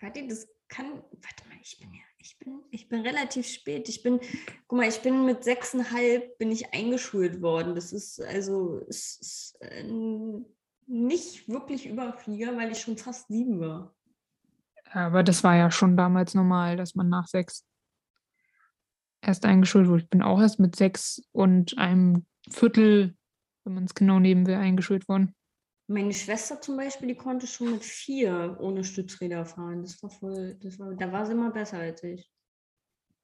Kathi, 0.00 0.26
das 0.28 0.48
kann. 0.68 0.86
Warte 0.92 1.48
mal, 1.48 1.58
ich 1.62 1.78
bin 1.78 1.92
ja. 1.92 2.00
Ich 2.18 2.38
bin, 2.38 2.62
ich 2.70 2.88
bin 2.88 3.00
relativ 3.02 3.46
spät. 3.46 3.86
Ich 3.90 4.02
bin, 4.02 4.18
guck 4.66 4.78
mal, 4.78 4.88
ich 4.88 5.00
bin 5.00 5.26
mit 5.26 5.44
sechseinhalb 5.44 6.38
bin 6.38 6.50
ich 6.50 6.72
eingeschult 6.72 7.42
worden. 7.42 7.74
Das 7.74 7.92
ist 7.92 8.18
also 8.18 8.80
es 8.88 9.18
ist, 9.20 9.56
äh, 9.60 9.84
nicht 10.86 11.48
wirklich 11.48 11.86
Überflieger, 11.86 12.56
weil 12.56 12.72
ich 12.72 12.80
schon 12.80 12.96
fast 12.96 13.28
sieben 13.28 13.60
war. 13.60 13.94
Aber 14.92 15.22
das 15.22 15.42
war 15.42 15.56
ja 15.56 15.70
schon 15.70 15.96
damals 15.96 16.34
normal, 16.34 16.76
dass 16.76 16.94
man 16.94 17.08
nach 17.08 17.26
sechs 17.26 17.64
erst 19.22 19.44
eingeschult 19.44 19.88
wurde. 19.88 20.02
Ich 20.04 20.10
bin 20.10 20.22
auch 20.22 20.40
erst 20.40 20.60
mit 20.60 20.76
sechs 20.76 21.22
und 21.32 21.78
einem 21.78 22.26
Viertel, 22.50 23.16
wenn 23.64 23.74
man 23.74 23.84
es 23.84 23.94
genau 23.94 24.20
nehmen 24.20 24.46
will, 24.46 24.54
eingeschult 24.54 25.08
worden. 25.08 25.34
Meine 25.86 26.12
Schwester 26.12 26.60
zum 26.60 26.76
Beispiel, 26.76 27.08
die 27.08 27.14
konnte 27.16 27.46
schon 27.46 27.72
mit 27.72 27.84
vier 27.84 28.56
ohne 28.60 28.84
Stützräder 28.84 29.44
fahren. 29.44 29.82
Das 29.82 30.02
war 30.02 30.10
voll, 30.10 30.56
das 30.62 30.78
war, 30.78 30.94
da 30.94 31.10
war 31.12 31.26
sie 31.26 31.32
immer 31.32 31.50
besser 31.50 31.78
als 31.78 32.02
ich. 32.02 32.30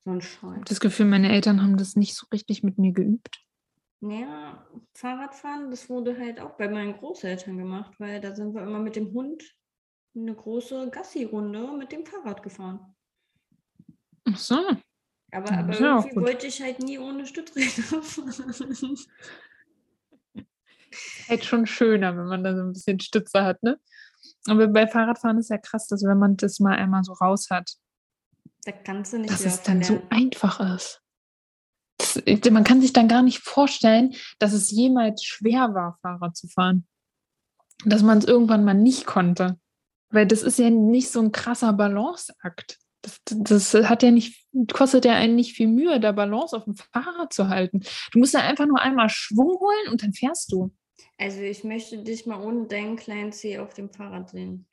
So 0.04 0.10
ein 0.10 0.18
Ich 0.18 0.24
Scheiß. 0.28 0.42
habe 0.42 0.64
das 0.64 0.80
Gefühl, 0.80 1.06
meine 1.06 1.30
Eltern 1.30 1.62
haben 1.62 1.76
das 1.76 1.96
nicht 1.96 2.14
so 2.16 2.26
richtig 2.32 2.62
mit 2.62 2.78
mir 2.78 2.92
geübt. 2.92 3.42
Naja, 4.00 4.66
Fahrradfahren, 4.94 5.70
das 5.70 5.90
wurde 5.90 6.18
halt 6.18 6.40
auch 6.40 6.56
bei 6.56 6.68
meinen 6.68 6.94
Großeltern 6.94 7.58
gemacht, 7.58 7.92
weil 7.98 8.20
da 8.20 8.34
sind 8.34 8.54
wir 8.54 8.62
immer 8.62 8.78
mit 8.78 8.96
dem 8.96 9.12
Hund 9.12 9.44
eine 10.14 10.34
große 10.34 10.90
Gassi-Runde 10.90 11.72
mit 11.76 11.92
dem 11.92 12.06
Fahrrad 12.06 12.42
gefahren. 12.42 12.96
Ach 14.24 14.36
so. 14.36 14.56
Aber, 15.32 15.52
aber 15.52 15.80
ja 15.80 15.98
irgendwie 15.98 16.16
wollte 16.16 16.46
ich 16.46 16.60
halt 16.60 16.80
nie 16.80 16.98
ohne 16.98 17.26
Stützräder 17.26 18.02
fahren. 18.02 18.96
Halt 21.28 21.44
schon 21.44 21.66
schöner, 21.66 22.16
wenn 22.16 22.26
man 22.26 22.42
da 22.42 22.56
so 22.56 22.62
ein 22.62 22.72
bisschen 22.72 22.98
Stütze 22.98 23.44
hat, 23.44 23.62
ne? 23.62 23.78
Aber 24.46 24.66
bei 24.66 24.86
Fahrradfahren 24.86 25.38
ist 25.38 25.50
ja 25.50 25.58
krass, 25.58 25.86
dass 25.86 26.02
wenn 26.02 26.18
man 26.18 26.36
das 26.36 26.58
mal 26.58 26.76
einmal 26.76 27.04
so 27.04 27.12
raus 27.12 27.48
hat, 27.50 27.70
da 28.64 28.72
kannst 28.72 29.12
du 29.12 29.18
nicht 29.18 29.30
dass 29.30 29.44
es 29.44 29.62
dann 29.62 29.82
so 29.82 30.02
einfach 30.10 30.60
ist. 30.74 31.02
Man 32.50 32.64
kann 32.64 32.80
sich 32.80 32.92
dann 32.92 33.08
gar 33.08 33.22
nicht 33.22 33.40
vorstellen, 33.40 34.14
dass 34.38 34.52
es 34.52 34.70
jemals 34.70 35.24
schwer 35.24 35.74
war, 35.74 35.98
Fahrrad 36.02 36.36
zu 36.36 36.48
fahren. 36.48 36.86
Dass 37.84 38.02
man 38.02 38.18
es 38.18 38.26
irgendwann 38.26 38.64
mal 38.64 38.74
nicht 38.74 39.06
konnte. 39.06 39.58
Weil 40.10 40.26
das 40.26 40.42
ist 40.42 40.58
ja 40.58 40.70
nicht 40.70 41.10
so 41.10 41.20
ein 41.20 41.32
krasser 41.32 41.72
Balanceakt. 41.72 42.78
Das, 43.02 43.20
das 43.24 43.74
hat 43.88 44.02
ja 44.02 44.10
nicht, 44.10 44.46
kostet 44.72 45.04
ja 45.06 45.14
einen 45.14 45.34
nicht 45.34 45.54
viel 45.54 45.68
Mühe, 45.68 46.00
da 46.00 46.12
Balance 46.12 46.54
auf 46.54 46.64
dem 46.64 46.74
Fahrrad 46.74 47.32
zu 47.32 47.48
halten. 47.48 47.80
Du 48.12 48.18
musst 48.18 48.34
ja 48.34 48.40
einfach 48.40 48.66
nur 48.66 48.80
einmal 48.80 49.08
Schwung 49.08 49.58
holen 49.58 49.90
und 49.90 50.02
dann 50.02 50.12
fährst 50.12 50.52
du. 50.52 50.70
Also 51.16 51.40
ich 51.40 51.64
möchte 51.64 52.02
dich 52.02 52.26
mal 52.26 52.42
ohne 52.42 52.66
deinen 52.66 52.96
kleinen 52.96 53.32
Zeh 53.32 53.58
auf 53.58 53.72
dem 53.72 53.90
Fahrrad 53.90 54.30
sehen. 54.30 54.66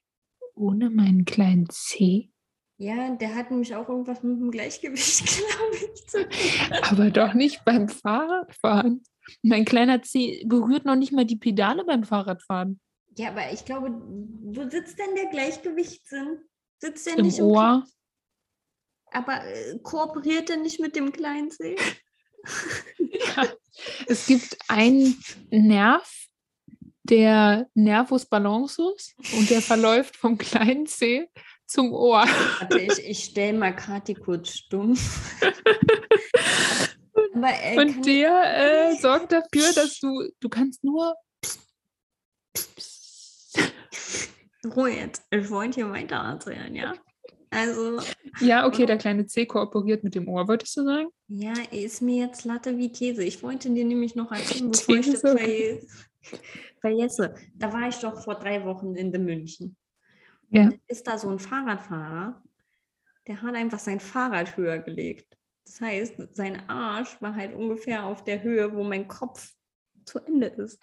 Ohne 0.55 0.89
meinen 0.89 1.23
kleinen 1.23 1.69
C. 1.69 2.31
Ja, 2.79 3.09
der 3.15 3.33
hat 3.33 3.49
nämlich 3.49 3.73
auch 3.75 3.89
irgendwas 3.89 4.21
mit 4.21 4.39
dem 4.39 4.51
Gleichgewicht, 4.51 5.25
glaube 5.25 5.75
ich. 5.75 6.07
zu 6.07 6.29
tun. 6.29 6.77
Aber 6.83 7.09
doch 7.09 7.33
nicht 7.33 7.65
beim 7.65 7.89
Fahrradfahren. 7.89 9.03
Mein 9.41 9.65
kleiner 9.65 10.03
C 10.03 10.43
berührt 10.45 10.85
noch 10.85 10.95
nicht 10.95 11.11
mal 11.11 11.25
die 11.25 11.37
Pedale 11.37 11.83
beim 11.83 12.03
Fahrradfahren. 12.03 12.79
Ja, 13.17 13.29
aber 13.29 13.51
ich 13.51 13.65
glaube, 13.65 13.89
wo 13.89 14.69
sitzt 14.69 14.99
denn 14.99 15.15
der 15.15 15.25
Gleichgewichtssinn? 15.27 16.39
Sitzt 16.77 17.07
der 17.07 17.17
Im 17.17 17.25
nicht 17.25 17.41
Ohr. 17.41 17.83
Aber 19.11 19.43
äh, 19.43 19.79
kooperiert 19.81 20.51
er 20.51 20.57
nicht 20.57 20.79
mit 20.79 20.95
dem 20.95 21.11
kleinen 21.11 21.49
Zeh? 21.49 21.75
Es 24.07 24.27
gibt 24.27 24.57
einen 24.67 25.19
Nerv, 25.49 26.27
der 27.03 27.67
Nervus 27.73 28.25
balanceus 28.25 29.15
und 29.35 29.49
der 29.49 29.61
verläuft 29.61 30.15
vom 30.15 30.37
kleinen 30.37 30.85
C 30.85 31.27
zum 31.67 31.93
Ohr. 31.93 32.25
Warte, 32.59 32.79
ich, 32.79 32.99
ich 32.99 33.23
stelle 33.25 33.57
mal 33.57 33.75
Kati 33.75 34.15
kurz 34.15 34.55
stumm. 34.55 34.97
Aber 37.33 37.49
äh, 37.63 37.77
Und 37.77 38.05
der 38.05 38.89
äh, 38.89 38.95
sorgt 38.95 39.31
dafür, 39.31 39.73
dass 39.75 39.99
du, 39.99 40.29
du 40.39 40.49
kannst 40.49 40.83
nur 40.83 41.15
Ruhe 44.75 44.89
jetzt. 44.89 45.23
Ich 45.31 45.49
wollte 45.49 45.75
hier 45.75 45.91
weiter 45.91 46.15
erzählen, 46.15 46.73
ja? 46.75 46.93
Also, 47.49 47.99
Ja, 48.41 48.67
okay, 48.67 48.85
der 48.85 48.97
kleine 48.97 49.25
C 49.25 49.45
kooperiert 49.45 50.03
mit 50.03 50.15
dem 50.15 50.27
Ohr, 50.27 50.47
würdest 50.47 50.75
du 50.77 50.83
sagen? 50.83 51.07
ja, 51.29 51.53
ist 51.71 52.01
mir 52.01 52.25
jetzt 52.25 52.43
Latte 52.45 52.77
wie 52.77 52.91
Käse. 52.91 53.23
Ich 53.23 53.41
wollte 53.43 53.69
dir 53.69 53.85
nämlich 53.85 54.15
noch 54.15 54.31
erzählen, 54.31 54.71
bevor 54.71 54.95
ich 54.95 55.11
das 55.11 55.21
vergesse. 56.81 57.35
Da 57.55 57.71
war 57.71 57.87
ich 57.87 57.95
doch 57.97 58.21
vor 58.21 58.35
drei 58.35 58.65
Wochen 58.65 58.95
in 58.95 59.11
München. 59.23 59.77
Ja. 60.49 60.69
Ist 60.87 61.07
da 61.07 61.17
so 61.17 61.29
ein 61.29 61.39
Fahrradfahrer, 61.39 62.41
der 63.27 63.41
hat 63.41 63.55
einfach 63.55 63.79
sein 63.79 63.99
Fahrrad 63.99 64.55
höher 64.55 64.79
gelegt. 64.79 65.37
Das 65.65 65.81
heißt, 65.81 66.35
sein 66.35 66.69
Arsch 66.69 67.21
war 67.21 67.35
halt 67.35 67.53
ungefähr 67.53 68.05
auf 68.05 68.23
der 68.23 68.41
Höhe, 68.41 68.73
wo 68.73 68.83
mein 68.83 69.07
Kopf 69.07 69.53
zu 70.05 70.19
Ende 70.19 70.47
ist. 70.47 70.81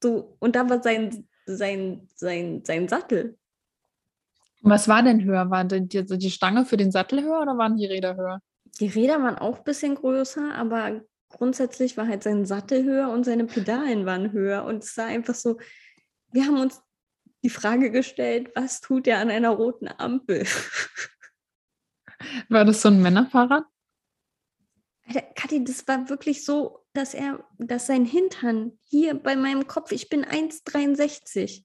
So, 0.00 0.36
und 0.38 0.54
da 0.54 0.68
war 0.68 0.80
sein, 0.82 1.28
sein, 1.46 2.08
sein, 2.14 2.62
sein 2.64 2.86
Sattel. 2.86 3.36
Was 4.62 4.86
war 4.86 5.02
denn 5.02 5.24
höher? 5.24 5.50
War 5.50 5.64
denn 5.64 5.88
die, 5.88 6.04
die 6.04 6.30
Stange 6.30 6.64
für 6.64 6.76
den 6.76 6.92
Sattel 6.92 7.22
höher 7.22 7.42
oder 7.42 7.58
waren 7.58 7.76
die 7.76 7.86
Räder 7.86 8.16
höher? 8.16 8.40
Die 8.80 8.86
Räder 8.86 9.20
waren 9.22 9.36
auch 9.36 9.58
ein 9.58 9.64
bisschen 9.64 9.96
größer, 9.96 10.54
aber 10.54 11.00
grundsätzlich 11.28 11.96
war 11.96 12.06
halt 12.06 12.22
sein 12.22 12.46
Sattel 12.46 12.84
höher 12.84 13.10
und 13.10 13.24
seine 13.24 13.46
Pedalen 13.46 14.06
waren 14.06 14.32
höher. 14.32 14.64
Und 14.64 14.84
es 14.84 14.96
war 14.96 15.06
einfach 15.06 15.34
so, 15.34 15.58
wir 16.30 16.44
haben 16.44 16.60
uns 16.60 16.80
die 17.42 17.50
Frage 17.50 17.90
gestellt, 17.90 18.50
was 18.54 18.80
tut 18.80 19.06
er 19.06 19.18
an 19.18 19.30
einer 19.30 19.50
roten 19.50 19.88
Ampel? 19.88 20.46
War 22.48 22.64
das 22.64 22.82
so 22.82 22.88
ein 22.88 23.00
Männerfahrrad? 23.00 23.64
Alter, 25.06 25.22
Kathi, 25.34 25.64
das 25.64 25.86
war 25.88 26.08
wirklich 26.10 26.44
so, 26.44 26.84
dass 26.92 27.14
er, 27.14 27.44
dass 27.58 27.86
sein 27.86 28.04
Hintern 28.04 28.78
hier 28.84 29.14
bei 29.14 29.36
meinem 29.36 29.66
Kopf, 29.66 29.92
ich 29.92 30.08
bin 30.08 30.24
1,63, 30.24 31.64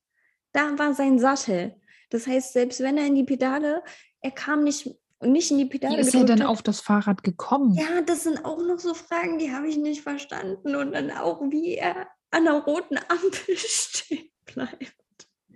da 0.54 0.78
war 0.78 0.94
sein 0.94 1.20
Sattel. 1.20 1.76
Das 2.10 2.28
heißt, 2.28 2.54
selbst 2.54 2.80
wenn 2.82 2.98
er 2.98 3.08
in 3.08 3.16
die 3.16 3.24
Pedale, 3.24 3.84
er 4.22 4.32
kam 4.32 4.64
nicht, 4.64 4.96
nicht 5.22 5.52
in 5.52 5.58
die 5.58 5.66
Pedale 5.66 5.98
Wie 5.98 6.02
ist 6.02 6.14
er 6.14 6.24
denn 6.24 6.44
hat, 6.44 6.48
auf 6.48 6.62
das 6.62 6.80
Fahrrad 6.80 7.24
gekommen? 7.24 7.74
Ja, 7.74 8.02
das 8.02 8.24
sind 8.24 8.46
auch 8.46 8.62
noch 8.62 8.80
so 8.80 8.94
Fragen, 8.94 9.40
die 9.40 9.52
habe 9.52 9.68
ich 9.68 9.78
nicht 9.78 10.02
verstanden. 10.02 10.76
Und 10.76 10.94
dann 10.94 11.12
auch, 11.12 11.42
wie 11.50 11.76
er 11.76 12.08
an 12.32 12.46
der 12.46 12.54
roten 12.54 12.98
Ampel 12.98 13.58
stehen 13.58 14.30
bleibt. 14.46 15.03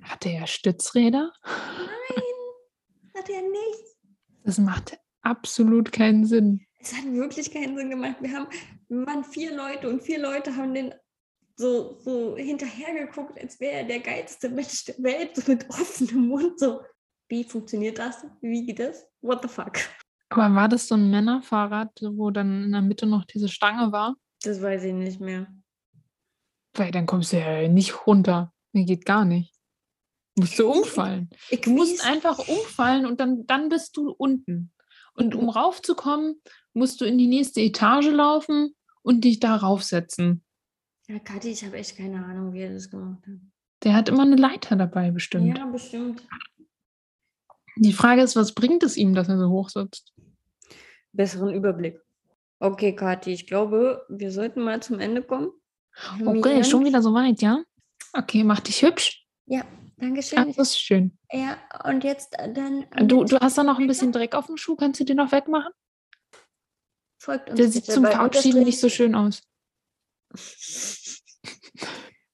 Hatte 0.04 0.30
er 0.30 0.48
Stützräder? 0.48 1.32
Hat 3.16 3.30
er 3.30 3.42
nicht. 3.42 3.98
Das 4.44 4.58
macht 4.58 4.98
absolut 5.22 5.92
keinen 5.92 6.26
Sinn. 6.26 6.66
Es 6.80 6.94
hat 6.94 7.06
wirklich 7.06 7.52
keinen 7.52 7.76
Sinn 7.76 7.90
gemacht. 7.90 8.16
Wir, 8.22 8.32
haben, 8.32 8.48
waren 8.90 9.24
vier 9.24 9.56
Leute 9.56 9.90
und 9.90 10.02
vier 10.02 10.20
Leute 10.20 10.56
haben 10.56 10.74
den 10.74 10.94
so, 11.56 11.98
so 12.00 12.38
hinterher 12.38 13.06
geguckt, 13.06 13.40
als 13.42 13.60
wäre 13.60 13.78
er 13.78 13.84
der 13.84 14.00
geilste 14.00 14.50
Mensch 14.50 14.86
der 14.86 14.96
Welt, 15.00 15.36
so 15.36 15.42
mit 15.52 15.70
offenem 15.70 16.28
Mund. 16.28 16.60
So, 16.60 16.82
wie 17.30 17.44
funktioniert 17.44 17.98
das? 17.98 18.26
Wie 18.42 18.66
geht 18.66 18.80
das? 18.80 19.06
What 19.22 19.42
the 19.42 19.48
fuck? 19.48 19.78
Aber 20.30 20.54
war 20.54 20.70
das 20.70 20.88
so 20.88 20.96
ein 20.96 21.10
Männerfahrrad, 21.10 21.92
wo 22.12 22.32
dann 22.32 22.66
in 22.66 22.72
der 22.72 22.82
Mitte 22.82 23.06
noch 23.06 23.26
diese 23.26 23.50
Stange 23.50 23.92
war? 23.92 24.16
Das 24.44 24.62
weiß 24.62 24.84
ich 24.84 24.94
nicht 24.94 25.20
mehr. 25.20 25.48
Weil 26.74 26.92
dann 26.92 27.06
kommst 27.06 27.34
du 27.34 27.40
ja 27.40 27.68
nicht 27.68 28.06
runter. 28.06 28.54
Nee, 28.72 28.86
geht 28.86 29.06
gar 29.06 29.26
nicht. 29.26 29.57
Musst 30.38 30.60
du 30.60 30.72
umfallen. 30.72 31.30
Ich 31.50 31.62
Du 31.62 31.72
musst 31.72 32.06
einfach 32.06 32.38
umfallen 32.48 33.08
und 33.08 33.20
dann, 33.20 33.48
dann 33.48 33.70
bist 33.70 33.98
du 33.98 34.12
unten. 34.12 34.72
Und 35.14 35.34
um 35.34 35.50
raufzukommen, 35.50 36.40
musst 36.74 37.02
du 37.02 37.06
in 37.06 37.18
die 37.18 37.28
nächste 37.28 37.60
Etage 37.62 38.10
laufen 38.10 38.76
und 39.02 39.24
dich 39.24 39.40
da 39.40 39.56
raufsetzen. 39.56 40.44
Ja, 41.08 41.18
Kathi, 41.18 41.50
ich 41.50 41.66
habe 41.66 41.78
echt 41.78 41.98
keine 41.98 42.24
Ahnung, 42.24 42.54
wie 42.54 42.62
er 42.62 42.74
das 42.74 42.92
gemacht 42.92 43.26
hat. 43.26 43.40
Der 43.84 43.96
hat 43.96 44.10
immer 44.10 44.24
eine 44.24 44.36
Leiter 44.36 44.76
dabei, 44.76 45.10
bestimmt. 45.10 45.58
Ja, 45.58 45.66
bestimmt. 45.66 46.22
Die 47.78 47.94
Frage 47.94 48.22
ist, 48.22 48.36
was 48.36 48.54
bringt 48.54 48.84
es 48.84 48.96
ihm, 48.96 49.16
dass 49.16 49.30
er 49.30 49.40
so 49.40 49.50
hoch 49.50 49.70
sitzt? 49.70 50.14
Besseren 51.14 51.54
Überblick. 51.54 52.00
Okay, 52.60 52.96
Kathi, 52.96 53.32
ich 53.32 53.48
glaube, 53.48 54.06
wir 54.10 54.32
sollten 54.32 54.62
mal 54.62 54.84
zum 54.84 55.00
Ende 55.00 55.24
kommen. 55.24 55.52
Okay, 56.24 56.64
schon 56.64 56.86
wieder 56.86 57.02
so 57.02 57.14
weit, 57.14 57.42
ja? 57.42 57.64
Okay, 58.14 58.44
mach 58.44 58.60
dich 58.60 58.84
hübsch. 58.84 59.26
Ja, 59.46 59.64
danke 59.98 60.20
Ah, 60.20 60.24
schön. 60.24 60.48
das 60.48 60.58
ist 60.58 60.80
schön. 60.80 61.18
Ja, 61.32 61.58
und 61.84 62.04
jetzt 62.04 62.38
äh, 62.40 62.52
dann. 62.52 62.86
Du, 63.08 63.24
du 63.24 63.40
hast 63.40 63.58
da 63.58 63.64
noch 63.64 63.80
ein 63.80 63.88
bisschen 63.88 64.12
Dreck 64.12 64.34
auf 64.36 64.48
dem 64.48 64.58
Schuh. 64.58 64.76
Kannst 64.76 65.00
du 65.00 65.04
den 65.04 65.18
noch 65.18 65.32
wegmachen? 65.32 65.72
Folgt 67.22 67.50
uns 67.50 67.58
Der 67.60 67.68
sieht 67.70 67.86
zum 67.86 68.06
Verabschieden 68.06 68.60
Unterstrich- 68.60 68.66
nicht 68.66 68.80
so 68.80 68.90
schön 68.90 69.16
aus. 69.16 69.42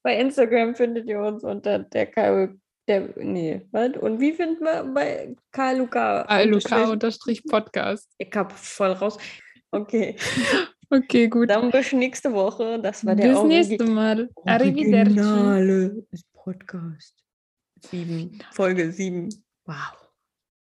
Bei 0.03 0.20
Instagram 0.20 0.76
findet 0.76 1.07
ihr 1.07 1.20
uns 1.20 1.43
unter 1.43 1.80
der 1.80 2.07
Karl, 2.07 2.59
der, 2.89 3.09
nee, 3.18 3.66
was? 3.72 3.95
Und 3.97 4.20
wie 4.20 4.34
finden 4.34 4.64
wir 4.66 4.84
bei 4.84 5.34
Karl 5.51 5.78
Luca? 5.78 6.24
ALUK-Podcast. 6.24 7.45
Podcast. 7.49 8.09
Ich 8.18 8.30
hab 8.36 8.51
voll 8.51 8.91
raus. 8.91 9.18
Okay, 9.72 10.18
Okay, 10.89 11.28
gut. 11.30 11.49
dann 11.49 11.72
bis 11.72 11.93
nächste 11.93 12.34
Woche. 12.34 12.80
Das 12.82 13.05
war 13.05 13.16
der 13.16 13.30
Bis 13.30 13.43
nächste 13.43 13.86
Mal. 13.86 14.30
Arrivederci. 14.45 15.20
Originale 15.20 16.05
Podcast. 16.34 17.23
Sieben, 17.90 18.40
Folge 18.52 18.92
sieben. 18.92 19.30
Wow. 19.66 20.03